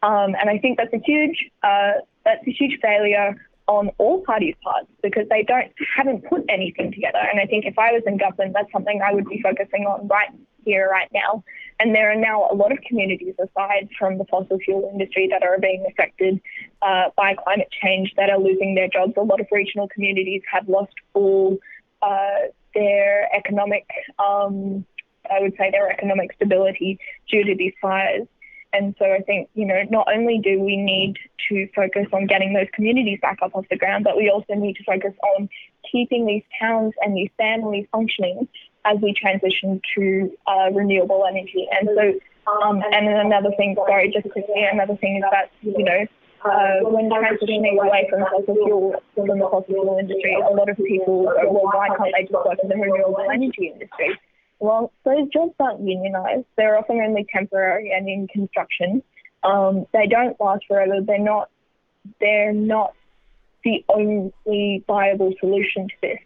Um, 0.00 0.36
and 0.40 0.48
I 0.48 0.58
think 0.58 0.78
that's 0.78 0.94
a 0.94 1.02
huge 1.04 1.50
uh, 1.64 1.94
that's 2.24 2.46
a 2.46 2.52
huge 2.52 2.78
failure 2.80 3.34
on 3.68 3.90
all 3.98 4.22
parties' 4.22 4.56
parts 4.62 4.88
because 5.02 5.28
they 5.28 5.44
don't 5.44 5.70
haven't 5.96 6.24
put 6.24 6.44
anything 6.48 6.90
together. 6.90 7.20
And 7.30 7.38
I 7.38 7.44
think 7.44 7.66
if 7.66 7.78
I 7.78 7.92
was 7.92 8.02
in 8.06 8.16
government, 8.16 8.54
that's 8.54 8.72
something 8.72 9.00
I 9.02 9.12
would 9.12 9.28
be 9.28 9.40
focusing 9.42 9.84
on 9.84 10.08
right 10.08 10.30
here, 10.64 10.88
right 10.90 11.08
now. 11.12 11.44
And 11.78 11.94
there 11.94 12.10
are 12.10 12.16
now 12.16 12.48
a 12.50 12.54
lot 12.54 12.72
of 12.72 12.78
communities 12.86 13.34
aside 13.38 13.88
from 13.98 14.18
the 14.18 14.24
fossil 14.24 14.58
fuel 14.58 14.88
industry 14.92 15.28
that 15.30 15.42
are 15.42 15.58
being 15.58 15.86
affected 15.88 16.40
uh, 16.82 17.10
by 17.16 17.34
climate 17.34 17.68
change 17.82 18.14
that 18.16 18.30
are 18.30 18.38
losing 18.38 18.74
their 18.74 18.88
jobs. 18.88 19.12
A 19.16 19.20
lot 19.20 19.40
of 19.40 19.46
regional 19.52 19.86
communities 19.88 20.42
have 20.50 20.68
lost 20.68 20.94
all 21.14 21.58
uh, 22.02 22.48
their 22.74 23.28
economic, 23.34 23.86
um, 24.18 24.84
I 25.30 25.40
would 25.40 25.54
say, 25.58 25.70
their 25.70 25.90
economic 25.90 26.32
stability 26.34 26.98
due 27.30 27.44
to 27.44 27.54
these 27.54 27.74
fires. 27.80 28.26
And 28.72 28.94
so 28.98 29.06
I 29.06 29.20
think, 29.20 29.48
you 29.54 29.64
know, 29.64 29.82
not 29.90 30.08
only 30.12 30.40
do 30.42 30.60
we 30.60 30.76
need 30.76 31.16
to 31.48 31.68
focus 31.74 32.06
on 32.12 32.26
getting 32.26 32.52
those 32.52 32.66
communities 32.74 33.18
back 33.22 33.38
up 33.42 33.54
off 33.54 33.64
the 33.70 33.78
ground, 33.78 34.04
but 34.04 34.16
we 34.16 34.30
also 34.30 34.54
need 34.54 34.76
to 34.76 34.84
focus 34.84 35.14
on 35.36 35.48
keeping 35.90 36.26
these 36.26 36.42
towns 36.60 36.92
and 37.00 37.16
these 37.16 37.30
families 37.38 37.86
functioning 37.90 38.46
as 38.84 38.98
we 39.02 39.14
transition 39.14 39.80
to 39.96 40.30
uh, 40.46 40.70
renewable 40.72 41.24
energy. 41.26 41.66
And 41.72 41.88
so, 41.94 42.52
um, 42.52 42.82
and 42.92 43.08
another 43.08 43.50
thing, 43.56 43.74
sorry, 43.86 44.10
just 44.12 44.30
quickly, 44.30 44.66
another 44.70 44.96
thing 44.96 45.16
is 45.16 45.24
that, 45.30 45.50
you 45.62 45.84
know, 45.84 46.06
uh, 46.44 46.80
when 46.82 47.10
transitioning 47.10 47.72
away 47.72 48.06
from 48.10 48.20
fossil 48.20 48.54
fuel, 48.54 48.94
from 49.14 49.26
the 49.26 49.48
fossil 49.50 49.64
fuel 49.64 49.96
industry, 49.98 50.34
a 50.34 50.54
lot 50.54 50.68
of 50.68 50.76
people 50.76 51.24
go, 51.24 51.50
well, 51.50 51.70
why 51.72 51.88
can't 51.88 52.12
they 52.16 52.22
just 52.22 52.44
work 52.44 52.58
in 52.62 52.68
the 52.68 52.76
renewable 52.76 53.26
energy 53.32 53.72
industry? 53.72 54.18
Well, 54.60 54.92
those 55.04 55.28
jobs 55.28 55.54
aren't 55.60 55.82
unionised. 55.82 56.44
They're 56.56 56.76
often 56.76 57.00
only 57.00 57.26
temporary 57.32 57.92
and 57.92 58.08
in 58.08 58.26
construction. 58.28 59.02
Um, 59.44 59.86
they 59.92 60.06
don't 60.06 60.38
last 60.40 60.64
forever. 60.66 61.00
They're 61.00 61.18
not. 61.18 61.50
They're 62.20 62.52
not 62.52 62.94
the 63.64 63.84
only 63.88 64.84
viable 64.86 65.32
solution 65.40 65.88
to 65.88 65.94
this. 66.00 66.18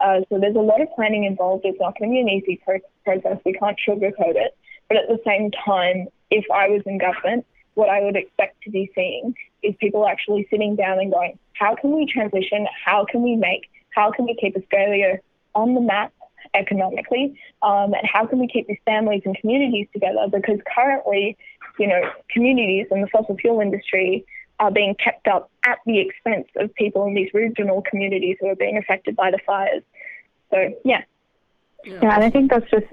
Uh, 0.00 0.20
so 0.28 0.38
there's 0.38 0.56
a 0.56 0.60
lot 0.60 0.80
of 0.80 0.88
planning 0.94 1.24
involved. 1.24 1.64
It's 1.64 1.80
not 1.80 1.98
going 1.98 2.10
to 2.10 2.14
be 2.14 2.20
an 2.20 2.28
easy 2.28 2.60
pro- 2.64 2.80
process. 3.04 3.38
We 3.44 3.52
can't 3.54 3.78
sugarcoat 3.86 4.34
it. 4.36 4.56
But 4.88 4.96
at 4.98 5.08
the 5.08 5.18
same 5.24 5.50
time, 5.64 6.08
if 6.30 6.44
I 6.52 6.68
was 6.68 6.82
in 6.86 6.98
government, 6.98 7.46
what 7.74 7.88
I 7.88 8.02
would 8.02 8.16
expect 8.16 8.62
to 8.64 8.70
be 8.70 8.90
seeing 8.94 9.34
is 9.62 9.74
people 9.80 10.06
actually 10.06 10.46
sitting 10.50 10.76
down 10.76 10.98
and 10.98 11.10
going, 11.10 11.38
how 11.54 11.76
can 11.76 11.92
we 11.92 12.06
transition? 12.06 12.66
How 12.84 13.04
can 13.04 13.22
we 13.22 13.36
make? 13.36 13.70
How 13.90 14.10
can 14.10 14.26
we 14.26 14.36
keep 14.40 14.56
Australia 14.56 15.18
on 15.54 15.74
the 15.74 15.80
map 15.80 16.12
economically? 16.54 17.38
Um, 17.62 17.94
and 17.94 18.06
how 18.10 18.26
can 18.26 18.38
we 18.38 18.48
keep 18.48 18.66
these 18.66 18.78
families 18.84 19.22
and 19.24 19.36
communities 19.36 19.88
together? 19.92 20.26
Because 20.30 20.58
currently, 20.74 21.36
you 21.78 21.86
know, 21.86 22.00
communities 22.30 22.86
in 22.90 23.00
the 23.00 23.08
fossil 23.08 23.36
fuel 23.36 23.60
industry 23.60 24.24
are 24.60 24.70
being 24.70 24.94
kept 24.94 25.26
up 25.26 25.50
at 25.66 25.78
the 25.86 25.98
expense 25.98 26.46
of 26.56 26.72
people 26.74 27.06
in 27.06 27.14
these 27.14 27.30
regional 27.34 27.82
communities 27.82 28.36
who 28.40 28.48
are 28.48 28.56
being 28.56 28.78
affected 28.78 29.16
by 29.16 29.30
the 29.30 29.38
fires. 29.44 29.82
So, 30.50 30.74
yeah. 30.84 31.02
Yeah, 31.84 32.14
and 32.14 32.24
I 32.24 32.30
think 32.30 32.50
that's 32.50 32.70
just 32.70 32.86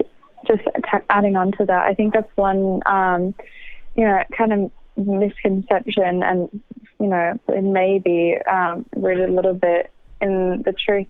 just 0.46 0.62
adding 1.10 1.36
on 1.36 1.52
to 1.52 1.64
that. 1.66 1.86
I 1.86 1.94
think 1.94 2.14
that's 2.14 2.30
one, 2.36 2.80
um, 2.86 3.34
you 3.94 4.04
know, 4.04 4.22
kind 4.36 4.52
of 4.52 4.70
misconception, 4.96 6.22
and 6.22 6.62
you 6.98 7.06
know, 7.06 7.38
it 7.48 7.62
may 7.62 7.98
be 7.98 8.36
um, 8.50 8.84
rooted 8.96 9.28
a 9.28 9.32
little 9.32 9.54
bit 9.54 9.90
in 10.20 10.62
the 10.64 10.72
truth, 10.72 11.06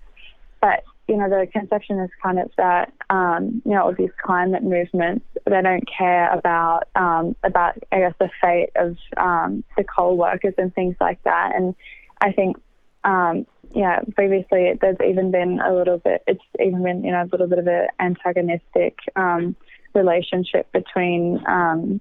but 0.60 0.84
you 1.10 1.16
know, 1.16 1.28
the 1.28 1.44
conception 1.48 1.98
is 1.98 2.10
kind 2.22 2.38
of 2.38 2.52
that, 2.56 2.92
um, 3.10 3.60
you 3.64 3.72
know, 3.72 3.82
all 3.82 3.92
these 3.92 4.12
climate 4.22 4.62
movements, 4.62 5.26
they 5.44 5.60
don't 5.60 5.82
care 5.88 6.32
about, 6.32 6.84
um, 6.94 7.34
about, 7.42 7.76
I 7.90 7.98
guess, 7.98 8.14
the 8.20 8.30
fate 8.40 8.70
of 8.76 8.96
um, 9.16 9.64
the 9.76 9.82
coal 9.82 10.16
workers 10.16 10.54
and 10.56 10.72
things 10.72 10.94
like 11.00 11.20
that. 11.24 11.50
And 11.56 11.74
I 12.20 12.30
think, 12.30 12.58
um, 13.02 13.44
yeah, 13.74 14.02
previously 14.14 14.78
there's 14.80 14.98
even 15.04 15.32
been 15.32 15.58
a 15.58 15.74
little 15.74 15.98
bit, 15.98 16.22
it's 16.28 16.44
even 16.64 16.84
been, 16.84 17.02
you 17.02 17.10
know, 17.10 17.22
a 17.22 17.28
little 17.32 17.48
bit 17.48 17.58
of 17.58 17.66
an 17.66 17.88
antagonistic 17.98 18.98
um, 19.16 19.56
relationship 19.94 20.70
between, 20.70 21.44
um, 21.48 22.00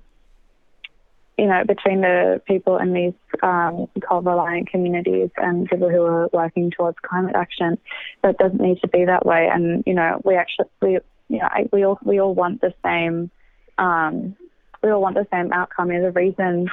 you 1.40 1.48
know, 1.48 1.64
between 1.66 2.02
the 2.02 2.42
people 2.46 2.78
in 2.78 2.92
these 2.92 3.14
um, 3.42 3.88
coal-reliant 4.08 4.70
communities 4.70 5.30
and 5.38 5.70
people 5.70 5.90
who 5.90 6.02
are 6.04 6.30
working 6.34 6.70
towards 6.70 6.98
climate 7.02 7.34
action. 7.34 7.78
That 8.24 8.38
doesn't 8.38 8.60
need 8.60 8.82
to 8.82 8.90
be 8.90 9.06
that 9.06 9.26
way. 9.26 9.50
And 9.50 9.82
you 9.88 9.94
know, 9.94 10.22
we 10.26 10.36
actually, 10.36 10.68
we, 10.82 11.00
you 11.30 11.40
know, 11.40 11.48
we 11.72 11.86
all 11.86 11.98
we 12.04 12.20
all 12.20 12.36
want 12.36 12.60
the 12.60 12.74
same. 12.84 13.32
Um, 13.78 14.36
we 14.84 14.90
all 14.90 15.02
want 15.02 15.16
the 15.16 15.28
same 15.32 15.54
outcome. 15.54 15.88
the 15.88 16.12
reason, 16.12 16.70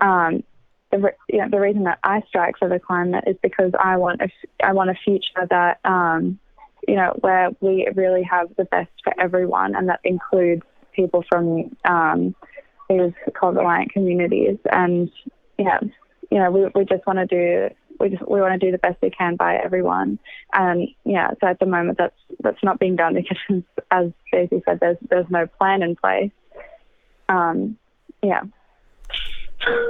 um, 0.00 0.44
the 0.92 1.12
you 1.28 1.38
know, 1.38 1.48
the 1.50 1.58
reason 1.58 1.82
that 1.84 1.98
I 2.04 2.22
strike 2.28 2.58
for 2.58 2.68
the 2.68 2.78
climate 2.78 3.24
is 3.26 3.36
because 3.42 3.72
I 3.76 3.96
want 3.96 4.20
a 4.22 4.28
I 4.62 4.72
want 4.72 4.90
a 4.90 4.94
future 5.04 5.48
that 5.50 5.80
um, 5.84 6.38
you 6.86 6.94
know 6.94 7.12
where 7.22 7.50
we 7.60 7.88
really 7.96 8.22
have 8.22 8.54
the 8.56 8.66
best 8.66 8.92
for 9.02 9.12
everyone, 9.20 9.74
and 9.74 9.88
that 9.88 9.98
includes 10.04 10.62
people 10.92 11.24
from 11.28 11.76
um, 11.84 12.36
these 12.88 13.12
coal-reliant 13.34 13.92
communities, 13.92 14.58
and 14.70 15.10
yeah, 15.58 15.80
you 16.30 16.38
know, 16.38 16.50
we 16.50 16.66
we 16.74 16.84
just 16.84 17.06
want 17.06 17.18
to 17.18 17.26
do 17.26 17.74
we 17.98 18.10
just 18.10 18.28
we 18.28 18.40
want 18.40 18.58
to 18.60 18.66
do 18.66 18.72
the 18.72 18.78
best 18.78 18.96
we 19.02 19.10
can 19.10 19.36
by 19.36 19.56
everyone, 19.56 20.18
and 20.52 20.88
yeah, 21.04 21.30
so 21.40 21.48
at 21.48 21.58
the 21.58 21.66
moment 21.66 21.98
that's 21.98 22.16
that's 22.40 22.62
not 22.62 22.78
being 22.78 22.96
done 22.96 23.14
because, 23.48 23.62
as 23.90 24.10
Daisy 24.32 24.62
said, 24.64 24.80
there's 24.80 24.98
there's 25.08 25.30
no 25.30 25.46
plan 25.46 25.82
in 25.82 25.96
place. 25.96 26.30
Um, 27.28 27.76
yeah. 28.22 28.42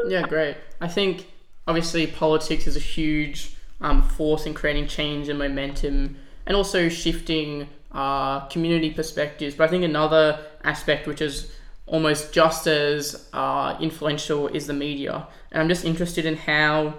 Yeah, 0.07 0.23
great. 0.23 0.57
I 0.81 0.89
think 0.89 1.27
obviously 1.67 2.07
politics 2.07 2.67
is 2.67 2.77
a 2.77 2.81
huge 2.81 3.55
um, 3.81 4.03
force 4.03 4.47
in 4.47 4.55
creating 4.55 4.87
change 4.89 5.29
and 5.29 5.39
momentum, 5.39 6.17
and 6.47 6.57
also 6.57 6.89
shifting 6.89 7.69
uh, 7.93 8.41
community 8.47 8.91
perspectives. 8.91 9.55
But 9.55 9.65
I 9.65 9.69
think 9.69 9.85
another 9.85 10.45
aspect 10.65 11.07
which 11.07 11.21
is 11.21 11.53
almost 11.87 12.33
just 12.33 12.67
as 12.67 13.29
uh, 13.33 13.77
influential 13.81 14.49
is 14.49 14.67
the 14.67 14.75
media. 14.75 15.27
And 15.53 15.63
I'm 15.63 15.69
just 15.69 15.85
interested 15.85 16.27
in 16.27 16.37
how, 16.37 16.95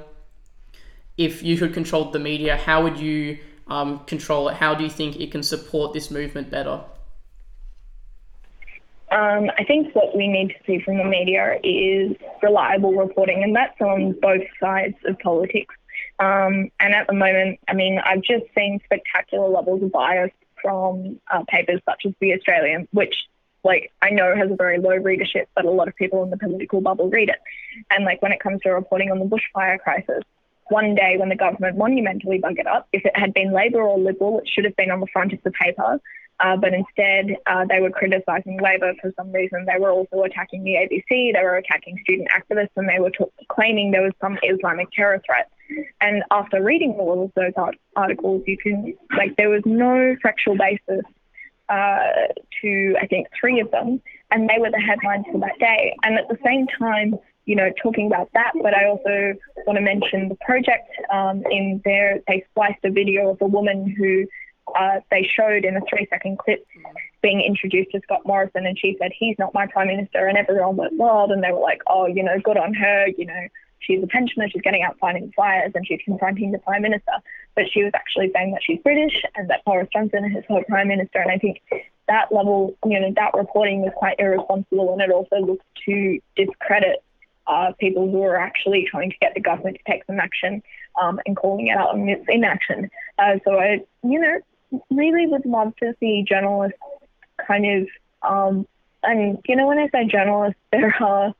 if 1.17 1.43
you 1.43 1.57
could 1.57 1.73
control 1.73 2.11
the 2.11 2.19
media, 2.19 2.57
how 2.57 2.83
would 2.83 2.97
you 2.97 3.39
um, 3.67 3.99
control 4.05 4.49
it? 4.49 4.55
How 4.55 4.73
do 4.73 4.83
you 4.83 4.89
think 4.89 5.19
it 5.19 5.31
can 5.31 5.43
support 5.43 5.93
this 5.93 6.09
movement 6.09 6.49
better? 6.49 6.81
Um, 9.09 9.49
I 9.57 9.63
think 9.63 9.95
what 9.95 10.15
we 10.15 10.27
need 10.27 10.49
to 10.49 10.55
see 10.65 10.79
from 10.83 10.97
the 10.97 11.05
media 11.05 11.59
is 11.63 12.15
reliable 12.41 12.93
reporting, 12.93 13.41
and 13.43 13.55
that's 13.55 13.79
on 13.79 14.13
both 14.21 14.43
sides 14.59 14.95
of 15.05 15.17
politics. 15.19 15.73
Um, 16.19 16.71
and 16.79 16.93
at 16.93 17.07
the 17.07 17.13
moment, 17.13 17.59
I 17.67 17.73
mean, 17.73 17.99
I've 18.03 18.21
just 18.21 18.45
seen 18.55 18.79
spectacular 18.83 19.47
levels 19.47 19.81
of 19.83 19.91
bias 19.91 20.31
from 20.61 21.19
uh, 21.31 21.43
papers 21.47 21.81
such 21.85 22.03
as 22.05 22.13
The 22.19 22.33
Australian, 22.33 22.87
which 22.91 23.15
like 23.67 23.91
I 24.01 24.09
know 24.09 24.35
has 24.35 24.49
a 24.49 24.55
very 24.55 24.79
low 24.79 24.95
readership, 24.95 25.49
but 25.53 25.65
a 25.65 25.69
lot 25.69 25.87
of 25.87 25.95
people 25.95 26.23
in 26.23 26.29
the 26.31 26.37
political 26.37 26.81
bubble 26.81 27.09
read 27.09 27.29
it. 27.29 27.39
And 27.91 28.05
like 28.05 28.21
when 28.21 28.31
it 28.31 28.39
comes 28.39 28.61
to 28.61 28.69
reporting 28.69 29.11
on 29.11 29.19
the 29.19 29.25
bushfire 29.25 29.77
crisis, 29.77 30.23
one 30.69 30.95
day 30.95 31.15
when 31.17 31.29
the 31.29 31.35
government 31.35 31.77
monumentally 31.77 32.39
buggered 32.39 32.67
up, 32.67 32.87
if 32.93 33.05
it 33.05 33.15
had 33.15 33.33
been 33.33 33.53
Labor 33.53 33.81
or 33.81 33.99
Liberal, 33.99 34.39
it 34.39 34.49
should 34.49 34.65
have 34.65 34.75
been 34.75 34.89
on 34.89 35.01
the 35.01 35.07
front 35.13 35.33
of 35.33 35.39
the 35.43 35.51
paper. 35.51 35.99
Uh, 36.39 36.55
but 36.55 36.71
instead, 36.71 37.35
uh, 37.47 37.65
they 37.67 37.79
were 37.81 37.89
criticising 37.89 38.59
Labor 38.61 38.93
for 39.01 39.11
some 39.17 39.31
reason. 39.31 39.65
They 39.65 39.79
were 39.79 39.89
also 39.89 40.21
attacking 40.21 40.63
the 40.63 40.75
ABC, 40.75 41.33
they 41.33 41.43
were 41.43 41.57
attacking 41.57 41.97
student 42.03 42.29
activists, 42.29 42.75
and 42.75 42.87
they 42.87 42.99
were 42.99 43.09
t- 43.09 43.25
claiming 43.49 43.89
there 43.89 44.03
was 44.03 44.13
some 44.21 44.37
Islamic 44.43 44.91
terror 44.91 45.19
threat. 45.25 45.49
And 45.99 46.23
after 46.29 46.63
reading 46.63 46.91
all 46.91 47.23
of 47.23 47.31
those 47.35 47.53
art- 47.55 47.79
articles, 47.95 48.43
you 48.45 48.55
can, 48.55 48.93
like, 49.17 49.35
there 49.37 49.49
was 49.49 49.63
no 49.65 50.15
factual 50.21 50.55
basis 50.55 51.03
uh, 51.69 52.27
to, 52.61 52.95
I 53.01 53.07
think, 53.07 53.27
three 53.39 53.59
of 53.59 53.71
them, 53.71 54.01
and 54.31 54.49
they 54.49 54.59
were 54.59 54.71
the 54.71 54.79
headlines 54.79 55.25
for 55.31 55.39
that 55.39 55.59
day. 55.59 55.95
And 56.03 56.17
at 56.17 56.27
the 56.29 56.37
same 56.45 56.67
time, 56.67 57.15
you 57.45 57.55
know, 57.55 57.71
talking 57.81 58.07
about 58.07 58.29
that, 58.33 58.51
but 58.61 58.73
I 58.73 58.87
also 58.87 59.33
want 59.65 59.77
to 59.77 59.81
mention 59.81 60.29
the 60.29 60.35
project. 60.35 60.89
Um, 61.11 61.43
in 61.49 61.81
there, 61.85 62.19
they 62.27 62.45
spliced 62.51 62.83
a 62.83 62.91
video 62.91 63.29
of 63.29 63.37
a 63.41 63.47
woman 63.47 63.95
who 63.97 64.25
uh, 64.77 64.99
they 65.11 65.23
showed 65.23 65.63
in 65.63 65.77
a 65.77 65.81
three 65.89 66.07
second 66.09 66.37
clip 66.39 66.65
being 67.21 67.41
introduced 67.41 67.91
to 67.91 68.01
Scott 68.03 68.21
Morrison, 68.25 68.65
and 68.65 68.77
she 68.77 68.97
said, 69.01 69.11
He's 69.17 69.35
not 69.39 69.53
my 69.53 69.65
prime 69.67 69.87
minister. 69.87 70.27
And 70.27 70.37
everyone 70.37 70.75
went 70.75 70.93
wild, 70.93 71.31
and 71.31 71.41
they 71.41 71.51
were 71.51 71.59
like, 71.59 71.81
Oh, 71.87 72.05
you 72.05 72.23
know, 72.23 72.37
good 72.43 72.57
on 72.57 72.73
her, 72.73 73.07
you 73.17 73.25
know, 73.25 73.47
she's 73.79 74.03
a 74.03 74.07
pensioner, 74.07 74.49
she's 74.49 74.61
getting 74.61 74.83
out 74.83 74.97
fighting 74.99 75.31
fires, 75.35 75.71
and 75.75 75.85
she's 75.85 75.99
confronting 76.03 76.51
the 76.51 76.59
prime 76.59 76.81
minister. 76.81 77.11
But 77.55 77.65
she 77.71 77.83
was 77.83 77.91
actually 77.95 78.31
saying 78.33 78.51
that 78.51 78.61
she's 78.63 78.79
British 78.81 79.23
and 79.35 79.49
that 79.49 79.63
Boris 79.65 79.87
Johnson 79.91 80.25
is 80.37 80.43
her 80.49 80.63
prime 80.67 80.87
minister. 80.87 81.19
And 81.19 81.31
I 81.31 81.37
think 81.37 81.61
that 82.07 82.31
level, 82.31 82.77
you 82.85 82.99
know, 82.99 83.11
that 83.15 83.33
reporting 83.33 83.81
was 83.81 83.91
quite 83.95 84.15
irresponsible, 84.19 84.93
and 84.93 85.01
it 85.01 85.11
also 85.11 85.37
looks 85.37 85.65
to 85.85 86.19
discredit 86.35 87.03
uh, 87.47 87.71
people 87.79 88.09
who 88.09 88.21
are 88.23 88.37
actually 88.37 88.85
trying 88.89 89.09
to 89.09 89.17
get 89.19 89.33
the 89.33 89.39
government 89.39 89.77
to 89.77 89.91
take 89.91 90.03
some 90.05 90.19
action 90.19 90.61
um, 91.01 91.19
and 91.25 91.37
calling 91.37 91.67
it 91.67 91.77
out 91.77 91.93
on 91.93 92.07
its 92.07 92.25
inaction. 92.27 92.89
Uh, 93.17 93.39
so 93.45 93.59
I, 93.59 93.81
you 94.03 94.19
know, 94.19 94.81
really 94.91 95.27
would 95.27 95.45
love 95.45 95.73
to 95.77 95.93
see 95.99 96.25
journalists 96.27 96.77
kind 97.47 97.65
of 97.65 97.87
um, 98.21 98.67
and 99.03 99.39
you 99.47 99.55
know, 99.55 99.67
when 99.67 99.79
I 99.79 99.89
say 99.89 100.05
journalists, 100.05 100.59
there 100.71 100.95
are, 101.01 101.33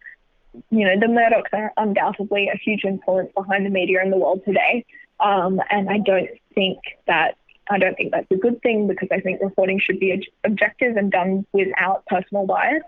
you 0.69 0.85
know, 0.85 0.99
the 0.99 1.07
Murdochs 1.07 1.53
are 1.53 1.73
undoubtedly 1.77 2.49
a 2.53 2.57
huge 2.57 2.83
influence 2.83 3.31
behind 3.35 3.65
the 3.65 3.69
media 3.69 4.01
in 4.03 4.09
the 4.09 4.17
world 4.17 4.41
today. 4.45 4.85
Um, 5.19 5.61
and 5.69 5.89
I 5.89 5.97
don't 5.99 6.29
think 6.53 6.79
that 7.07 7.37
I 7.69 7.77
don't 7.77 7.95
think 7.95 8.11
that's 8.11 8.31
a 8.31 8.35
good 8.35 8.61
thing 8.61 8.87
because 8.87 9.09
I 9.11 9.19
think 9.19 9.41
reporting 9.41 9.79
should 9.79 9.99
be 9.99 10.27
objective 10.43 10.95
and 10.95 11.11
done 11.11 11.45
without 11.51 12.05
personal 12.05 12.45
bias. 12.45 12.83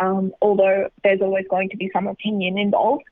Um, 0.00 0.32
although 0.40 0.88
there's 1.02 1.20
always 1.20 1.46
going 1.48 1.70
to 1.70 1.76
be 1.76 1.90
some 1.92 2.06
opinion 2.06 2.58
involved. 2.58 3.04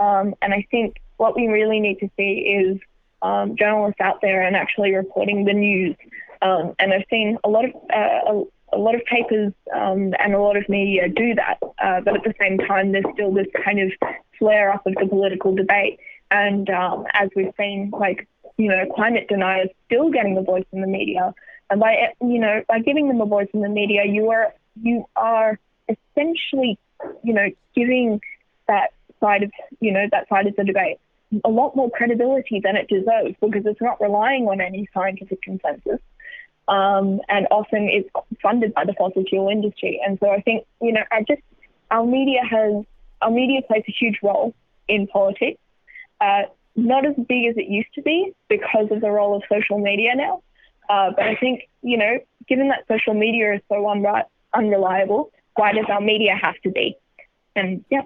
Um, 0.00 0.34
and 0.42 0.52
I 0.52 0.66
think 0.70 0.96
what 1.16 1.36
we 1.36 1.46
really 1.48 1.80
need 1.80 2.00
to 2.00 2.10
see 2.16 2.40
is 2.40 2.78
um, 3.22 3.56
journalists 3.56 4.00
out 4.00 4.20
there 4.20 4.42
and 4.42 4.56
actually 4.56 4.94
reporting 4.94 5.44
the 5.44 5.52
news. 5.52 5.96
Um, 6.42 6.74
and 6.78 6.92
I've 6.92 7.04
seen 7.08 7.38
a 7.44 7.48
lot 7.48 7.64
of 7.66 7.70
uh, 7.92 8.44
a, 8.74 8.78
lot 8.78 8.94
of 8.94 9.04
papers 9.04 9.52
um, 9.74 10.12
and 10.18 10.34
a 10.34 10.40
lot 10.40 10.56
of 10.56 10.68
media 10.68 11.08
do 11.08 11.34
that, 11.34 11.58
uh, 11.82 12.00
but 12.00 12.16
at 12.16 12.24
the 12.24 12.34
same 12.40 12.58
time, 12.58 12.92
there's 12.92 13.04
still 13.14 13.32
this 13.32 13.46
kind 13.64 13.80
of 13.80 13.92
flare 14.38 14.72
up 14.72 14.86
of 14.86 14.94
the 14.94 15.06
political 15.06 15.54
debate. 15.54 15.98
And 16.30 16.68
um, 16.70 17.06
as 17.12 17.30
we've 17.36 17.52
seen, 17.58 17.90
like 17.92 18.26
you 18.56 18.68
know, 18.68 18.84
climate 18.94 19.26
deniers 19.28 19.68
still 19.86 20.10
getting 20.10 20.36
a 20.36 20.42
voice 20.42 20.64
in 20.72 20.80
the 20.80 20.86
media, 20.86 21.34
and 21.70 21.80
by 21.80 22.12
you 22.20 22.40
know 22.40 22.62
by 22.68 22.80
giving 22.80 23.08
them 23.08 23.20
a 23.20 23.26
voice 23.26 23.48
in 23.52 23.60
the 23.60 23.68
media, 23.68 24.04
you 24.06 24.30
are 24.30 24.54
you 24.80 25.04
are 25.16 25.58
essentially 25.88 26.78
you 27.22 27.34
know 27.34 27.48
giving 27.74 28.20
that 28.68 28.92
side 29.20 29.42
of 29.42 29.50
you 29.80 29.92
know 29.92 30.06
that 30.10 30.28
side 30.28 30.46
of 30.46 30.56
the 30.56 30.64
debate 30.64 30.98
a 31.44 31.48
lot 31.48 31.74
more 31.74 31.90
credibility 31.90 32.60
than 32.62 32.76
it 32.76 32.88
deserves 32.88 33.34
because 33.40 33.62
it's 33.64 33.80
not 33.80 34.00
relying 34.00 34.46
on 34.46 34.60
any 34.60 34.88
scientific 34.94 35.42
consensus. 35.42 36.00
Um, 36.66 37.20
and 37.28 37.46
often 37.50 37.88
it's 37.90 38.08
funded 38.42 38.72
by 38.74 38.84
the 38.84 38.94
fossil 38.94 39.24
fuel 39.24 39.48
industry. 39.48 40.00
And 40.04 40.18
so 40.18 40.30
I 40.30 40.40
think, 40.40 40.66
you 40.80 40.92
know, 40.92 41.02
I 41.12 41.22
just, 41.22 41.42
our 41.90 42.06
media 42.06 42.40
has, 42.48 42.84
our 43.20 43.30
media 43.30 43.60
plays 43.62 43.84
a 43.88 43.92
huge 43.92 44.18
role 44.22 44.54
in 44.88 45.06
politics. 45.06 45.60
Uh, 46.20 46.42
not 46.76 47.06
as 47.06 47.14
big 47.16 47.46
as 47.46 47.56
it 47.56 47.68
used 47.68 47.92
to 47.94 48.02
be 48.02 48.32
because 48.48 48.88
of 48.90 49.00
the 49.00 49.10
role 49.10 49.36
of 49.36 49.42
social 49.52 49.78
media 49.78 50.14
now. 50.16 50.42
Uh, 50.88 51.10
but 51.14 51.24
I 51.24 51.36
think, 51.36 51.68
you 51.82 51.96
know, 51.96 52.18
given 52.48 52.68
that 52.68 52.84
social 52.88 53.14
media 53.14 53.54
is 53.54 53.60
so 53.68 53.76
unri- 53.76 54.24
unreliable, 54.52 55.30
why 55.54 55.72
does 55.72 55.86
our 55.88 56.00
media 56.00 56.36
have 56.40 56.56
to 56.62 56.70
be? 56.70 56.96
And 57.56 57.84
yeah. 57.90 58.02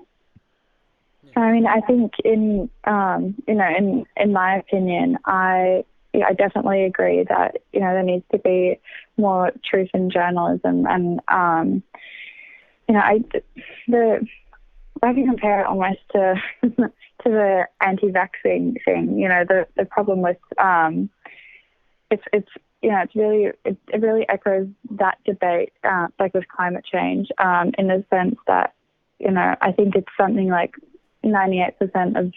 I 1.36 1.52
mean, 1.52 1.66
I 1.66 1.80
think 1.80 2.12
in 2.24 2.68
um, 2.84 3.34
you 3.46 3.54
know, 3.54 3.68
in 3.76 4.06
in 4.16 4.32
my 4.32 4.56
opinion, 4.56 5.18
I 5.24 5.84
I 6.22 6.32
definitely 6.32 6.84
agree 6.84 7.24
that 7.28 7.58
you 7.72 7.80
know 7.80 7.92
there 7.92 8.02
needs 8.02 8.24
to 8.32 8.38
be 8.38 8.80
more 9.16 9.52
truth 9.64 9.90
in 9.94 10.10
journalism, 10.10 10.86
and 10.86 11.20
um, 11.28 11.82
you 12.88 12.94
know, 12.94 13.00
I 13.00 13.22
the 13.86 14.26
I 15.02 15.12
can 15.12 15.26
compare 15.26 15.60
it 15.60 15.66
almost 15.66 16.00
to 16.12 16.34
to 16.62 16.90
the 17.24 17.64
anti-vaccine 17.80 18.76
thing. 18.84 19.18
You 19.18 19.28
know, 19.28 19.44
the 19.46 19.66
the 19.76 19.84
problem 19.84 20.22
with 20.22 20.38
um, 20.58 21.10
it's 22.10 22.24
it's 22.32 22.48
you 22.82 22.90
know, 22.90 23.00
it's 23.00 23.14
really 23.14 23.50
it, 23.64 23.76
it 23.92 24.00
really 24.00 24.26
echoes 24.28 24.68
that 24.92 25.18
debate, 25.24 25.72
uh, 25.84 26.08
like 26.18 26.34
with 26.34 26.48
climate 26.48 26.84
change, 26.90 27.28
um, 27.38 27.72
in 27.76 27.88
the 27.88 28.04
sense 28.10 28.36
that 28.46 28.74
you 29.18 29.30
know 29.30 29.54
I 29.60 29.72
think 29.72 29.94
it's 29.94 30.08
something 30.16 30.48
like 30.48 30.74
98% 31.24 32.18
of 32.18 32.32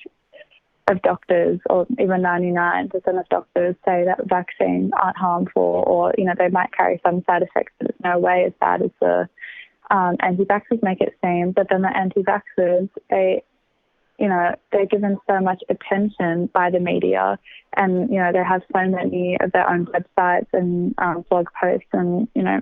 of 0.92 1.02
doctors, 1.02 1.60
or 1.70 1.88
even 2.00 2.22
99% 2.22 2.94
of 3.20 3.30
doctors, 3.30 3.76
say 3.86 4.06
that 4.06 4.28
vaccines 4.28 4.92
aren't 5.02 5.18
harmful, 5.18 5.84
or 5.88 6.14
you 6.18 6.26
know 6.26 6.34
they 6.38 6.50
might 6.50 6.74
carry 6.74 7.00
some 7.04 7.24
side 7.26 7.42
effects, 7.42 7.74
but 7.80 7.90
it's 7.90 8.00
no 8.04 8.20
way 8.20 8.44
as 8.46 8.54
bad 8.60 8.82
as 8.82 8.92
the 9.00 9.28
um, 9.90 10.16
anti-vaxxers 10.20 10.82
make 10.84 11.02
it 11.02 11.18
seem. 11.24 11.52
But 11.52 11.68
then 11.70 11.82
the 11.82 11.96
anti-vaxxers, 11.96 12.90
they 13.10 13.44
you 14.22 14.30
know, 14.30 14.54
they're 14.72 14.86
given 14.86 15.18
so 15.28 15.40
much 15.40 15.64
attention 15.68 16.48
by 16.54 16.70
the 16.70 16.80
media 16.80 17.40
and, 17.76 18.08
you 18.12 18.20
know, 18.20 18.32
they 18.32 18.44
have 18.44 18.62
so 18.72 18.88
many 18.88 19.36
of 19.42 19.52
their 19.52 19.68
own 19.68 19.88
websites 19.88 20.46
and 20.54 20.94
um, 21.00 21.26
blog 21.28 21.48
posts 21.60 21.88
and, 21.92 22.28
you 22.36 22.44
know, 22.44 22.60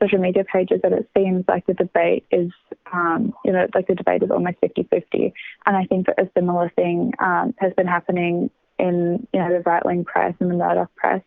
social 0.00 0.18
media 0.18 0.44
pages 0.50 0.80
that 0.82 0.92
it 0.92 1.06
seems 1.14 1.44
like 1.46 1.66
the 1.66 1.74
debate 1.74 2.24
is, 2.30 2.50
um, 2.90 3.34
you 3.44 3.52
know, 3.52 3.66
like 3.74 3.86
the 3.86 3.94
debate 3.94 4.22
is 4.22 4.30
almost 4.30 4.56
50-50. 4.62 5.34
And 5.66 5.76
I 5.76 5.84
think 5.84 6.06
that 6.06 6.18
a 6.18 6.30
similar 6.34 6.72
thing 6.74 7.12
um, 7.18 7.54
has 7.58 7.74
been 7.74 7.86
happening 7.86 8.48
in, 8.78 9.28
you 9.34 9.40
know, 9.40 9.50
the 9.50 9.60
right-wing 9.60 10.06
press 10.06 10.34
and 10.40 10.50
the 10.50 10.54
Murdoch 10.54 10.94
press. 10.96 11.20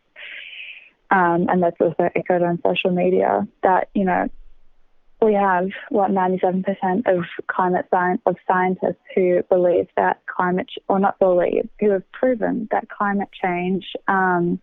Um, 1.12 1.46
and 1.48 1.62
that's 1.62 1.80
also 1.80 2.10
echoed 2.16 2.42
on 2.42 2.60
social 2.66 2.90
media 2.90 3.46
that, 3.62 3.90
you 3.94 4.04
know, 4.04 4.28
we 5.20 5.34
have 5.34 5.68
what 5.90 6.10
97% 6.10 6.64
of 7.06 7.24
climate 7.48 7.86
science 7.90 8.20
of 8.26 8.36
scientists 8.46 9.02
who 9.14 9.42
believe 9.48 9.88
that 9.96 10.20
climate 10.26 10.68
or 10.88 11.00
not 11.00 11.18
believe 11.18 11.68
who 11.80 11.90
have 11.90 12.10
proven 12.12 12.68
that 12.70 12.88
climate 12.88 13.28
change 13.32 13.84
um, 14.06 14.60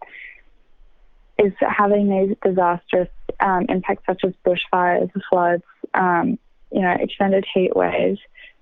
is 1.37 1.51
having 1.59 2.09
these 2.09 2.37
disastrous 2.41 3.09
um, 3.41 3.65
impacts 3.67 4.05
such 4.05 4.23
as 4.23 4.33
bushfires, 4.45 5.11
floods, 5.29 5.63
um, 5.93 6.39
you 6.71 6.81
know, 6.81 6.95
extended 6.99 7.45
heat 7.53 7.75
waves. 7.75 8.19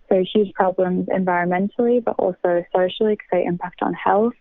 So 0.10 0.24
huge 0.34 0.54
problems 0.54 1.08
environmentally, 1.08 2.04
but 2.04 2.16
also 2.18 2.66
socially 2.76 3.14
because 3.14 3.28
they 3.32 3.46
impact 3.46 3.82
on 3.84 3.94
health 3.94 4.34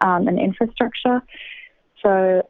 um, 0.00 0.26
and 0.26 0.38
infrastructure. 0.38 1.22
So 2.02 2.42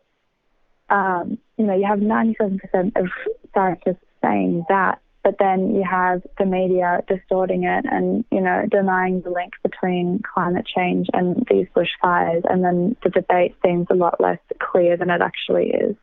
um, 0.90 1.38
you 1.58 1.66
know, 1.66 1.76
you 1.76 1.86
have 1.86 1.98
97% 1.98 2.60
of 2.96 3.08
scientists 3.54 4.04
saying 4.22 4.64
that, 4.68 5.00
but 5.24 5.36
then 5.38 5.74
you 5.74 5.84
have 5.88 6.22
the 6.38 6.46
media 6.46 7.02
distorting 7.06 7.64
it 7.64 7.84
and, 7.90 8.24
you 8.30 8.40
know, 8.40 8.64
denying 8.70 9.20
the 9.20 9.30
link 9.30 9.52
between 9.62 10.22
climate 10.22 10.66
change 10.66 11.08
and 11.12 11.46
these 11.50 11.66
bushfires. 11.76 12.42
And 12.50 12.64
then 12.64 12.96
the 13.02 13.10
debate 13.10 13.56
seems 13.64 13.88
a 13.90 13.94
lot 13.94 14.20
less 14.20 14.38
clear 14.58 14.96
than 14.96 15.10
it 15.10 15.20
actually 15.20 15.70
is. 15.70 15.96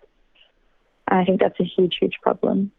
And 1.08 1.20
I 1.20 1.26
think 1.26 1.40
that's 1.40 1.60
a 1.60 1.64
huge, 1.64 1.98
huge 2.00 2.20
problem. 2.22 2.72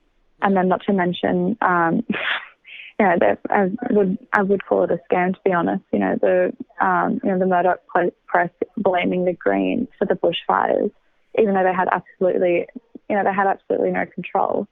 And 0.42 0.56
then 0.56 0.68
not 0.68 0.82
to 0.86 0.92
mention, 0.92 1.56
um, 1.62 2.04
you 2.98 3.06
know, 3.06 3.16
I 3.50 3.68
would 3.90 4.18
I 4.32 4.42
would 4.42 4.64
call 4.64 4.84
it 4.84 4.90
a 4.90 4.98
scam 5.10 5.34
to 5.34 5.40
be 5.44 5.52
honest. 5.52 5.84
You 5.92 5.98
know, 5.98 6.16
the 6.20 6.52
um, 6.84 7.20
you 7.22 7.30
know 7.30 7.38
the 7.38 7.46
Murdoch 7.46 7.80
press 8.26 8.50
blaming 8.76 9.24
the 9.24 9.32
Greens 9.32 9.88
for 9.98 10.06
the 10.06 10.14
bushfires, 10.14 10.90
even 11.38 11.54
though 11.54 11.64
they 11.64 11.74
had 11.74 11.88
absolutely 11.92 12.66
you 13.08 13.16
know 13.16 13.24
they 13.24 13.32
had 13.32 13.46
absolutely 13.46 13.90
no 13.90 14.06
control. 14.06 14.66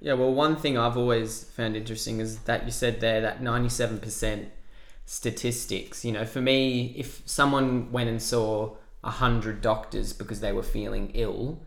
Yeah, 0.00 0.12
well, 0.12 0.32
one 0.32 0.56
thing 0.56 0.78
I've 0.78 0.96
always 0.96 1.44
found 1.44 1.76
interesting 1.76 2.20
is 2.20 2.38
that 2.40 2.64
you 2.64 2.70
said 2.70 3.00
there 3.00 3.20
that 3.20 3.40
97% 3.40 4.46
statistics. 5.06 6.04
You 6.04 6.12
know, 6.12 6.24
for 6.24 6.40
me, 6.40 6.94
if 6.96 7.22
someone 7.26 7.90
went 7.90 8.08
and 8.08 8.22
saw 8.22 8.76
100 9.00 9.60
doctors 9.60 10.12
because 10.12 10.40
they 10.40 10.52
were 10.52 10.62
feeling 10.62 11.10
ill, 11.14 11.60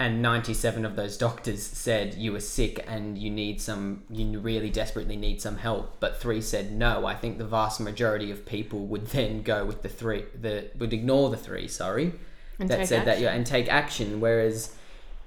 and 0.00 0.22
97 0.22 0.86
of 0.86 0.96
those 0.96 1.18
doctors 1.18 1.62
said 1.62 2.14
you 2.14 2.32
were 2.32 2.40
sick 2.40 2.82
and 2.88 3.18
you 3.18 3.28
need 3.28 3.60
some 3.60 4.02
you 4.08 4.40
really 4.40 4.70
desperately 4.70 5.14
need 5.14 5.42
some 5.42 5.58
help 5.58 6.00
but 6.00 6.18
three 6.18 6.40
said 6.40 6.72
no 6.72 7.04
i 7.04 7.14
think 7.14 7.36
the 7.36 7.46
vast 7.46 7.80
majority 7.80 8.30
of 8.30 8.46
people 8.46 8.86
would 8.86 9.06
then 9.18 9.42
go 9.42 9.64
with 9.64 9.82
the 9.82 9.90
three 9.90 10.24
the 10.40 10.70
would 10.78 10.94
ignore 10.94 11.28
the 11.28 11.36
three 11.36 11.68
sorry 11.68 12.14
and 12.58 12.70
that 12.70 12.88
said 12.88 13.00
action. 13.00 13.04
that 13.04 13.20
yeah 13.20 13.32
and 13.32 13.46
take 13.46 13.68
action 13.70 14.20
whereas 14.20 14.74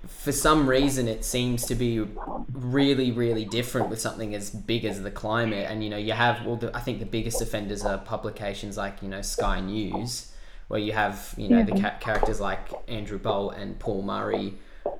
for 0.07 0.31
some 0.31 0.67
reason 0.69 1.07
it 1.07 1.23
seems 1.23 1.65
to 1.65 1.75
be 1.75 2.05
really 2.51 3.11
really 3.11 3.45
different 3.45 3.89
with 3.89 4.01
something 4.01 4.35
as 4.35 4.49
big 4.49 4.83
as 4.83 5.01
the 5.01 5.11
climate 5.11 5.65
and 5.69 5.83
you 5.83 5.89
know 5.89 5.97
you 5.97 6.11
have 6.11 6.45
well 6.45 6.57
the, 6.57 6.75
i 6.75 6.79
think 6.79 6.99
the 6.99 7.05
biggest 7.05 7.41
offenders 7.41 7.85
are 7.85 7.97
publications 7.99 8.77
like 8.77 9.01
you 9.01 9.07
know 9.07 9.21
sky 9.21 9.61
news 9.61 10.31
where 10.67 10.79
you 10.79 10.91
have 10.91 11.33
you 11.37 11.47
know 11.47 11.59
yeah. 11.59 11.63
the 11.63 11.81
ca- 11.81 11.97
characters 11.99 12.39
like 12.39 12.69
andrew 12.87 13.17
bolt 13.17 13.55
and 13.55 13.79
paul 13.79 14.01
murray 14.01 14.53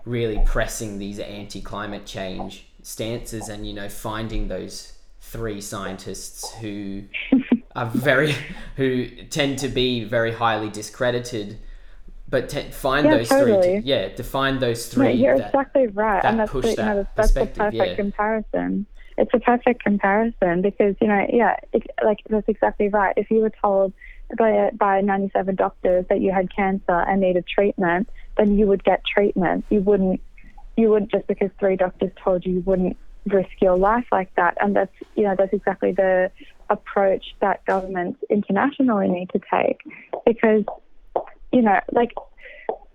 really 0.05 0.41
pressing 0.45 0.99
these 0.99 1.19
anti-climate 1.19 2.05
change 2.05 2.67
stances 2.81 3.49
and 3.49 3.67
you 3.67 3.73
know 3.73 3.89
finding 3.89 4.47
those 4.47 4.93
three 5.19 5.59
scientists 5.59 6.53
who 6.55 7.03
are 7.75 7.87
very 7.87 8.35
who 8.77 9.05
tend 9.29 9.59
to 9.59 9.67
be 9.67 10.03
very 10.05 10.31
highly 10.31 10.69
discredited 10.69 11.57
but 12.33 12.49
to 12.49 12.63
find 12.71 13.05
yeah, 13.05 13.17
those 13.17 13.29
totally. 13.29 13.61
three, 13.61 13.81
to, 13.81 13.87
yeah, 13.87 14.09
to 14.09 14.23
find 14.23 14.59
those 14.59 14.87
three. 14.87 15.11
Yeah, 15.11 15.11
you're 15.11 15.37
that, 15.37 15.49
exactly 15.49 15.85
right, 15.85 16.23
that 16.23 16.31
and 16.31 16.39
that's 16.39 16.51
push 16.51 16.65
the, 16.65 16.71
you 16.71 16.77
know, 16.77 16.95
that 16.95 17.15
that's 17.15 17.31
the 17.33 17.45
perfect 17.45 17.75
yeah. 17.75 17.95
comparison. 17.95 18.87
It's 19.19 19.29
a 19.35 19.39
perfect 19.39 19.83
comparison 19.83 20.63
because 20.63 20.95
you 20.99 21.09
know, 21.09 21.27
yeah, 21.31 21.57
it, 21.73 21.83
like 22.03 22.21
that's 22.27 22.49
exactly 22.49 22.89
right. 22.89 23.13
If 23.17 23.29
you 23.29 23.37
were 23.41 23.51
told 23.61 23.93
by 24.35 24.71
by 24.73 25.01
97 25.01 25.53
doctors 25.53 26.05
that 26.09 26.21
you 26.21 26.31
had 26.31 26.49
cancer 26.51 27.01
and 27.01 27.21
needed 27.21 27.45
treatment, 27.45 28.09
then 28.35 28.57
you 28.57 28.65
would 28.65 28.83
get 28.83 29.03
treatment. 29.05 29.63
You 29.69 29.81
wouldn't, 29.81 30.19
you 30.75 30.89
wouldn't 30.89 31.11
just 31.11 31.27
because 31.27 31.51
three 31.59 31.75
doctors 31.75 32.13
told 32.23 32.47
you, 32.47 32.53
you 32.53 32.61
wouldn't 32.61 32.97
risk 33.27 33.51
your 33.61 33.77
life 33.77 34.07
like 34.11 34.33
that. 34.37 34.57
And 34.59 34.75
that's 34.75 34.95
you 35.15 35.21
know 35.21 35.35
that's 35.37 35.53
exactly 35.53 35.91
the 35.91 36.31
approach 36.71 37.35
that 37.41 37.63
governments 37.67 38.19
internationally 38.31 39.07
need 39.07 39.29
to 39.33 39.41
take 39.51 39.81
because 40.25 40.63
you 41.53 41.61
know 41.61 41.79
like 41.93 42.11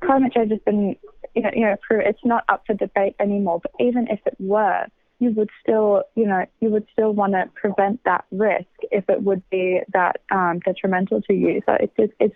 climate 0.05 0.33
change 0.33 0.51
has 0.51 0.61
been 0.67 0.97
you 1.39 1.43
know, 1.43 1.51
you 1.55 1.61
know, 1.63 1.77
it's 1.91 2.25
not 2.25 2.45
up 2.49 2.65
for 2.67 2.75
debate 2.75 3.15
anymore. 3.21 3.61
But 3.63 3.73
even 3.79 4.09
if 4.09 4.19
it 4.27 4.35
were, 4.41 4.87
you 5.21 5.31
would 5.31 5.51
still, 5.63 6.03
you 6.17 6.27
know, 6.27 6.45
you 6.61 6.71
would 6.71 6.87
still 6.93 7.13
want 7.13 7.33
to 7.33 7.45
prevent 7.55 8.03
that 8.05 8.25
risk 8.33 8.67
if 8.91 9.09
it 9.09 9.23
would 9.23 9.49
be 9.51 9.81
that 9.93 10.21
um, 10.33 10.61
detrimental 10.65 11.23
to 11.23 11.33
you. 11.33 11.63
So 11.67 11.77
it's, 11.79 11.93
it's, 11.97 12.13
it's 12.19 12.35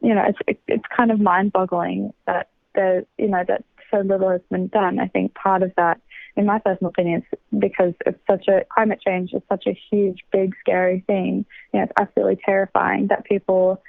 you 0.00 0.14
know, 0.14 0.24
it's, 0.26 0.58
it's 0.66 0.84
kind 0.94 1.10
of 1.10 1.20
mind-boggling 1.20 2.12
that 2.26 2.48
the, 2.74 3.06
you 3.18 3.28
know, 3.28 3.44
that 3.46 3.64
so 3.90 3.98
little 4.00 4.30
has 4.30 4.40
been 4.50 4.68
done. 4.68 4.98
I 4.98 5.08
think 5.08 5.34
part 5.34 5.62
of 5.62 5.72
that, 5.76 6.00
in 6.36 6.46
my 6.46 6.58
personal 6.58 6.90
opinion, 6.90 7.22
is 7.32 7.38
because 7.58 7.92
it's 8.04 8.18
such 8.28 8.48
a 8.48 8.64
climate 8.72 9.00
change 9.06 9.32
is 9.32 9.42
such 9.48 9.66
a 9.66 9.78
huge, 9.90 10.24
big, 10.32 10.54
scary 10.60 11.04
thing. 11.06 11.44
You 11.72 11.80
know, 11.80 11.84
it's 11.84 11.92
absolutely 11.98 12.38
terrifying 12.44 13.08
that 13.08 13.24
people 13.24 13.82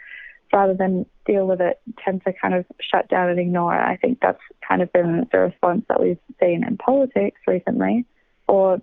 rather 0.54 0.74
than 0.74 1.06
deal 1.26 1.48
with 1.48 1.62
it, 1.62 1.80
tend 2.04 2.24
to 2.26 2.34
kind 2.34 2.54
of 2.54 2.66
shut 2.80 3.10
down 3.10 3.30
and 3.30 3.40
ignore 3.40 3.76
it. 3.76 3.82
I 3.82 3.98
think 3.98 4.20
that's 4.22 4.42
kind 4.68 4.82
of 4.82 4.92
been 4.94 5.28
the 5.32 5.40
response 5.40 5.86
that 5.90 6.02
we've 6.02 6.18
seen 6.40 6.64
in 6.64 6.78
politics 6.78 7.40
recently, 7.48 8.06
or, 8.48 8.82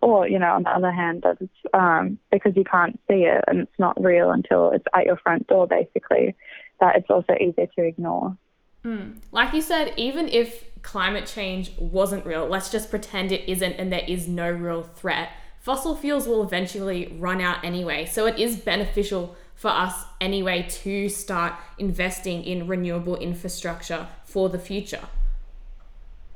or 0.00 0.28
you 0.28 0.38
know, 0.38 0.52
on 0.52 0.62
the 0.62 0.70
other 0.70 0.90
hand, 0.90 1.22
that 1.22 1.36
it's 1.40 1.74
um, 1.74 2.18
because 2.30 2.56
you 2.56 2.64
can't 2.64 2.98
see 3.08 3.24
it 3.24 3.44
and 3.48 3.60
it's 3.60 3.78
not 3.78 4.02
real 4.02 4.30
until 4.30 4.70
it's 4.70 4.86
at 4.94 5.04
your 5.04 5.16
front 5.16 5.46
door, 5.46 5.66
basically. 5.66 6.34
That 6.80 6.96
it's 6.96 7.10
also 7.10 7.34
easier 7.40 7.68
to 7.78 7.84
ignore. 7.84 8.36
Mm. 8.84 9.16
Like 9.32 9.54
you 9.54 9.62
said, 9.62 9.94
even 9.96 10.28
if 10.28 10.64
climate 10.82 11.26
change 11.26 11.72
wasn't 11.78 12.26
real, 12.26 12.46
let's 12.46 12.70
just 12.70 12.90
pretend 12.90 13.32
it 13.32 13.48
isn't 13.50 13.72
and 13.74 13.92
there 13.92 14.04
is 14.06 14.28
no 14.28 14.50
real 14.50 14.82
threat. 14.82 15.30
Fossil 15.60 15.96
fuels 15.96 16.28
will 16.28 16.42
eventually 16.42 17.16
run 17.18 17.40
out 17.40 17.64
anyway, 17.64 18.04
so 18.04 18.26
it 18.26 18.38
is 18.38 18.56
beneficial 18.56 19.34
for 19.64 19.70
us 19.70 20.04
anyway 20.20 20.60
to 20.68 21.08
start 21.08 21.54
investing 21.78 22.44
in 22.44 22.66
renewable 22.66 23.16
infrastructure 23.16 24.06
for 24.22 24.50
the 24.50 24.58
future. 24.58 25.06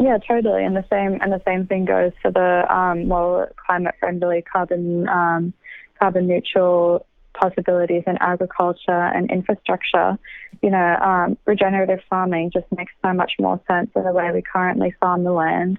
Yeah, 0.01 0.17
totally. 0.17 0.65
And 0.65 0.75
the 0.75 0.87
same 0.89 1.21
and 1.21 1.31
the 1.31 1.43
same 1.45 1.67
thing 1.67 1.85
goes 1.85 2.13
for 2.23 2.31
the 2.31 2.65
um, 2.75 3.07
more 3.07 3.53
climate 3.67 3.97
friendly, 4.01 4.41
carbon 4.41 5.07
um, 5.11 5.53
carbon 5.99 6.27
neutral 6.27 7.05
possibilities 7.35 8.05
in 8.07 8.17
agriculture 8.21 9.05
and 9.15 9.31
infrastructure. 9.31 10.19
You 10.63 10.71
know, 10.71 10.97
um, 10.97 11.37
regenerative 11.45 12.01
farming 12.09 12.53
just 12.55 12.65
makes 12.75 12.93
so 13.05 13.13
much 13.13 13.33
more 13.39 13.61
sense 13.69 13.91
than 13.95 14.05
the 14.05 14.13
way 14.13 14.31
we 14.33 14.41
currently 14.41 14.95
farm 15.01 15.25
the 15.25 15.33
land. 15.33 15.79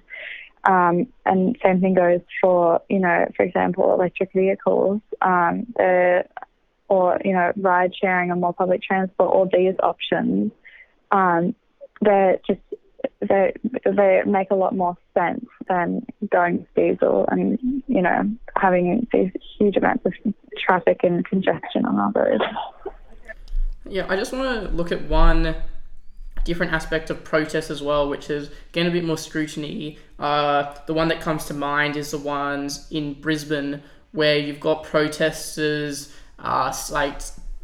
Um, 0.62 1.08
and 1.26 1.58
same 1.64 1.80
thing 1.80 1.94
goes 1.94 2.20
for, 2.40 2.80
you 2.88 3.00
know, 3.00 3.26
for 3.36 3.42
example, 3.42 3.92
electric 3.92 4.32
vehicles. 4.32 5.00
Um, 5.20 5.66
the 5.74 6.26
or 6.90 7.18
you 7.24 7.32
know 7.32 7.52
ride 7.56 7.94
sharing 7.94 8.30
or 8.30 8.36
more 8.36 8.52
public 8.52 8.82
transport, 8.82 9.32
all 9.32 9.48
these 9.50 9.74
options, 9.82 10.52
um, 11.12 11.54
they 12.04 12.38
just 12.46 12.60
they 13.20 13.54
they 13.86 14.22
make 14.26 14.50
a 14.50 14.54
lot 14.54 14.76
more 14.76 14.96
sense 15.14 15.46
than 15.68 16.04
going 16.30 16.66
diesel 16.74 17.24
and 17.28 17.58
you 17.86 18.02
know 18.02 18.28
having 18.56 19.06
these 19.12 19.30
huge 19.56 19.76
amounts 19.76 20.04
of 20.04 20.12
traffic 20.58 21.00
and 21.04 21.24
congestion 21.24 21.86
on 21.86 21.96
our 21.98 22.12
roads. 22.12 22.44
Yeah, 23.86 24.06
I 24.08 24.16
just 24.16 24.32
want 24.32 24.44
to 24.44 24.76
look 24.76 24.92
at 24.92 25.08
one 25.08 25.54
different 26.44 26.72
aspect 26.72 27.10
of 27.10 27.22
protest 27.22 27.70
as 27.70 27.82
well, 27.82 28.08
which 28.08 28.30
is 28.30 28.50
getting 28.72 28.90
a 28.90 28.92
bit 28.92 29.04
more 29.04 29.18
scrutiny. 29.18 29.98
Uh, 30.18 30.74
the 30.86 30.94
one 30.94 31.08
that 31.08 31.20
comes 31.20 31.44
to 31.46 31.54
mind 31.54 31.96
is 31.96 32.10
the 32.10 32.18
ones 32.18 32.88
in 32.90 33.14
Brisbane 33.14 33.82
where 34.12 34.36
you've 34.36 34.60
got 34.60 34.82
protesters 34.82 36.12
uh, 36.42 36.74
like 36.90 37.20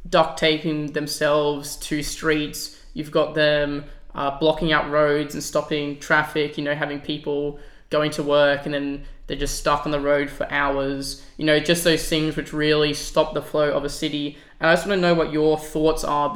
duct 0.08 0.38
taping 0.38 0.92
themselves 0.92 1.76
to 1.76 2.02
streets. 2.02 2.78
You've 2.94 3.10
got 3.10 3.34
them 3.34 3.84
uh, 4.14 4.38
blocking 4.38 4.72
out 4.72 4.90
roads 4.90 5.34
and 5.34 5.42
stopping 5.42 5.98
traffic. 5.98 6.56
You 6.56 6.64
know, 6.64 6.74
having 6.74 7.00
people 7.00 7.58
going 7.90 8.10
to 8.12 8.22
work 8.22 8.64
and 8.64 8.74
then 8.74 9.04
they're 9.26 9.36
just 9.36 9.58
stuck 9.58 9.86
on 9.86 9.92
the 9.92 10.00
road 10.00 10.30
for 10.30 10.50
hours. 10.52 11.24
You 11.36 11.44
know, 11.46 11.58
just 11.58 11.84
those 11.84 12.08
things 12.08 12.36
which 12.36 12.52
really 12.52 12.94
stop 12.94 13.34
the 13.34 13.42
flow 13.42 13.72
of 13.72 13.84
a 13.84 13.88
city. 13.88 14.38
And 14.60 14.70
I 14.70 14.74
just 14.74 14.86
want 14.86 14.98
to 14.98 15.02
know 15.02 15.14
what 15.14 15.32
your 15.32 15.58
thoughts 15.58 16.04
are 16.04 16.34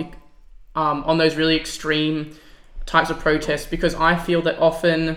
um, 0.74 1.04
on 1.04 1.18
those 1.18 1.36
really 1.36 1.56
extreme 1.56 2.36
types 2.86 3.10
of 3.10 3.18
protests 3.18 3.66
because 3.66 3.94
I 3.94 4.16
feel 4.16 4.42
that 4.42 4.58
often 4.58 5.16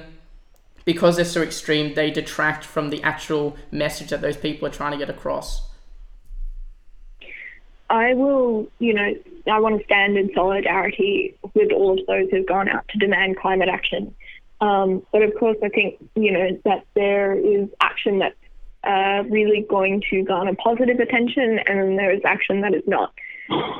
because 0.85 1.15
they're 1.15 1.25
so 1.25 1.41
extreme, 1.41 1.93
they 1.93 2.11
detract 2.11 2.65
from 2.65 2.89
the 2.89 3.01
actual 3.03 3.55
message 3.71 4.09
that 4.09 4.21
those 4.21 4.37
people 4.37 4.67
are 4.67 4.71
trying 4.71 4.91
to 4.91 4.97
get 4.97 5.09
across. 5.09 5.69
I 7.89 8.13
will, 8.13 8.67
you 8.79 8.93
know, 8.93 9.13
I 9.51 9.59
want 9.59 9.77
to 9.79 9.85
stand 9.85 10.17
in 10.17 10.31
solidarity 10.33 11.35
with 11.53 11.71
all 11.71 11.99
of 11.99 12.05
those 12.07 12.29
who've 12.31 12.47
gone 12.47 12.69
out 12.69 12.87
to 12.89 12.97
demand 12.97 13.37
climate 13.37 13.69
action. 13.69 14.13
Um, 14.61 15.05
but 15.11 15.21
of 15.21 15.33
course, 15.37 15.57
I 15.63 15.69
think, 15.69 15.95
you 16.15 16.31
know, 16.31 16.59
that 16.63 16.85
there 16.95 17.35
is 17.35 17.67
action 17.81 18.19
that's 18.19 18.35
uh, 18.83 19.23
really 19.29 19.65
going 19.69 20.01
to 20.09 20.23
garner 20.23 20.55
positive 20.55 20.99
attention, 20.99 21.59
and 21.67 21.97
there 21.99 22.13
is 22.13 22.21
action 22.25 22.61
that 22.61 22.73
is 22.73 22.83
not. 22.87 23.13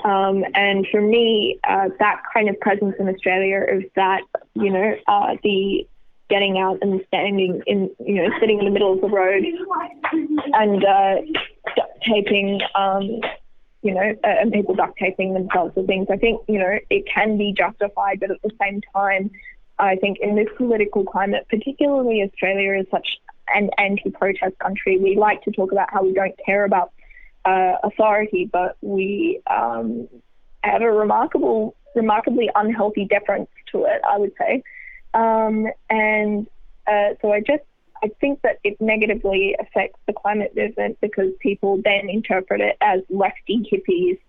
Um, 0.03 0.43
and 0.53 0.85
for 0.91 1.01
me, 1.01 1.59
uh, 1.63 1.89
that 1.99 2.21
kind 2.33 2.49
of 2.49 2.59
presence 2.59 2.95
in 2.99 3.07
Australia 3.07 3.63
is 3.71 3.83
that, 3.95 4.21
you 4.55 4.69
know, 4.69 4.95
uh, 5.07 5.35
the 5.43 5.87
getting 6.29 6.57
out 6.57 6.79
and 6.81 7.01
standing 7.07 7.61
in, 7.67 7.89
you 7.99 8.15
know, 8.15 8.29
sitting 8.39 8.59
in 8.59 8.65
the 8.65 8.71
middle 8.71 8.93
of 8.93 9.01
the 9.01 9.07
road 9.07 9.43
and 10.53 10.83
uh, 10.83 11.15
taping 12.05 12.59
um, 12.75 13.21
you 13.83 13.93
know, 13.93 14.15
and 14.23 14.51
people 14.51 14.73
duct 14.73 14.97
taping 14.97 15.33
themselves 15.33 15.73
and 15.75 15.85
things. 15.85 16.07
I 16.09 16.15
think, 16.17 16.41
you 16.47 16.57
know, 16.57 16.79
it 16.89 17.03
can 17.13 17.37
be 17.37 17.53
justified, 17.55 18.21
but 18.21 18.31
at 18.31 18.41
the 18.41 18.51
same 18.61 18.81
time, 18.95 19.29
I 19.77 19.97
think 19.97 20.19
in 20.21 20.35
this 20.35 20.47
political 20.55 21.03
climate, 21.03 21.45
particularly 21.49 22.21
Australia 22.21 22.79
is 22.79 22.87
such 22.89 23.07
an 23.53 23.69
anti-protest 23.77 24.57
country, 24.59 24.97
we 24.97 25.17
like 25.17 25.43
to 25.43 25.51
talk 25.51 25.71
about 25.73 25.89
how 25.91 26.03
we 26.03 26.13
don't 26.13 26.35
care 26.45 26.63
about 26.63 26.93
uh, 27.43 27.73
authority, 27.83 28.49
but 28.51 28.77
we 28.81 29.41
um, 29.47 30.07
have 30.63 30.81
a 30.81 30.89
remarkable, 30.89 31.75
remarkably 31.93 32.49
unhealthy 32.55 33.05
deference 33.05 33.49
to 33.73 33.83
it, 33.83 34.01
I 34.07 34.17
would 34.17 34.31
say. 34.39 34.63
Um, 35.13 35.67
and 35.89 36.47
uh, 36.87 37.15
so 37.21 37.33
I 37.33 37.41
just 37.41 37.63
I 38.03 38.09
think 38.19 38.41
that 38.41 38.59
it 38.65 38.79
negatively 38.81 39.55
affects 39.57 39.99
the 40.07 40.13
climate 40.13 40.53
movement 40.55 40.97
because 40.99 41.31
people 41.39 41.81
then 41.83 42.09
interpret 42.09 42.59
it 42.59 42.75
as 42.81 43.01
lefty 43.09 43.65
hippies. 43.71 44.19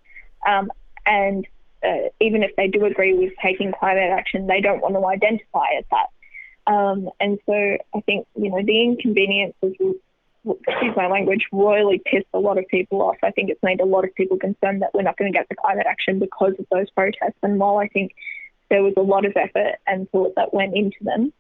Um, 0.47 0.70
and 1.05 1.45
uh, 1.85 2.09
even 2.20 2.45
if 2.45 2.55
they 2.57 2.68
do 2.68 2.85
agree 2.85 3.14
with 3.14 3.33
taking 3.43 3.72
climate 3.72 4.11
action, 4.11 4.47
they 4.47 4.61
don't 4.61 4.81
want 4.81 4.95
to 4.95 5.05
identify 5.07 5.66
as 5.77 5.85
that. 5.91 6.72
Um, 6.72 7.11
and 7.18 7.39
so 7.47 7.53
I 7.53 8.01
think, 8.07 8.27
you 8.37 8.51
know, 8.51 8.62
the 8.64 8.83
inconveniences, 8.83 9.75
excuse 10.47 10.97
my 10.97 11.09
language, 11.09 11.47
royally 11.51 12.01
pissed 12.07 12.27
a 12.33 12.39
lot 12.39 12.59
of 12.59 12.68
people 12.68 13.03
off. 13.03 13.16
I 13.25 13.33
think 13.33 13.51
it's 13.51 13.62
made 13.62 13.81
a 13.81 13.85
lot 13.85 14.05
of 14.05 14.14
people 14.14 14.39
concerned 14.39 14.83
that 14.83 14.95
we're 14.95 15.03
not 15.03 15.16
going 15.16 15.33
to 15.33 15.37
get 15.37 15.49
the 15.49 15.57
climate 15.57 15.87
action 15.89 16.20
because 16.20 16.55
of 16.61 16.66
those 16.70 16.89
protests. 16.91 17.39
And 17.43 17.59
while 17.59 17.79
I 17.79 17.89
think 17.89 18.12
there 18.70 18.85
was 18.85 18.95
a 18.97 19.03
lot 19.03 19.25
of 19.27 19.33
effort 19.37 19.77
and 19.87 20.09
thought 20.11 20.37
that 20.37 20.55
went 20.55 20.77
into 20.77 20.99
them, 21.03 21.33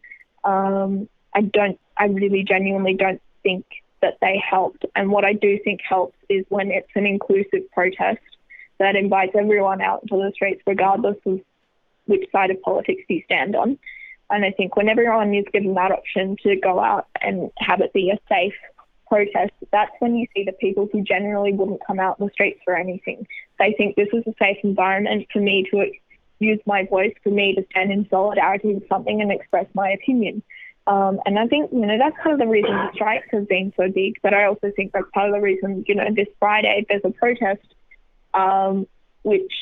um, 0.42 1.08
I 1.34 1.42
don't, 1.42 1.78
I 1.96 2.06
really 2.06 2.44
genuinely 2.44 2.94
don't 2.94 3.20
think 3.42 3.64
that 4.00 4.18
they 4.20 4.42
helped. 4.50 4.84
And 4.94 5.10
what 5.10 5.24
I 5.24 5.32
do 5.32 5.58
think 5.64 5.80
helps 5.86 6.16
is 6.28 6.44
when 6.48 6.70
it's 6.70 6.90
an 6.94 7.06
inclusive 7.06 7.70
protest 7.72 8.20
that 8.78 8.96
invites 8.96 9.34
everyone 9.34 9.80
out 9.80 10.02
into 10.02 10.16
the 10.16 10.32
streets, 10.34 10.62
regardless 10.66 11.16
of 11.26 11.40
which 12.06 12.30
side 12.30 12.50
of 12.50 12.60
politics 12.62 13.02
you 13.08 13.22
stand 13.24 13.56
on. 13.56 13.78
And 14.30 14.44
I 14.44 14.50
think 14.50 14.76
when 14.76 14.88
everyone 14.88 15.34
is 15.34 15.44
given 15.52 15.74
that 15.74 15.92
option 15.92 16.36
to 16.42 16.56
go 16.56 16.80
out 16.80 17.06
and 17.20 17.50
have 17.58 17.80
it 17.80 17.92
be 17.92 18.10
a 18.10 18.18
safe 18.28 18.54
protest, 19.08 19.52
that's 19.70 19.92
when 20.00 20.16
you 20.16 20.26
see 20.34 20.44
the 20.44 20.52
people 20.52 20.88
who 20.90 21.02
generally 21.02 21.52
wouldn't 21.52 21.86
come 21.86 22.00
out 22.00 22.18
in 22.18 22.26
the 22.26 22.32
streets 22.32 22.60
for 22.64 22.76
anything. 22.76 23.26
They 23.58 23.74
think 23.76 23.96
this 23.96 24.08
is 24.12 24.24
a 24.26 24.34
safe 24.38 24.58
environment 24.64 25.26
for 25.32 25.40
me 25.40 25.66
to 25.70 25.90
use 26.40 26.60
my 26.66 26.84
voice, 26.84 27.14
for 27.22 27.30
me 27.30 27.54
to 27.54 27.64
stand 27.70 27.92
in 27.92 28.08
solidarity 28.08 28.74
with 28.74 28.88
something 28.88 29.20
and 29.20 29.30
express 29.30 29.66
my 29.74 29.90
opinion. 29.90 30.42
Um, 30.86 31.18
and 31.24 31.38
I 31.38 31.46
think, 31.46 31.72
you 31.72 31.86
know, 31.86 31.96
that's 31.98 32.16
kind 32.22 32.32
of 32.32 32.38
the 32.38 32.46
reason 32.46 32.70
the 32.70 32.90
strikes 32.92 33.28
have 33.32 33.48
been 33.48 33.72
so 33.76 33.88
big. 33.88 34.14
But 34.22 34.34
I 34.34 34.44
also 34.44 34.70
think 34.76 34.92
that's 34.92 35.06
part 35.14 35.30
of 35.30 35.34
the 35.34 35.40
reason, 35.40 35.84
you 35.88 35.94
know, 35.94 36.04
this 36.14 36.28
Friday 36.38 36.84
there's 36.88 37.02
a 37.04 37.10
protest, 37.10 37.66
um, 38.34 38.86
which 39.22 39.52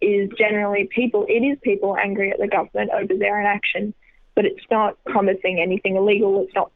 is 0.00 0.30
generally 0.36 0.88
people, 0.92 1.26
it 1.28 1.44
is 1.44 1.58
people 1.62 1.96
angry 1.96 2.32
at 2.32 2.38
the 2.38 2.48
government 2.48 2.90
over 2.92 3.14
their 3.14 3.40
inaction, 3.40 3.94
but 4.34 4.44
it's 4.44 4.64
not 4.70 4.96
promising 5.04 5.60
anything 5.60 5.96
illegal. 5.96 6.42
It's 6.42 6.54
not 6.54 6.72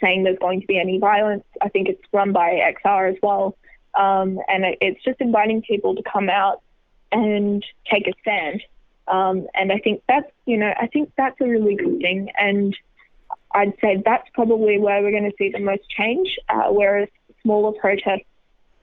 saying 0.00 0.24
there's 0.24 0.38
going 0.38 0.60
to 0.60 0.66
be 0.66 0.78
any 0.78 0.98
violence. 0.98 1.44
I 1.60 1.68
think 1.68 1.88
it's 1.88 2.02
run 2.12 2.32
by 2.32 2.72
XR 2.84 3.12
as 3.12 3.18
well. 3.22 3.56
Um, 3.94 4.38
and 4.48 4.76
it's 4.80 5.02
just 5.04 5.20
inviting 5.20 5.62
people 5.62 5.96
to 5.96 6.02
come 6.02 6.28
out 6.28 6.62
and 7.12 7.64
take 7.90 8.06
a 8.06 8.12
stand. 8.20 8.62
Um, 9.08 9.46
and 9.54 9.72
I 9.72 9.78
think 9.78 10.02
that's, 10.08 10.30
you 10.46 10.56
know, 10.56 10.72
I 10.80 10.86
think 10.88 11.12
that's 11.16 11.40
a 11.40 11.46
really 11.46 11.76
good 11.76 12.00
thing. 12.00 12.30
And 12.38 12.76
I'd 13.52 13.74
say 13.80 14.02
that's 14.04 14.28
probably 14.34 14.78
where 14.78 15.02
we're 15.02 15.12
going 15.12 15.30
to 15.30 15.36
see 15.38 15.50
the 15.50 15.60
most 15.60 15.88
change, 15.88 16.36
uh, 16.48 16.68
whereas 16.70 17.08
smaller 17.42 17.72
protests 17.72 18.26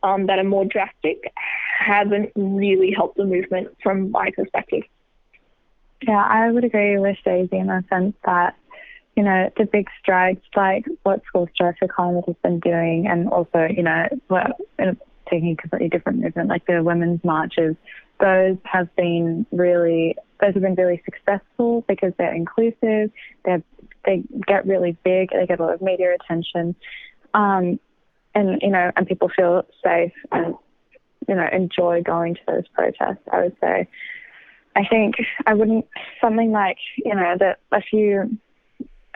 um, 0.01 0.27
that 0.27 0.39
are 0.39 0.43
more 0.43 0.65
drastic 0.65 1.31
haven't 1.77 2.31
really 2.35 2.91
helped 2.91 3.17
the 3.17 3.25
movement 3.25 3.75
from 3.83 4.11
my 4.11 4.31
perspective. 4.31 4.83
Yeah, 6.01 6.23
I 6.23 6.51
would 6.51 6.63
agree 6.63 6.97
with 6.97 7.17
Daisy 7.23 7.57
in 7.57 7.67
the 7.67 7.83
sense 7.89 8.15
that, 8.25 8.55
you 9.15 9.23
know, 9.23 9.49
the 9.57 9.65
big 9.65 9.87
strikes 9.99 10.41
like 10.55 10.85
what 11.03 11.23
School 11.25 11.47
Strike 11.53 11.77
for 11.79 11.87
Climate 11.87 12.25
has 12.27 12.35
been 12.43 12.59
doing, 12.59 13.07
and 13.07 13.29
also, 13.29 13.67
you 13.69 13.83
know, 13.83 14.07
well, 14.29 14.57
taking 15.29 15.51
a 15.51 15.55
completely 15.55 15.89
different 15.89 16.19
movement 16.19 16.49
like 16.49 16.65
the 16.65 16.83
women's 16.83 17.23
marches, 17.23 17.75
those 18.19 18.57
have 18.63 18.93
been 18.95 19.45
really 19.51 20.15
those 20.41 20.53
have 20.53 20.63
been 20.63 20.75
really 20.75 21.01
successful 21.05 21.83
because 21.87 22.13
they're 22.17 22.33
inclusive, 22.33 23.11
they 23.45 23.63
they 24.05 24.23
get 24.45 24.65
really 24.65 24.97
big, 25.03 25.29
they 25.31 25.45
get 25.45 25.59
a 25.59 25.63
lot 25.63 25.73
of 25.73 25.81
media 25.81 26.13
attention, 26.13 26.75
um, 27.33 27.79
and 28.35 28.61
you 28.61 28.69
know, 28.69 28.91
and 28.95 29.07
people 29.07 29.29
feel 29.35 29.63
safe 29.83 30.13
and 30.31 30.55
you 31.27 31.35
know 31.35 31.47
enjoy 31.51 32.01
going 32.01 32.35
to 32.35 32.41
those 32.47 32.67
protests. 32.73 33.23
I 33.31 33.41
would 33.41 33.55
say. 33.61 33.87
I 34.75 34.85
think 34.89 35.15
I 35.45 35.53
wouldn't 35.53 35.85
something 36.19 36.51
like 36.51 36.77
you 36.97 37.13
know 37.13 37.35
that 37.39 37.59
a 37.71 37.81
few, 37.81 38.37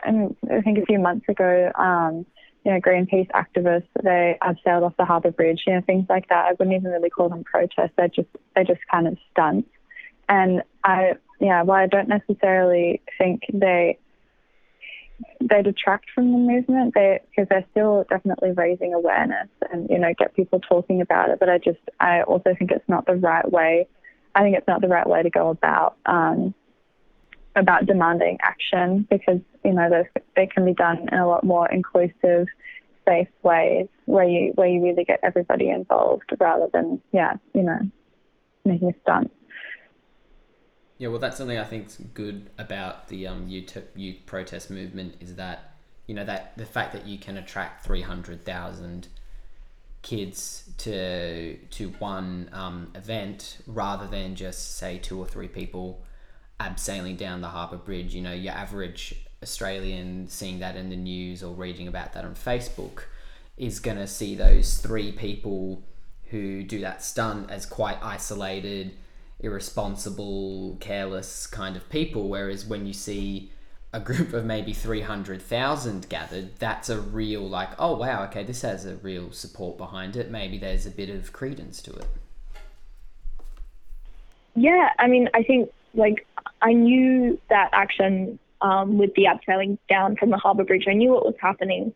I 0.04 0.60
think 0.62 0.78
a 0.78 0.86
few 0.86 1.00
months 1.00 1.28
ago, 1.28 1.72
um, 1.74 2.24
you 2.68 2.74
know, 2.74 2.80
Greenpeace 2.80 3.30
activists 3.30 3.88
they 4.02 4.36
have 4.42 4.56
sailed 4.62 4.84
off 4.84 4.96
the 4.98 5.06
harbour 5.06 5.30
bridge, 5.30 5.62
you 5.66 5.74
know, 5.74 5.80
things 5.80 6.04
like 6.10 6.28
that. 6.28 6.44
I 6.44 6.50
wouldn't 6.52 6.76
even 6.76 6.90
really 6.90 7.08
call 7.08 7.30
them 7.30 7.42
protests. 7.42 7.92
They're 7.96 8.08
just 8.08 8.28
they're 8.54 8.64
just 8.64 8.80
kind 8.90 9.08
of 9.08 9.16
stunts. 9.30 9.70
And 10.28 10.62
I 10.84 11.14
yeah, 11.40 11.62
well, 11.62 11.78
I 11.78 11.86
don't 11.86 12.08
necessarily 12.08 13.00
think 13.16 13.44
they 13.50 13.98
they 15.40 15.62
detract 15.62 16.10
from 16.14 16.30
the 16.30 16.38
movement 16.38 16.92
they 16.94 17.20
because 17.30 17.48
they're 17.48 17.64
still 17.70 18.04
definitely 18.10 18.52
raising 18.52 18.92
awareness 18.92 19.48
and 19.72 19.88
you 19.88 19.98
know 19.98 20.12
get 20.16 20.36
people 20.36 20.60
talking 20.60 21.00
about 21.00 21.28
it 21.28 21.40
but 21.40 21.48
i 21.48 21.58
just 21.58 21.80
i 21.98 22.22
also 22.22 22.54
think 22.56 22.70
it's 22.70 22.88
not 22.88 23.04
the 23.04 23.16
right 23.16 23.50
way 23.50 23.88
I 24.38 24.42
think 24.42 24.56
it's 24.56 24.68
not 24.68 24.80
the 24.80 24.88
right 24.88 25.06
way 25.06 25.22
to 25.24 25.30
go 25.30 25.48
about 25.48 25.96
um, 26.06 26.54
about 27.56 27.86
demanding 27.86 28.38
action 28.40 29.06
because 29.10 29.40
you 29.64 29.72
know 29.72 30.04
they 30.36 30.46
can 30.46 30.64
be 30.64 30.74
done 30.74 31.08
in 31.10 31.18
a 31.18 31.26
lot 31.26 31.42
more 31.42 31.68
inclusive, 31.68 32.46
safe 33.08 33.28
ways 33.42 33.88
where 34.04 34.28
you 34.28 34.52
where 34.54 34.68
you 34.68 34.82
really 34.82 35.04
get 35.04 35.20
everybody 35.22 35.70
involved 35.70 36.30
rather 36.38 36.68
than 36.72 37.00
yeah 37.12 37.34
you 37.54 37.62
know 37.62 37.78
making 38.64 38.90
a 38.90 39.00
stunt. 39.02 39.32
Yeah, 40.98 41.08
well, 41.08 41.20
that's 41.20 41.36
something 41.36 41.56
I 41.56 41.64
think's 41.64 41.96
good 42.12 42.50
about 42.58 43.06
the 43.06 43.28
um, 43.28 43.48
youth, 43.48 43.76
youth 43.94 44.26
protest 44.26 44.68
movement 44.68 45.14
is 45.20 45.36
that 45.36 45.76
you 46.06 46.14
know 46.14 46.24
that 46.24 46.56
the 46.56 46.66
fact 46.66 46.92
that 46.92 47.06
you 47.06 47.18
can 47.18 47.36
attract 47.36 47.84
three 47.84 48.02
hundred 48.02 48.44
thousand 48.44 49.08
kids 50.02 50.70
to 50.78 51.56
to 51.56 51.90
one 51.98 52.50
um, 52.52 52.90
event 52.94 53.58
rather 53.66 54.06
than 54.06 54.34
just 54.34 54.76
say 54.76 54.98
two 54.98 55.18
or 55.18 55.26
three 55.26 55.48
people 55.48 56.02
abseiling 56.58 57.16
down 57.16 57.40
the 57.40 57.48
harbour 57.48 57.76
bridge. 57.76 58.14
You 58.14 58.22
know, 58.22 58.32
your 58.32 58.54
average 58.54 59.14
Australian 59.42 60.28
seeing 60.28 60.58
that 60.58 60.76
in 60.76 60.90
the 60.90 60.96
news 60.96 61.42
or 61.42 61.54
reading 61.54 61.88
about 61.88 62.12
that 62.12 62.24
on 62.24 62.34
Facebook 62.34 63.04
is 63.56 63.80
going 63.80 63.96
to 63.96 64.06
see 64.06 64.34
those 64.34 64.78
three 64.78 65.12
people 65.12 65.82
who 66.30 66.62
do 66.62 66.80
that 66.80 67.02
stunt 67.02 67.50
as 67.50 67.66
quite 67.66 67.98
isolated, 68.02 68.94
irresponsible, 69.40 70.76
careless 70.80 71.46
kind 71.46 71.76
of 71.76 71.88
people. 71.88 72.28
Whereas 72.28 72.66
when 72.66 72.86
you 72.86 72.92
see 72.92 73.50
a 73.92 74.00
group 74.00 74.32
of 74.32 74.44
maybe 74.44 74.72
300,000 74.72 76.08
gathered, 76.08 76.56
that's 76.58 76.90
a 76.90 77.00
real, 77.00 77.48
like, 77.48 77.70
oh 77.78 77.96
wow, 77.96 78.24
okay, 78.24 78.44
this 78.44 78.62
has 78.62 78.84
a 78.84 78.96
real 78.96 79.32
support 79.32 79.78
behind 79.78 80.16
it. 80.16 80.30
Maybe 80.30 80.58
there's 80.58 80.84
a 80.86 80.90
bit 80.90 81.08
of 81.08 81.32
credence 81.32 81.80
to 81.82 81.92
it. 81.92 82.06
Yeah, 84.54 84.90
I 84.98 85.06
mean, 85.06 85.28
I 85.34 85.42
think, 85.42 85.70
like, 85.94 86.26
I 86.60 86.72
knew 86.72 87.40
that 87.48 87.70
action 87.72 88.38
um, 88.60 88.98
with 88.98 89.14
the 89.14 89.24
abseiling 89.24 89.78
down 89.88 90.16
from 90.16 90.30
the 90.30 90.36
harbour 90.36 90.64
bridge. 90.64 90.86
I 90.88 90.94
knew 90.94 91.12
what 91.12 91.24
was 91.24 91.34
happening, 91.40 91.94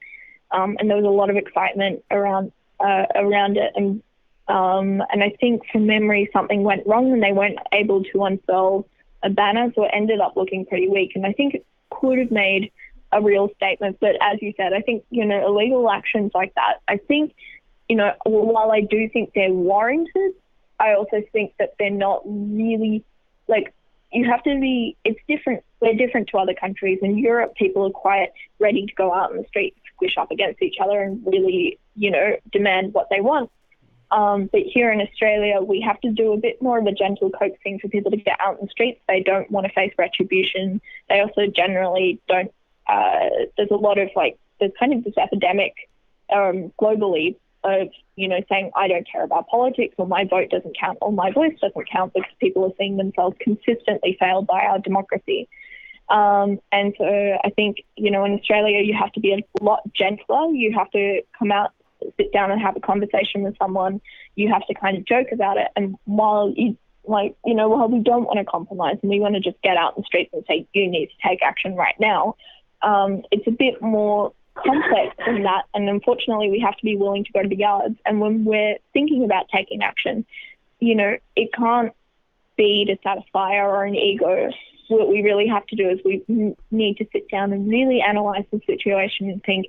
um, 0.50 0.76
and 0.78 0.88
there 0.88 0.96
was 0.96 1.06
a 1.06 1.08
lot 1.08 1.30
of 1.30 1.36
excitement 1.36 2.04
around 2.10 2.52
uh, 2.80 3.06
around 3.14 3.56
it. 3.56 3.72
And 3.74 4.02
um, 4.48 5.02
and 5.10 5.22
I 5.22 5.34
think 5.40 5.62
from 5.70 5.86
memory, 5.86 6.28
something 6.32 6.62
went 6.62 6.86
wrong, 6.86 7.12
and 7.12 7.22
they 7.22 7.32
weren't 7.32 7.58
able 7.72 8.04
to 8.04 8.24
unfurl 8.24 8.88
a 9.22 9.30
banner, 9.30 9.72
so 9.74 9.84
it 9.84 9.90
ended 9.92 10.20
up 10.20 10.36
looking 10.36 10.66
pretty 10.66 10.88
weak. 10.88 11.12
And 11.14 11.24
I 11.24 11.32
think 11.32 11.54
it 11.54 11.66
could 11.90 12.18
have 12.18 12.30
made 12.30 12.72
a 13.12 13.20
real 13.20 13.50
statement. 13.56 13.98
But 14.00 14.16
as 14.20 14.40
you 14.40 14.52
said, 14.56 14.72
I 14.72 14.80
think, 14.80 15.04
you 15.10 15.24
know, 15.24 15.46
illegal 15.46 15.88
actions 15.90 16.32
like 16.34 16.54
that, 16.54 16.80
I 16.88 16.96
think, 16.96 17.34
you 17.88 17.96
know, 17.96 18.12
while 18.24 18.72
I 18.72 18.80
do 18.80 19.08
think 19.08 19.32
they're 19.34 19.52
warranted, 19.52 20.32
I 20.80 20.94
also 20.94 21.22
think 21.32 21.54
that 21.58 21.74
they're 21.78 21.90
not 21.90 22.22
really 22.24 23.04
like 23.48 23.72
you 24.12 24.24
have 24.28 24.42
to 24.42 24.58
be 24.60 24.96
it's 25.04 25.20
different 25.28 25.62
we're 25.80 25.94
different 25.94 26.28
to 26.28 26.38
other 26.38 26.54
countries 26.54 26.98
in 27.02 27.18
europe 27.18 27.54
people 27.54 27.86
are 27.86 27.90
quite 27.90 28.30
ready 28.58 28.86
to 28.86 28.94
go 28.94 29.12
out 29.12 29.30
in 29.30 29.38
the 29.38 29.48
street 29.48 29.74
squish 29.94 30.16
up 30.18 30.30
against 30.30 30.60
each 30.62 30.76
other 30.82 31.00
and 31.00 31.24
really 31.26 31.78
you 31.96 32.10
know 32.10 32.36
demand 32.50 32.92
what 32.94 33.08
they 33.10 33.20
want 33.20 33.50
um, 34.12 34.50
but 34.52 34.60
here 34.66 34.92
in 34.92 35.00
Australia, 35.00 35.62
we 35.62 35.80
have 35.80 35.98
to 36.02 36.10
do 36.10 36.34
a 36.34 36.36
bit 36.36 36.60
more 36.60 36.78
of 36.78 36.84
a 36.84 36.92
gentle 36.92 37.30
coaxing 37.30 37.78
for 37.78 37.88
people 37.88 38.10
to 38.10 38.18
get 38.18 38.38
out 38.40 38.58
in 38.60 38.66
the 38.66 38.70
streets. 38.70 39.00
They 39.08 39.22
don't 39.22 39.50
want 39.50 39.66
to 39.66 39.72
face 39.72 39.94
retribution. 39.96 40.82
They 41.08 41.20
also 41.20 41.46
generally 41.46 42.20
don't. 42.28 42.52
Uh, 42.86 43.30
there's 43.56 43.70
a 43.70 43.76
lot 43.76 43.96
of 43.96 44.10
like, 44.14 44.38
there's 44.60 44.72
kind 44.78 44.92
of 44.92 45.02
this 45.02 45.16
epidemic 45.16 45.72
um, 46.30 46.72
globally 46.78 47.36
of, 47.64 47.88
you 48.16 48.28
know, 48.28 48.40
saying, 48.48 48.70
I 48.76 48.88
don't 48.88 49.06
care 49.10 49.24
about 49.24 49.48
politics 49.48 49.94
or 49.98 50.06
my 50.06 50.24
vote 50.24 50.50
doesn't 50.50 50.76
count 50.78 50.98
or 51.00 51.12
my 51.12 51.30
voice 51.30 51.58
doesn't 51.60 51.90
count 51.90 52.12
because 52.14 52.30
people 52.40 52.64
are 52.64 52.72
seeing 52.78 52.96
themselves 52.96 53.36
consistently 53.40 54.16
failed 54.18 54.46
by 54.46 54.60
our 54.60 54.78
democracy. 54.78 55.48
Um, 56.08 56.60
and 56.72 56.94
so 56.98 57.04
I 57.04 57.50
think, 57.50 57.84
you 57.96 58.10
know, 58.10 58.24
in 58.24 58.32
Australia, 58.32 58.82
you 58.82 58.94
have 58.98 59.12
to 59.12 59.20
be 59.20 59.32
a 59.32 59.64
lot 59.64 59.80
gentler. 59.94 60.48
You 60.52 60.72
have 60.76 60.90
to 60.90 61.22
come 61.38 61.52
out 61.52 61.72
sit 62.16 62.32
down 62.32 62.50
and 62.50 62.60
have 62.60 62.76
a 62.76 62.80
conversation 62.80 63.42
with 63.42 63.56
someone, 63.58 64.00
you 64.34 64.52
have 64.52 64.66
to 64.66 64.74
kind 64.74 64.96
of 64.96 65.04
joke 65.04 65.28
about 65.32 65.56
it. 65.56 65.68
And 65.76 65.96
while 66.04 66.52
you 66.56 66.76
like, 67.04 67.36
you 67.44 67.54
know, 67.54 67.68
while 67.68 67.88
we 67.88 67.98
don't 67.98 68.24
want 68.24 68.38
to 68.38 68.44
compromise 68.44 68.96
and 69.02 69.10
we 69.10 69.18
want 69.18 69.34
to 69.34 69.40
just 69.40 69.60
get 69.62 69.76
out 69.76 69.96
in 69.96 70.02
the 70.02 70.06
streets 70.06 70.30
and 70.32 70.44
say 70.46 70.66
you 70.72 70.88
need 70.88 71.06
to 71.06 71.28
take 71.28 71.42
action 71.42 71.74
right 71.74 71.96
now, 71.98 72.36
um, 72.82 73.22
it's 73.30 73.46
a 73.46 73.50
bit 73.50 73.82
more 73.82 74.32
complex 74.54 75.16
than 75.26 75.42
that. 75.42 75.64
And 75.74 75.88
unfortunately, 75.88 76.50
we 76.50 76.60
have 76.60 76.76
to 76.76 76.84
be 76.84 76.96
willing 76.96 77.24
to 77.24 77.32
go 77.32 77.42
to 77.42 77.48
the 77.48 77.56
yards. 77.56 77.96
And 78.04 78.20
when 78.20 78.44
we're 78.44 78.76
thinking 78.92 79.24
about 79.24 79.46
taking 79.54 79.82
action, 79.82 80.24
you 80.80 80.94
know, 80.94 81.16
it 81.36 81.52
can't 81.52 81.92
be 82.56 82.84
to 82.86 82.96
satisfy 83.02 83.56
our 83.56 83.86
own 83.86 83.94
ego. 83.94 84.50
What 84.88 85.08
we 85.08 85.22
really 85.22 85.48
have 85.48 85.66
to 85.68 85.76
do 85.76 85.88
is 85.88 86.00
we 86.04 86.54
need 86.70 86.98
to 86.98 87.06
sit 87.12 87.28
down 87.30 87.52
and 87.52 87.68
really 87.68 88.02
analyze 88.02 88.44
the 88.50 88.60
situation 88.66 89.30
and 89.30 89.42
think, 89.42 89.66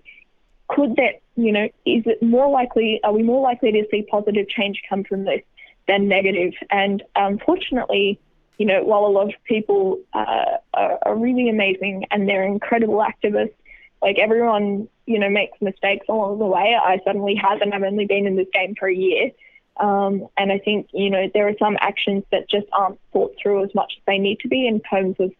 could 0.67 0.95
that, 0.95 1.21
you 1.35 1.51
know, 1.51 1.65
is 1.85 2.03
it 2.05 2.21
more 2.21 2.49
likely, 2.49 2.99
are 3.03 3.13
we 3.13 3.23
more 3.23 3.41
likely 3.41 3.71
to 3.71 3.83
see 3.89 4.01
positive 4.03 4.49
change 4.49 4.81
come 4.89 5.03
from 5.03 5.23
this 5.23 5.41
than 5.87 6.07
negative? 6.07 6.53
And 6.69 7.03
unfortunately, 7.15 8.19
you 8.57 8.65
know, 8.65 8.83
while 8.83 9.05
a 9.05 9.07
lot 9.07 9.27
of 9.27 9.33
people 9.45 9.99
uh, 10.13 10.57
are, 10.73 10.99
are 11.03 11.15
really 11.15 11.49
amazing 11.49 12.05
and 12.11 12.27
they're 12.27 12.43
incredible 12.43 12.97
activists, 12.97 13.55
like 14.03 14.19
everyone, 14.19 14.89
you 15.05 15.17
know, 15.17 15.29
makes 15.29 15.59
mistakes 15.61 16.05
along 16.09 16.39
the 16.39 16.45
way. 16.45 16.77
I 16.79 16.99
certainly 17.05 17.35
haven't. 17.35 17.73
I've 17.73 17.83
only 17.83 18.05
been 18.05 18.27
in 18.27 18.35
this 18.35 18.47
game 18.53 18.75
for 18.77 18.87
a 18.87 18.95
year. 18.95 19.31
Um, 19.77 20.27
and 20.37 20.51
I 20.51 20.59
think, 20.59 20.89
you 20.93 21.09
know, 21.09 21.29
there 21.33 21.47
are 21.47 21.55
some 21.57 21.77
actions 21.79 22.23
that 22.31 22.49
just 22.49 22.67
aren't 22.73 22.99
thought 23.11 23.35
through 23.41 23.63
as 23.63 23.73
much 23.73 23.93
as 23.97 24.03
they 24.05 24.19
need 24.19 24.39
to 24.41 24.47
be 24.47 24.67
in 24.67 24.81
terms 24.81 25.15
of 25.19 25.31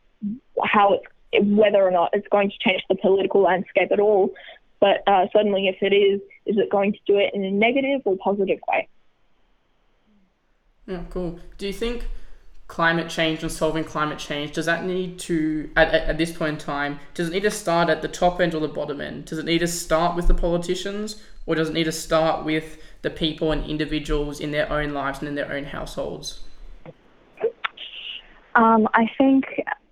how 0.63 0.93
it's, 0.93 1.05
whether 1.45 1.83
or 1.83 1.91
not 1.91 2.11
it's 2.13 2.27
going 2.29 2.49
to 2.49 2.57
change 2.59 2.81
the 2.89 2.95
political 2.95 3.41
landscape 3.41 3.91
at 3.91 3.99
all. 3.99 4.33
But 4.79 5.03
uh, 5.07 5.27
suddenly, 5.33 5.67
if 5.67 5.77
it 5.81 5.93
is, 5.93 6.21
is 6.45 6.57
it 6.57 6.69
going 6.69 6.93
to 6.93 6.99
do 7.05 7.17
it 7.17 7.33
in 7.33 7.43
a 7.43 7.51
negative 7.51 8.01
or 8.05 8.17
positive 8.17 8.59
way? 8.67 8.87
Yeah, 10.87 11.03
cool. 11.09 11.39
Do 11.57 11.67
you 11.67 11.73
think 11.73 12.07
climate 12.67 13.09
change 13.09 13.43
and 13.43 13.51
solving 13.51 13.83
climate 13.83 14.17
change 14.17 14.53
does 14.53 14.65
that 14.65 14.85
need 14.85 15.19
to 15.19 15.69
at, 15.75 15.89
at, 15.89 16.09
at, 16.09 16.17
this 16.17 16.31
point 16.31 16.53
in 16.53 16.57
time 16.57 16.99
does 17.13 17.27
it 17.27 17.31
need 17.33 17.43
to 17.43 17.51
start 17.51 17.89
at 17.89 18.01
the 18.01 18.07
top 18.07 18.39
end 18.39 18.55
or 18.55 18.59
the 18.59 18.67
bottom 18.67 19.01
end? 19.01 19.25
Does 19.25 19.37
it 19.37 19.45
need 19.45 19.59
to 19.59 19.67
start 19.67 20.15
with 20.15 20.27
the 20.27 20.33
politicians 20.33 21.21
or 21.45 21.55
does 21.55 21.69
it 21.69 21.73
need 21.73 21.83
to 21.83 21.91
start 21.91 22.45
with 22.45 22.81
the 23.01 23.09
people 23.09 23.51
and 23.51 23.65
individuals 23.65 24.39
in 24.39 24.51
their 24.51 24.71
own 24.71 24.91
lives 24.91 25.19
and 25.19 25.27
in 25.27 25.35
their 25.35 25.51
own 25.51 25.65
households? 25.65 26.39
Um, 28.55 28.87
i 28.93 29.09
think 29.17 29.45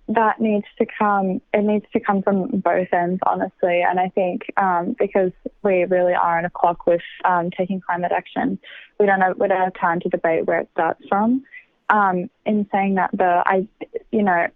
that 0.08 0.40
needs 0.40 0.66
to 0.78 0.86
come 0.98 1.40
it 1.52 1.62
needs 1.62 1.86
to 1.92 2.00
come 2.00 2.22
from 2.22 2.48
both 2.48 2.88
ends 2.92 3.20
honestly. 3.26 3.82
And 3.82 4.00
i 4.00 4.08
think 4.08 4.42
um, 4.56 4.96
because 4.98 5.32
we 5.62 5.84
really 5.84 6.14
are 6.14 6.38
in 6.38 6.46
a 6.46 6.50
clock 6.50 6.86
with 6.86 7.02
um, 7.24 7.50
taking 7.50 7.80
climate 7.80 8.12
action 8.12 8.58
we 8.98 9.06
don't 9.06 9.20
have 9.20 9.38
we 9.38 9.46
don't 9.46 9.60
have 9.60 9.74
time 9.74 10.00
to 10.00 10.08
debate 10.08 10.46
where 10.46 10.60
it 10.60 10.68
starts 10.72 11.02
from 11.08 11.44
um, 11.92 12.28
in 12.44 12.66
saying 12.72 12.96
that 12.96 13.10
the 13.12 13.42
i 13.46 13.66
you 14.10 14.22
know 14.22 14.48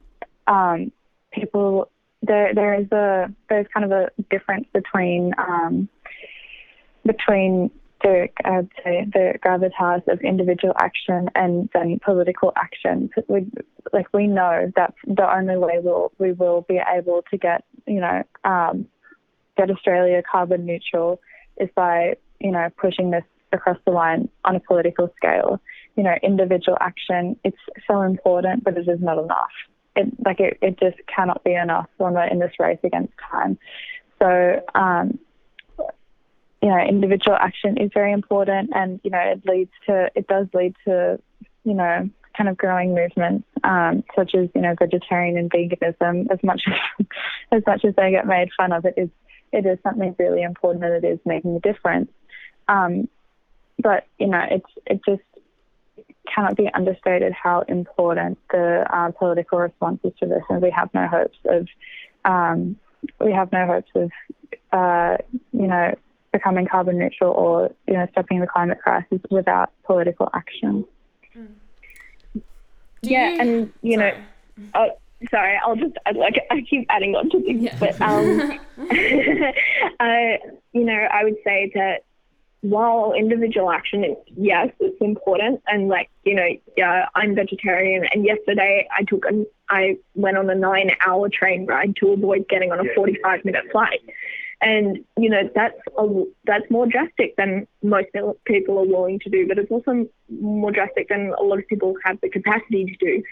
um, 0.48 0.90
people 1.32 1.88
there 2.22 2.54
there 2.54 2.74
is 2.74 2.90
a 2.92 3.32
there's 3.48 3.66
kind 3.72 3.84
of 3.84 3.92
a 3.92 4.10
difference 4.30 4.66
between 4.72 5.32
um, 5.38 5.88
between 7.04 7.70
the 8.02 8.28
I'd 8.44 8.68
say 8.84 9.06
the 9.12 9.34
gravitas 9.44 10.06
of 10.08 10.20
individual 10.20 10.74
action 10.78 11.30
and 11.34 11.68
then 11.72 11.98
political 12.04 12.52
action. 12.56 13.10
We 13.28 13.46
like 13.92 14.06
we 14.12 14.26
know 14.26 14.72
that 14.76 14.94
the 15.06 15.32
only 15.32 15.56
way 15.56 15.78
we'll 15.80 16.12
we 16.18 16.32
will 16.32 16.62
be 16.62 16.80
able 16.94 17.22
to 17.30 17.36
get 17.36 17.64
you 17.86 18.00
know 18.00 18.22
um, 18.44 18.86
get 19.56 19.70
Australia 19.70 20.22
carbon 20.30 20.66
neutral 20.66 21.20
is 21.58 21.68
by 21.74 22.16
you 22.40 22.50
know 22.50 22.68
pushing 22.76 23.10
this 23.10 23.24
across 23.52 23.78
the 23.86 23.92
line 23.92 24.28
on 24.44 24.56
a 24.56 24.60
political 24.60 25.12
scale. 25.16 25.60
You 25.96 26.02
know, 26.02 26.14
individual 26.22 26.76
action 26.80 27.36
it's 27.44 27.56
so 27.86 28.02
important, 28.02 28.64
but 28.64 28.76
it 28.76 28.88
is 28.88 29.00
not 29.00 29.18
enough. 29.18 29.50
It 29.94 30.08
like 30.24 30.40
it, 30.40 30.58
it 30.60 30.78
just 30.78 30.98
cannot 31.06 31.42
be 31.42 31.54
enough 31.54 31.88
when 31.96 32.14
we're 32.14 32.26
in 32.26 32.38
this 32.38 32.52
race 32.58 32.78
against 32.84 33.14
time. 33.30 33.58
So 34.20 34.62
um, 34.74 35.18
you 36.62 36.68
know, 36.68 36.78
individual 36.78 37.36
action 37.36 37.76
is 37.78 37.90
very 37.94 38.12
important, 38.12 38.70
and 38.74 39.00
you 39.04 39.10
know, 39.10 39.20
it 39.20 39.42
leads 39.46 39.70
to 39.86 40.10
it 40.14 40.26
does 40.26 40.46
lead 40.52 40.74
to 40.86 41.18
you 41.64 41.74
know 41.74 42.08
kind 42.36 42.48
of 42.50 42.56
growing 42.56 42.94
movements 42.94 43.46
um, 43.64 44.04
such 44.14 44.34
as 44.34 44.48
you 44.54 44.60
know 44.60 44.74
vegetarian 44.78 45.36
and 45.36 45.50
veganism. 45.50 46.30
As 46.30 46.38
much 46.42 46.62
as 46.66 47.06
as 47.52 47.62
much 47.66 47.84
as 47.84 47.94
they 47.96 48.10
get 48.10 48.26
made 48.26 48.48
fun 48.56 48.72
of, 48.72 48.84
it 48.84 48.94
is 48.96 49.08
it 49.52 49.66
is 49.66 49.78
something 49.82 50.14
really 50.18 50.42
important 50.42 50.84
and 50.84 51.04
it 51.04 51.06
is 51.06 51.18
making 51.24 51.56
a 51.56 51.60
difference. 51.60 52.10
Um, 52.68 53.08
but 53.78 54.06
you 54.18 54.26
know, 54.26 54.42
it's 54.50 54.70
it 54.86 55.00
just 55.06 55.22
cannot 56.32 56.56
be 56.56 56.68
understated 56.74 57.32
how 57.32 57.62
important 57.68 58.38
the 58.50 58.86
uh, 58.90 59.10
political 59.12 59.58
response 59.58 60.00
is 60.04 60.12
to 60.20 60.26
this, 60.26 60.42
and 60.48 60.62
we 60.62 60.70
have 60.70 60.92
no 60.94 61.06
hopes 61.06 61.38
of 61.46 61.66
um, 62.24 62.76
we 63.20 63.32
have 63.32 63.52
no 63.52 63.66
hopes 63.66 63.90
of 63.94 64.10
uh, 64.72 65.16
you 65.52 65.66
know 65.66 65.94
becoming 66.32 66.66
carbon 66.66 66.98
neutral 66.98 67.32
or 67.32 67.70
you 67.86 67.94
know 67.94 68.06
stopping 68.12 68.40
the 68.40 68.46
climate 68.46 68.78
crisis 68.82 69.20
without 69.30 69.70
political 69.84 70.28
action. 70.34 70.84
Mm. 71.36 71.48
yeah, 73.02 73.30
you, 73.30 73.40
and 73.40 73.72
you 73.82 73.96
sorry. 73.98 74.12
know, 74.12 74.64
oh, 74.74 74.90
sorry, 75.30 75.60
I'll 75.64 75.76
just 75.76 75.96
I, 76.04 76.12
like 76.12 76.46
I 76.50 76.62
keep 76.68 76.86
adding 76.90 77.14
on 77.14 77.30
to 77.30 77.40
things, 77.42 77.62
yeah. 77.62 77.76
but 77.78 78.00
um, 78.00 78.40
uh, 80.00 80.48
you 80.72 80.84
know, 80.84 81.06
I 81.10 81.24
would 81.24 81.36
say 81.44 81.70
that 81.74 82.04
while 82.62 83.12
individual 83.12 83.70
action 83.70 84.04
is 84.04 84.16
yes, 84.36 84.68
it's 84.80 85.00
important, 85.00 85.62
and 85.66 85.88
like 85.88 86.10
you 86.24 86.34
know, 86.34 86.48
yeah, 86.76 87.06
I'm 87.14 87.34
vegetarian, 87.34 88.06
and 88.12 88.24
yesterday 88.24 88.88
I 88.96 89.04
took 89.04 89.24
I 89.68 89.96
went 90.14 90.36
on 90.36 90.48
a 90.50 90.54
nine-hour 90.54 91.28
train 91.28 91.66
ride 91.66 91.96
to 91.96 92.12
avoid 92.12 92.46
getting 92.48 92.72
on 92.72 92.80
a 92.80 92.84
45-minute 92.98 93.64
flight. 93.72 94.00
And 94.62 95.04
you 95.18 95.28
know 95.28 95.50
that's 95.54 95.78
a, 95.98 96.24
that's 96.44 96.70
more 96.70 96.86
drastic 96.86 97.36
than 97.36 97.66
most 97.82 98.06
people 98.46 98.78
are 98.78 98.86
willing 98.86 99.20
to 99.20 99.30
do, 99.30 99.46
but 99.46 99.58
it's 99.58 99.70
also 99.70 100.06
more 100.30 100.72
drastic 100.72 101.08
than 101.08 101.34
a 101.38 101.42
lot 101.42 101.58
of 101.58 101.68
people 101.68 101.94
have 102.04 102.18
the 102.22 102.30
capacity 102.30 102.86
to 102.86 102.96
do. 102.96 103.22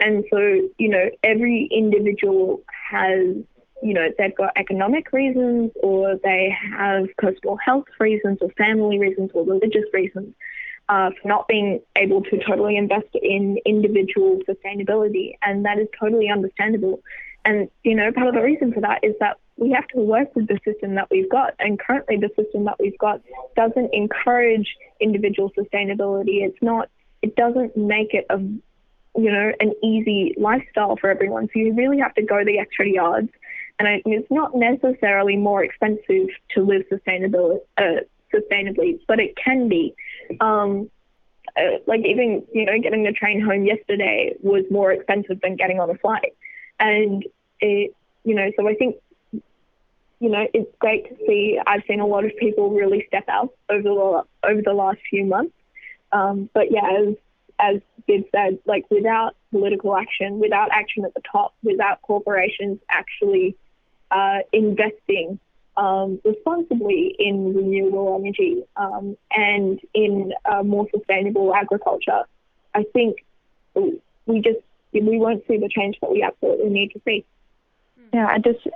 And 0.00 0.24
so 0.32 0.38
you 0.78 0.88
know 0.88 1.10
every 1.22 1.68
individual 1.70 2.62
has 2.90 3.36
you 3.82 3.94
know 3.94 4.08
they've 4.18 4.36
got 4.36 4.52
economic 4.56 5.12
reasons 5.12 5.70
or 5.82 6.16
they 6.22 6.54
have 6.76 7.06
personal 7.18 7.56
health 7.56 7.86
reasons 7.98 8.38
or 8.40 8.50
family 8.50 8.98
reasons 8.98 9.30
or 9.34 9.44
religious 9.44 9.84
reasons 9.92 10.34
uh, 10.88 11.10
for 11.20 11.28
not 11.28 11.46
being 11.48 11.80
able 11.96 12.22
to 12.22 12.38
totally 12.44 12.76
invest 12.76 13.08
in 13.14 13.58
individual 13.64 14.40
sustainability, 14.48 15.36
and 15.42 15.64
that 15.64 15.78
is 15.78 15.86
totally 15.98 16.28
understandable. 16.28 17.00
And 17.44 17.70
you 17.84 17.94
know 17.94 18.12
part 18.12 18.28
of 18.28 18.34
the 18.34 18.42
reason 18.42 18.72
for 18.72 18.80
that 18.80 19.00
is 19.02 19.14
that 19.20 19.38
we 19.60 19.70
have 19.72 19.86
to 19.88 19.98
work 19.98 20.34
with 20.34 20.48
the 20.48 20.58
system 20.64 20.94
that 20.94 21.08
we've 21.10 21.30
got. 21.30 21.54
And 21.58 21.78
currently, 21.78 22.16
the 22.16 22.30
system 22.34 22.64
that 22.64 22.76
we've 22.80 22.98
got 22.98 23.20
doesn't 23.54 23.90
encourage 23.92 24.74
individual 25.00 25.52
sustainability. 25.56 26.42
It's 26.44 26.60
not. 26.62 26.88
It 27.22 27.36
doesn't 27.36 27.76
make 27.76 28.14
it 28.14 28.24
a, 28.30 28.38
you 28.38 29.30
know, 29.30 29.52
an 29.60 29.74
easy 29.84 30.34
lifestyle 30.38 30.96
for 30.96 31.10
everyone. 31.10 31.48
So 31.52 31.60
you 31.60 31.74
really 31.74 31.98
have 31.98 32.14
to 32.14 32.22
go 32.22 32.42
the 32.44 32.58
extra 32.58 32.88
yards. 32.88 33.28
And 33.80 34.02
it's 34.04 34.30
not 34.30 34.54
necessarily 34.54 35.36
more 35.36 35.64
expensive 35.64 36.28
to 36.54 36.62
live 36.62 36.82
sustainability, 36.92 37.60
uh, 37.78 38.02
sustainably, 38.32 39.00
but 39.08 39.18
it 39.18 39.34
can 39.36 39.68
be. 39.68 39.94
Um, 40.40 40.90
uh, 41.56 41.78
like 41.86 42.00
even 42.06 42.44
you 42.52 42.64
know 42.64 42.78
getting 42.80 43.02
the 43.02 43.10
train 43.12 43.40
home 43.40 43.64
yesterday 43.64 44.34
was 44.40 44.64
more 44.70 44.92
expensive 44.92 45.40
than 45.40 45.56
getting 45.56 45.80
on 45.80 45.90
a 45.90 45.96
flight, 45.96 46.32
and 46.78 47.24
it 47.60 47.92
you 48.22 48.34
know 48.34 48.52
so 48.56 48.68
I 48.68 48.74
think 48.74 48.96
you 50.20 50.28
know, 50.28 50.46
it's 50.52 50.70
great 50.78 51.08
to 51.08 51.26
see. 51.26 51.58
I've 51.66 51.82
seen 51.88 52.00
a 52.00 52.06
lot 52.06 52.24
of 52.24 52.36
people 52.36 52.70
really 52.70 53.04
step 53.08 53.24
out 53.28 53.54
over 53.70 53.82
the 53.82 54.22
over 54.48 54.62
the 54.62 54.74
last 54.74 54.98
few 55.08 55.24
months. 55.24 55.54
Um, 56.12 56.50
but 56.52 56.70
yeah, 56.70 56.88
as 57.00 57.14
as 57.58 57.80
Viv 58.06 58.24
said, 58.30 58.58
like 58.66 58.84
without 58.90 59.34
political 59.50 59.96
action, 59.96 60.38
without 60.38 60.68
action 60.72 61.04
at 61.06 61.14
the 61.14 61.22
top, 61.32 61.54
without 61.62 62.02
corporations 62.02 62.78
actually 62.90 63.56
uh, 64.10 64.38
investing 64.52 65.38
um, 65.76 66.20
responsibly 66.24 67.14
in 67.18 67.54
renewable 67.54 68.20
energy 68.20 68.64
um, 68.76 69.16
and 69.30 69.80
in 69.94 70.32
uh, 70.44 70.62
more 70.62 70.86
sustainable 70.94 71.54
agriculture, 71.54 72.24
I 72.74 72.84
think 72.92 73.24
we 73.74 74.40
just 74.40 74.58
we 74.92 75.18
won't 75.18 75.46
see 75.46 75.56
the 75.56 75.68
change 75.68 75.96
that 76.00 76.10
we 76.10 76.22
absolutely 76.22 76.70
need 76.70 76.90
to 76.92 77.00
see. 77.04 77.24
Yeah, 78.12 78.26
I 78.26 78.38
just 78.38 78.66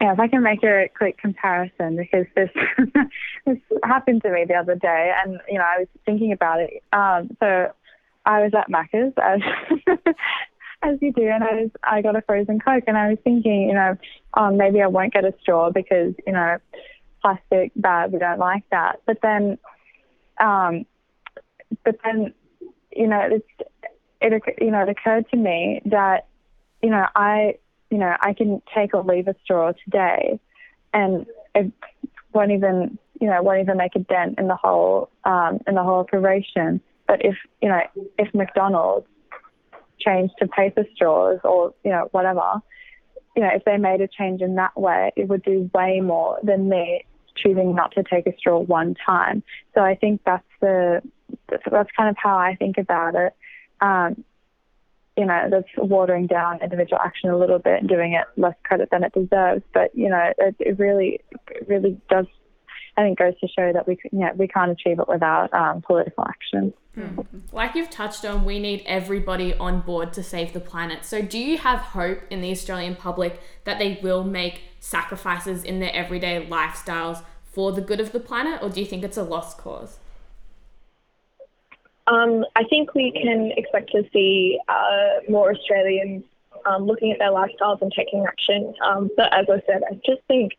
yeah, 0.00 0.12
if 0.12 0.20
I 0.20 0.28
can 0.28 0.42
make 0.42 0.62
a 0.64 0.88
quick 0.96 1.18
comparison, 1.18 1.96
because 1.96 2.26
this 2.34 2.50
this 3.46 3.58
happened 3.84 4.22
to 4.22 4.30
me 4.30 4.44
the 4.46 4.54
other 4.54 4.74
day, 4.74 5.12
and 5.24 5.40
you 5.48 5.58
know 5.58 5.64
I 5.64 5.80
was 5.80 5.88
thinking 6.04 6.32
about 6.32 6.60
it. 6.60 6.82
Um, 6.92 7.36
so 7.38 7.72
I 8.24 8.42
was 8.42 8.52
at 8.54 8.68
Macca's 8.68 9.14
as 9.22 9.40
as 10.82 10.98
you 11.00 11.12
do, 11.12 11.28
and 11.28 11.44
I 11.44 11.54
was 11.54 11.70
I 11.82 12.02
got 12.02 12.16
a 12.16 12.22
frozen 12.22 12.58
coke, 12.60 12.84
and 12.86 12.96
I 12.96 13.10
was 13.10 13.18
thinking, 13.22 13.68
you 13.68 13.74
know, 13.74 13.96
um, 14.34 14.56
maybe 14.56 14.80
I 14.82 14.86
won't 14.86 15.12
get 15.12 15.24
a 15.24 15.34
straw 15.40 15.70
because 15.70 16.14
you 16.26 16.32
know 16.32 16.58
plastic 17.22 17.72
bad, 17.76 18.12
we 18.12 18.18
don't 18.18 18.38
like 18.38 18.64
that. 18.70 19.02
But 19.06 19.18
then, 19.22 19.58
um, 20.40 20.86
but 21.84 21.96
then, 22.02 22.32
you 22.90 23.06
know, 23.06 23.20
it's 23.30 23.70
it 24.20 24.42
you 24.60 24.70
know 24.70 24.82
it 24.82 24.88
occurred 24.88 25.28
to 25.30 25.36
me 25.36 25.82
that 25.86 26.26
you 26.82 26.90
know 26.90 27.06
I 27.14 27.56
you 27.90 27.98
know, 27.98 28.16
I 28.20 28.32
can 28.32 28.62
take 28.74 28.94
or 28.94 29.02
leave 29.02 29.28
a 29.28 29.34
straw 29.44 29.72
today, 29.84 30.40
and 30.94 31.26
it 31.54 31.72
won't 32.32 32.52
even, 32.52 32.98
you 33.20 33.26
know, 33.26 33.42
won't 33.42 33.60
even 33.60 33.76
make 33.76 33.96
a 33.96 33.98
dent 33.98 34.38
in 34.38 34.46
the 34.46 34.56
whole 34.56 35.10
um, 35.24 35.60
in 35.66 35.74
the 35.74 35.82
whole 35.82 36.00
operation. 36.00 36.80
But 37.06 37.24
if 37.24 37.36
you 37.60 37.68
know, 37.68 37.80
if 38.16 38.32
McDonald's 38.32 39.06
changed 40.00 40.34
to 40.40 40.48
paper 40.48 40.84
straws 40.94 41.40
or 41.44 41.74
you 41.84 41.90
know 41.90 42.08
whatever, 42.12 42.62
you 43.36 43.42
know, 43.42 43.50
if 43.54 43.64
they 43.64 43.76
made 43.76 44.00
a 44.00 44.08
change 44.08 44.40
in 44.40 44.56
that 44.56 44.78
way, 44.78 45.12
it 45.16 45.28
would 45.28 45.42
do 45.42 45.70
way 45.74 46.00
more 46.00 46.38
than 46.42 46.68
me 46.68 47.04
choosing 47.36 47.74
not 47.74 47.92
to 47.92 48.02
take 48.02 48.26
a 48.26 48.36
straw 48.36 48.58
one 48.58 48.94
time. 49.06 49.42
So 49.74 49.80
I 49.80 49.94
think 49.94 50.20
that's 50.24 50.44
the 50.60 51.02
that's 51.48 51.90
kind 51.96 52.10
of 52.10 52.16
how 52.18 52.36
I 52.36 52.56
think 52.56 52.76
about 52.78 53.14
it. 53.14 53.32
Um, 53.80 54.24
you 55.16 55.26
know, 55.26 55.48
that's 55.50 55.68
watering 55.76 56.26
down 56.26 56.62
individual 56.62 57.00
action 57.04 57.30
a 57.30 57.36
little 57.36 57.58
bit 57.58 57.80
and 57.80 57.88
doing 57.88 58.14
it 58.14 58.26
less 58.40 58.54
credit 58.64 58.88
than 58.90 59.04
it 59.04 59.12
deserves. 59.12 59.62
But, 59.74 59.94
you 59.94 60.08
know, 60.08 60.32
it, 60.38 60.56
it 60.58 60.78
really, 60.78 61.20
really 61.66 62.00
does, 62.08 62.26
I 62.96 63.02
think, 63.02 63.18
goes 63.18 63.38
to 63.40 63.48
show 63.48 63.72
that 63.72 63.86
we, 63.86 63.98
you 64.12 64.18
know, 64.18 64.30
we 64.36 64.48
can't 64.48 64.70
achieve 64.70 64.98
it 64.98 65.08
without 65.08 65.52
um, 65.54 65.82
political 65.82 66.24
action. 66.28 66.72
Hmm. 66.94 67.20
Like 67.52 67.74
you've 67.74 67.90
touched 67.90 68.24
on, 68.24 68.44
we 68.44 68.58
need 68.58 68.82
everybody 68.84 69.54
on 69.54 69.80
board 69.80 70.12
to 70.14 70.22
save 70.22 70.52
the 70.52 70.60
planet. 70.60 71.04
So, 71.04 71.22
do 71.22 71.38
you 71.38 71.58
have 71.58 71.78
hope 71.78 72.20
in 72.30 72.40
the 72.40 72.50
Australian 72.50 72.96
public 72.96 73.40
that 73.64 73.78
they 73.78 74.00
will 74.02 74.24
make 74.24 74.62
sacrifices 74.80 75.62
in 75.62 75.78
their 75.78 75.92
everyday 75.94 76.44
lifestyles 76.46 77.22
for 77.44 77.72
the 77.72 77.80
good 77.80 78.00
of 78.00 78.12
the 78.12 78.20
planet, 78.20 78.60
or 78.62 78.70
do 78.70 78.80
you 78.80 78.86
think 78.86 79.04
it's 79.04 79.16
a 79.16 79.22
lost 79.22 79.58
cause? 79.58 79.98
Um, 82.06 82.44
I 82.56 82.64
think 82.64 82.94
we 82.94 83.12
can 83.12 83.52
expect 83.56 83.90
to 83.92 84.02
see 84.12 84.58
uh, 84.68 85.30
more 85.30 85.52
Australians 85.52 86.24
um, 86.66 86.84
looking 86.84 87.12
at 87.12 87.18
their 87.18 87.30
lifestyles 87.30 87.80
and 87.82 87.92
taking 87.96 88.24
action. 88.26 88.74
Um, 88.84 89.10
but 89.16 89.32
as 89.32 89.46
I 89.48 89.62
said, 89.66 89.82
I 89.88 89.94
just 90.04 90.22
think, 90.26 90.52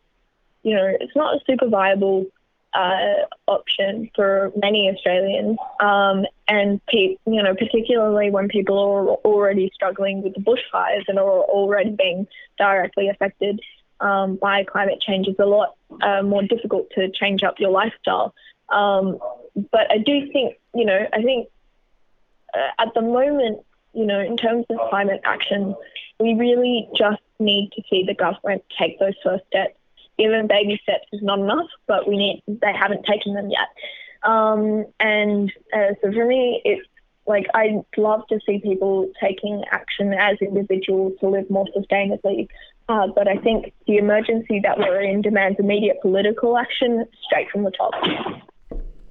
you 0.62 0.74
know, 0.74 0.86
it's 1.00 1.16
not 1.16 1.34
a 1.36 1.40
super 1.46 1.68
viable 1.68 2.26
uh, 2.74 3.26
option 3.46 4.10
for 4.14 4.50
many 4.56 4.90
Australians, 4.90 5.58
um, 5.80 6.24
and 6.48 6.80
pe- 6.86 7.16
you 7.26 7.42
know, 7.42 7.54
particularly 7.54 8.30
when 8.30 8.48
people 8.48 8.78
are 8.78 9.08
already 9.30 9.70
struggling 9.74 10.22
with 10.22 10.34
the 10.34 10.40
bushfires 10.40 11.04
and 11.08 11.18
are 11.18 11.28
already 11.28 11.90
being 11.90 12.26
directly 12.58 13.08
affected 13.08 13.60
um, 14.00 14.36
by 14.36 14.64
climate 14.64 15.00
change, 15.00 15.28
it's 15.28 15.38
a 15.38 15.46
lot 15.46 15.76
uh, 16.02 16.22
more 16.22 16.42
difficult 16.42 16.90
to 16.94 17.10
change 17.10 17.42
up 17.42 17.60
your 17.60 17.70
lifestyle. 17.70 18.34
Um, 18.68 19.18
but 19.70 19.90
I 19.90 19.98
do 19.98 20.30
think, 20.32 20.56
you 20.74 20.84
know, 20.84 21.06
I 21.12 21.22
think 21.22 21.48
uh, 22.54 22.82
at 22.82 22.94
the 22.94 23.02
moment, 23.02 23.60
you 23.92 24.06
know, 24.06 24.20
in 24.20 24.36
terms 24.36 24.66
of 24.70 24.78
climate 24.88 25.20
action, 25.24 25.74
we 26.18 26.34
really 26.34 26.88
just 26.96 27.20
need 27.38 27.70
to 27.76 27.82
see 27.90 28.04
the 28.04 28.14
government 28.14 28.64
take 28.78 28.98
those 28.98 29.14
first 29.22 29.44
steps. 29.46 29.76
Even 30.18 30.46
baby 30.46 30.78
steps 30.82 31.06
is 31.12 31.22
not 31.22 31.38
enough, 31.38 31.68
but 31.86 32.08
we 32.08 32.16
need 32.16 32.42
they 32.46 32.72
haven't 32.72 33.04
taken 33.06 33.34
them 33.34 33.50
yet. 33.50 33.68
Um, 34.22 34.84
and 35.00 35.52
uh, 35.74 35.94
so 36.00 36.12
for 36.12 36.26
me, 36.26 36.60
it's 36.64 36.86
like 37.26 37.46
I'd 37.54 37.84
love 37.96 38.26
to 38.28 38.38
see 38.46 38.58
people 38.58 39.10
taking 39.20 39.64
action 39.70 40.12
as 40.12 40.36
individuals 40.40 41.14
to 41.20 41.28
live 41.28 41.48
more 41.50 41.66
sustainably. 41.76 42.48
Uh, 42.88 43.06
but 43.14 43.28
I 43.28 43.36
think 43.36 43.72
the 43.86 43.96
emergency 43.96 44.60
that 44.62 44.78
we're 44.78 45.02
in 45.02 45.22
demands 45.22 45.58
immediate 45.58 46.00
political 46.02 46.58
action 46.58 47.06
straight 47.24 47.48
from 47.50 47.64
the 47.64 47.70
top. 47.70 47.92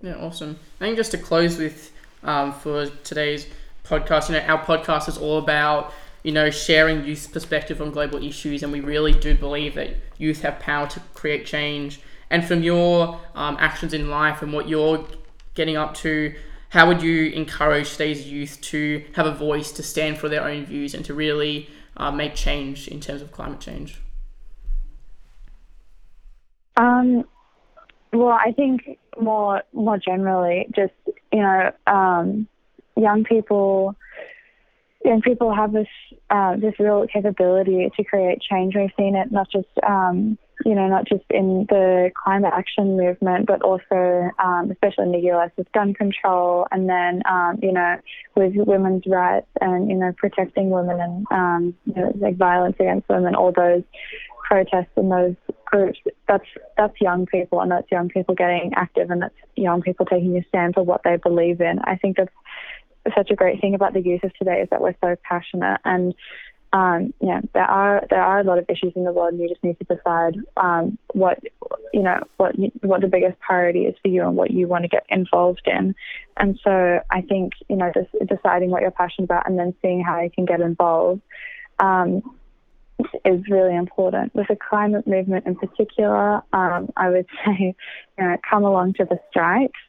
Yeah, 0.02 0.16
awesome. 0.16 0.60
I 0.80 0.86
think 0.86 0.98
just 0.98 1.12
to 1.12 1.18
close 1.18 1.58
with 1.58 1.92
um, 2.24 2.54
for 2.54 2.88
today's 3.04 3.48
podcast, 3.86 4.30
you 4.30 4.36
know, 4.36 4.42
our 4.42 4.64
podcast 4.64 5.08
is 5.08 5.18
all 5.18 5.38
about 5.38 5.94
you 6.24 6.32
know 6.32 6.50
sharing 6.50 7.06
youth 7.06 7.32
perspective 7.32 7.82
on 7.82 7.92
global 7.92 8.24
issues, 8.24 8.64
and 8.64 8.72
we 8.72 8.80
really 8.80 9.14
do 9.14 9.36
believe 9.36 9.76
that 9.76 9.96
youth 10.18 10.42
have 10.42 10.60
power 10.60 10.88
to 10.88 11.00
create 11.14 11.46
change. 11.46 12.00
And 12.30 12.46
from 12.46 12.64
your 12.64 13.20
um, 13.36 13.58
actions 13.60 13.94
in 13.94 14.10
life 14.10 14.42
and 14.42 14.54
what 14.54 14.70
you're 14.70 15.06
getting 15.54 15.76
up 15.76 15.94
to, 15.96 16.34
how 16.70 16.88
would 16.88 17.02
you 17.02 17.26
encourage 17.32 17.92
today's 17.92 18.26
youth 18.26 18.62
to 18.62 19.04
have 19.14 19.26
a 19.26 19.34
voice, 19.34 19.72
to 19.74 19.84
stand 19.84 20.18
for 20.18 20.30
their 20.30 20.44
own 20.44 20.66
views, 20.66 20.94
and 20.94 21.04
to 21.06 21.14
really 21.14 21.70
uh, 21.98 22.12
make 22.12 22.36
change 22.36 22.88
in 22.88 23.02
terms 23.02 23.22
of 23.22 23.32
climate 23.32 23.60
change? 23.60 24.02
Um, 26.78 27.26
well, 28.14 28.30
I 28.32 28.54
think 28.54 28.98
more 29.20 29.64
more 29.74 29.98
generally, 29.98 30.68
just 30.76 30.94
you 31.32 31.42
know, 31.42 31.72
um, 31.88 32.48
young 32.96 33.24
people, 33.24 33.96
young 35.06 35.22
people 35.22 35.54
have 35.54 35.74
this 35.74 35.88
uh, 36.30 36.56
this 36.56 36.74
real 36.80 37.06
capability 37.12 37.90
to 37.96 38.04
create 38.04 38.40
change. 38.42 38.76
We've 38.76 38.92
seen 38.98 39.16
it 39.16 39.32
not 39.32 39.50
just 39.52 39.68
um, 39.88 40.38
you 40.66 40.76
know 40.76 40.88
not 40.88 41.08
just 41.08 41.24
in 41.30 41.66
the 41.70 42.12
climate 42.24 42.54
action 42.56 42.98
movement, 42.98 43.48
but 43.48 43.62
also 43.62 44.30
um, 44.44 44.72
especially 44.72 45.06
in 45.06 45.12
the 45.12 45.32
US 45.32 45.52
with 45.58 45.72
gun 45.72 45.94
control, 45.94 46.68
and 46.72 46.90
then 46.90 47.22
um, 47.30 47.60
you 47.62 47.72
know 47.72 47.98
with 48.36 48.54
women's 48.56 49.04
rights 49.08 49.48
and 49.60 49.90
you 49.90 49.96
know 49.96 50.14
protecting 50.18 50.70
women 50.70 51.00
and 51.00 51.26
um, 51.32 51.76
you 51.86 51.94
know, 51.96 52.14
like 52.20 52.38
violence 52.38 52.76
against 52.80 53.10
women, 53.10 53.36
all 53.36 53.52
those 53.52 53.84
protests 54.52 54.92
and 54.98 55.12
those 55.12 55.36
groups, 55.66 56.00
that's 56.28 56.46
that's 56.78 57.00
young 57.00 57.26
people 57.26 57.62
and 57.62 57.72
that's 57.72 57.90
young 57.92 58.10
people 58.10 58.36
getting 58.36 58.72
active 58.76 59.10
and 59.10 59.22
that's 59.22 59.36
young 59.56 59.82
people 59.82 60.06
taking 60.06 60.38
a 60.38 60.44
stand 60.50 60.74
for 60.74 60.84
what 60.84 61.02
they 61.04 61.16
believe 61.16 61.62
in. 61.62 61.80
I 61.84 61.96
think 61.96 62.18
that's 62.18 62.34
such 63.16 63.32
a 63.32 63.36
great 63.36 63.62
thing 63.62 63.76
about 63.76 63.94
the 63.94 64.02
youth 64.02 64.24
of 64.24 64.34
today 64.36 64.62
is 64.62 64.70
that 64.70 64.82
we're 64.82 64.96
so 65.02 65.16
passionate 65.24 65.80
and 65.86 66.14
um, 66.74 67.14
yeah, 67.20 67.42
there 67.54 67.66
are 67.66 68.06
there 68.10 68.22
are 68.22 68.40
a 68.40 68.44
lot 68.44 68.58
of 68.58 68.66
issues 68.70 68.94
in 68.96 69.04
the 69.04 69.12
world, 69.12 69.34
and 69.34 69.42
you 69.42 69.50
just 69.50 69.64
need 69.64 69.78
to 69.80 69.96
decide 69.96 70.38
um, 70.56 70.98
what 71.14 71.40
you 71.94 72.02
know 72.02 72.24
what 72.38 72.56
what 72.82 73.02
the 73.02 73.08
biggest 73.08 73.40
priority 73.42 73.82
is 73.82 73.96
for 74.02 74.08
you 74.08 74.22
and 74.22 74.38
what 74.38 74.52
you 74.52 74.68
want 74.68 74.84
to 74.84 74.88
get 74.88 75.06
involved 75.10 75.64
in. 75.66 75.94
And 76.38 76.58
so 76.64 77.02
I 77.10 77.22
think 77.22 77.54
you 77.68 77.76
know 77.76 77.92
just 77.94 78.10
deciding 78.26 78.70
what 78.70 78.82
you're 78.82 78.92
passionate 78.92 79.26
about 79.26 79.50
and 79.50 79.60
then 79.60 79.76
seeing 79.82 80.02
how 80.02 80.22
you 80.22 80.32
can 80.32 80.46
get 80.46 80.62
involved. 80.62 81.22
Um, 81.80 82.22
is 83.26 83.42
really 83.50 83.76
important. 83.76 84.34
With 84.36 84.48
the 84.48 84.56
climate 84.56 85.08
movement 85.08 85.48
in 85.48 85.56
particular, 85.56 86.36
um, 86.54 86.92
I 86.96 87.10
would 87.10 87.26
say, 87.46 87.76
you 88.18 88.24
know, 88.24 88.38
come 88.48 88.64
along 88.64 88.94
to 88.94 89.06
the 89.06 89.20
strikes. 89.30 89.80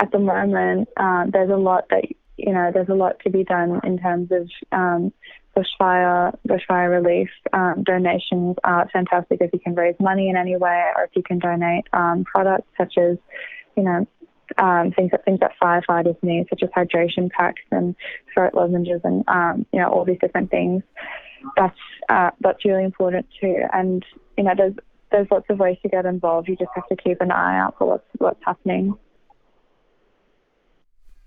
Um, 0.00 0.06
at 0.06 0.12
the 0.12 0.18
moment, 0.18 0.88
uh, 0.96 1.24
there's 1.30 1.50
a 1.50 1.56
lot 1.56 1.88
that 1.90 2.04
you 2.36 2.54
know, 2.54 2.70
there's 2.72 2.88
a 2.88 2.94
lot 2.94 3.20
to 3.20 3.30
be 3.30 3.44
done 3.44 3.80
in 3.84 3.98
terms 3.98 4.30
of 4.32 4.48
um, 4.72 5.12
bushfire, 5.54 6.34
bushfire 6.48 6.90
relief. 6.90 7.28
Um, 7.52 7.84
donations 7.84 8.56
are 8.64 8.88
fantastic 8.90 9.42
if 9.42 9.52
you 9.52 9.60
can 9.60 9.74
raise 9.74 9.96
money 10.00 10.30
in 10.30 10.36
any 10.36 10.56
way, 10.56 10.84
or 10.96 11.04
if 11.04 11.10
you 11.14 11.22
can 11.22 11.38
donate 11.38 11.84
um, 11.92 12.24
products 12.24 12.68
such 12.78 12.96
as, 12.96 13.18
you 13.76 13.82
know, 13.82 14.06
um, 14.58 14.90
things 14.92 15.10
that 15.10 15.24
things 15.24 15.40
that 15.40 15.52
firefighters 15.62 16.16
need, 16.22 16.46
such 16.48 16.62
as 16.62 16.70
hydration 16.70 17.30
packs 17.30 17.62
and 17.70 17.94
throat 18.32 18.54
lozenges, 18.54 19.00
and 19.04 19.22
um, 19.28 19.66
you 19.72 19.78
know 19.78 19.88
all 19.88 20.04
these 20.04 20.18
different 20.20 20.50
things 20.50 20.82
that's 21.56 21.78
uh, 22.08 22.30
that's 22.40 22.64
really 22.64 22.84
important 22.84 23.26
too. 23.40 23.62
And 23.72 24.04
you 24.36 24.44
know, 24.44 24.54
there's 24.56 24.74
there's 25.12 25.28
lots 25.30 25.46
of 25.50 25.58
ways 25.58 25.76
to 25.82 25.88
get 25.88 26.06
involved. 26.06 26.48
You 26.48 26.56
just 26.56 26.70
have 26.74 26.88
to 26.88 26.96
keep 26.96 27.20
an 27.20 27.30
eye 27.30 27.58
out 27.58 27.76
for 27.78 27.86
what's 27.86 28.08
what's 28.18 28.44
happening. 28.44 28.96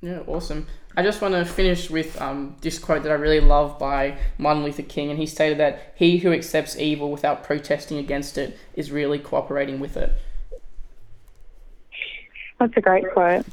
Yeah, 0.03 0.19
awesome. 0.27 0.67
I 0.97 1.01
just 1.01 1.21
want 1.21 1.33
to 1.33 1.45
finish 1.45 1.89
with 1.89 2.21
um, 2.21 2.57
this 2.59 2.77
quote 2.77 3.03
that 3.03 3.11
I 3.13 3.15
really 3.15 3.39
love 3.39 3.79
by 3.79 4.17
Martin 4.37 4.61
Luther 4.61 4.81
King, 4.81 5.09
and 5.09 5.17
he 5.17 5.25
stated 5.25 5.57
that 5.59 5.93
he 5.95 6.17
who 6.17 6.33
accepts 6.33 6.77
evil 6.77 7.09
without 7.09 7.41
protesting 7.41 7.97
against 7.97 8.37
it 8.37 8.57
is 8.75 8.91
really 8.91 9.17
cooperating 9.17 9.79
with 9.79 9.95
it. 9.95 10.11
That's 12.59 12.75
a 12.75 12.81
great 12.81 13.09
quote. 13.13 13.45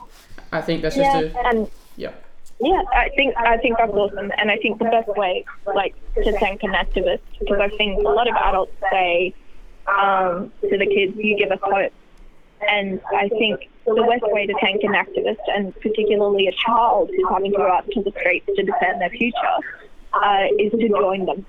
I 0.51 0.61
think 0.61 0.82
that's 0.82 0.96
yeah, 0.96 1.22
just 1.22 1.36
a 1.36 1.46
and 1.46 1.70
yeah. 1.96 2.11
Yeah, 2.61 2.82
I 2.92 3.11
think 3.11 3.36
I 3.36 3.57
think 3.59 3.78
that's 3.78 3.92
awesome, 3.92 4.32
and 4.36 4.51
I 4.51 4.57
think 4.57 4.80
the 4.80 4.86
best 4.86 5.09
way, 5.16 5.44
like, 5.72 5.94
to 6.16 6.36
thank 6.40 6.64
an 6.64 6.72
activist, 6.72 7.20
because 7.38 7.61
I 7.61 7.68
think 7.76 8.05
a 8.05 8.11
lot 8.11 8.28
of 8.28 8.34
adults 8.34 8.72
say 8.90 9.32
um, 9.86 10.51
to 10.62 10.76
the 10.76 10.86
kids, 10.86 11.16
"You 11.16 11.38
give 11.38 11.53
us 11.53 11.61
hope," 11.62 11.92
and 12.69 13.01
I 13.17 13.29
think 13.29 13.69
the 13.87 14.07
best 14.09 14.33
way 14.33 14.47
to 14.47 14.55
thank 14.61 14.83
an 14.85 14.93
activist, 14.93 15.41
and 15.55 15.75
particularly 15.81 16.47
a 16.47 16.53
child 16.53 17.11
who's 17.11 17.29
having 17.29 17.53
to 17.53 17.57
go 17.57 17.71
out 17.71 17.91
to 17.91 18.03
the 18.03 18.13
streets 18.13 18.47
to 18.57 18.63
defend 18.63 19.01
their 19.01 19.11
future, 19.11 19.57
uh, 20.13 20.47
is 20.59 20.73
to 20.73 20.89
join 20.89 21.27
them. 21.27 21.47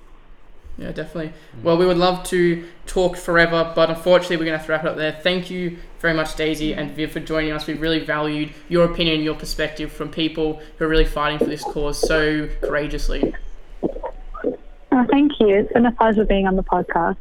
Yeah, 0.78 0.90
definitely. 0.90 1.32
Well, 1.62 1.76
we 1.76 1.86
would 1.86 1.98
love 1.98 2.24
to 2.28 2.66
talk 2.86 3.16
forever, 3.16 3.72
but 3.74 3.90
unfortunately, 3.90 4.38
we're 4.38 4.46
going 4.46 4.54
to 4.54 4.58
have 4.58 4.66
to 4.66 4.72
wrap 4.72 4.84
it 4.84 4.88
up 4.88 4.96
there. 4.96 5.12
Thank 5.12 5.50
you 5.50 5.76
very 6.00 6.14
much, 6.14 6.34
Daisy 6.34 6.72
and 6.72 6.90
Viv, 6.92 7.12
for 7.12 7.20
joining 7.20 7.52
us. 7.52 7.66
We 7.66 7.74
really 7.74 8.00
valued 8.00 8.52
your 8.68 8.84
opinion, 8.86 9.20
your 9.22 9.34
perspective 9.34 9.92
from 9.92 10.10
people 10.10 10.62
who 10.78 10.86
are 10.86 10.88
really 10.88 11.04
fighting 11.04 11.38
for 11.38 11.44
this 11.44 11.62
cause 11.62 11.98
so 11.98 12.48
courageously. 12.62 13.34
Oh, 13.82 15.06
thank 15.10 15.38
you. 15.40 15.48
It's 15.48 15.72
been 15.72 15.86
a 15.86 15.92
pleasure 15.92 16.24
being 16.24 16.46
on 16.46 16.56
the 16.56 16.64
podcast. 16.64 17.16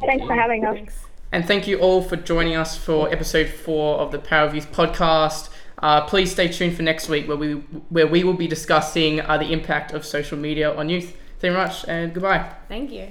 Thanks 0.00 0.26
for 0.26 0.34
having 0.34 0.64
us. 0.64 1.09
And 1.32 1.46
thank 1.46 1.68
you 1.68 1.78
all 1.78 2.02
for 2.02 2.16
joining 2.16 2.56
us 2.56 2.76
for 2.76 3.08
episode 3.12 3.48
four 3.48 3.98
of 3.98 4.10
the 4.10 4.18
Power 4.18 4.48
of 4.48 4.54
Youth 4.54 4.72
podcast. 4.72 5.48
Uh, 5.78 6.00
please 6.02 6.32
stay 6.32 6.48
tuned 6.48 6.76
for 6.76 6.82
next 6.82 7.08
week, 7.08 7.28
where 7.28 7.36
we 7.36 7.52
where 7.88 8.06
we 8.06 8.24
will 8.24 8.34
be 8.34 8.48
discussing 8.48 9.20
uh, 9.20 9.38
the 9.38 9.52
impact 9.52 9.92
of 9.92 10.04
social 10.04 10.36
media 10.36 10.74
on 10.74 10.88
youth. 10.88 11.16
Thank 11.38 11.52
you 11.52 11.52
very 11.52 11.54
much, 11.54 11.84
and 11.86 12.12
goodbye. 12.12 12.50
Thank 12.68 12.90
you. 12.90 13.08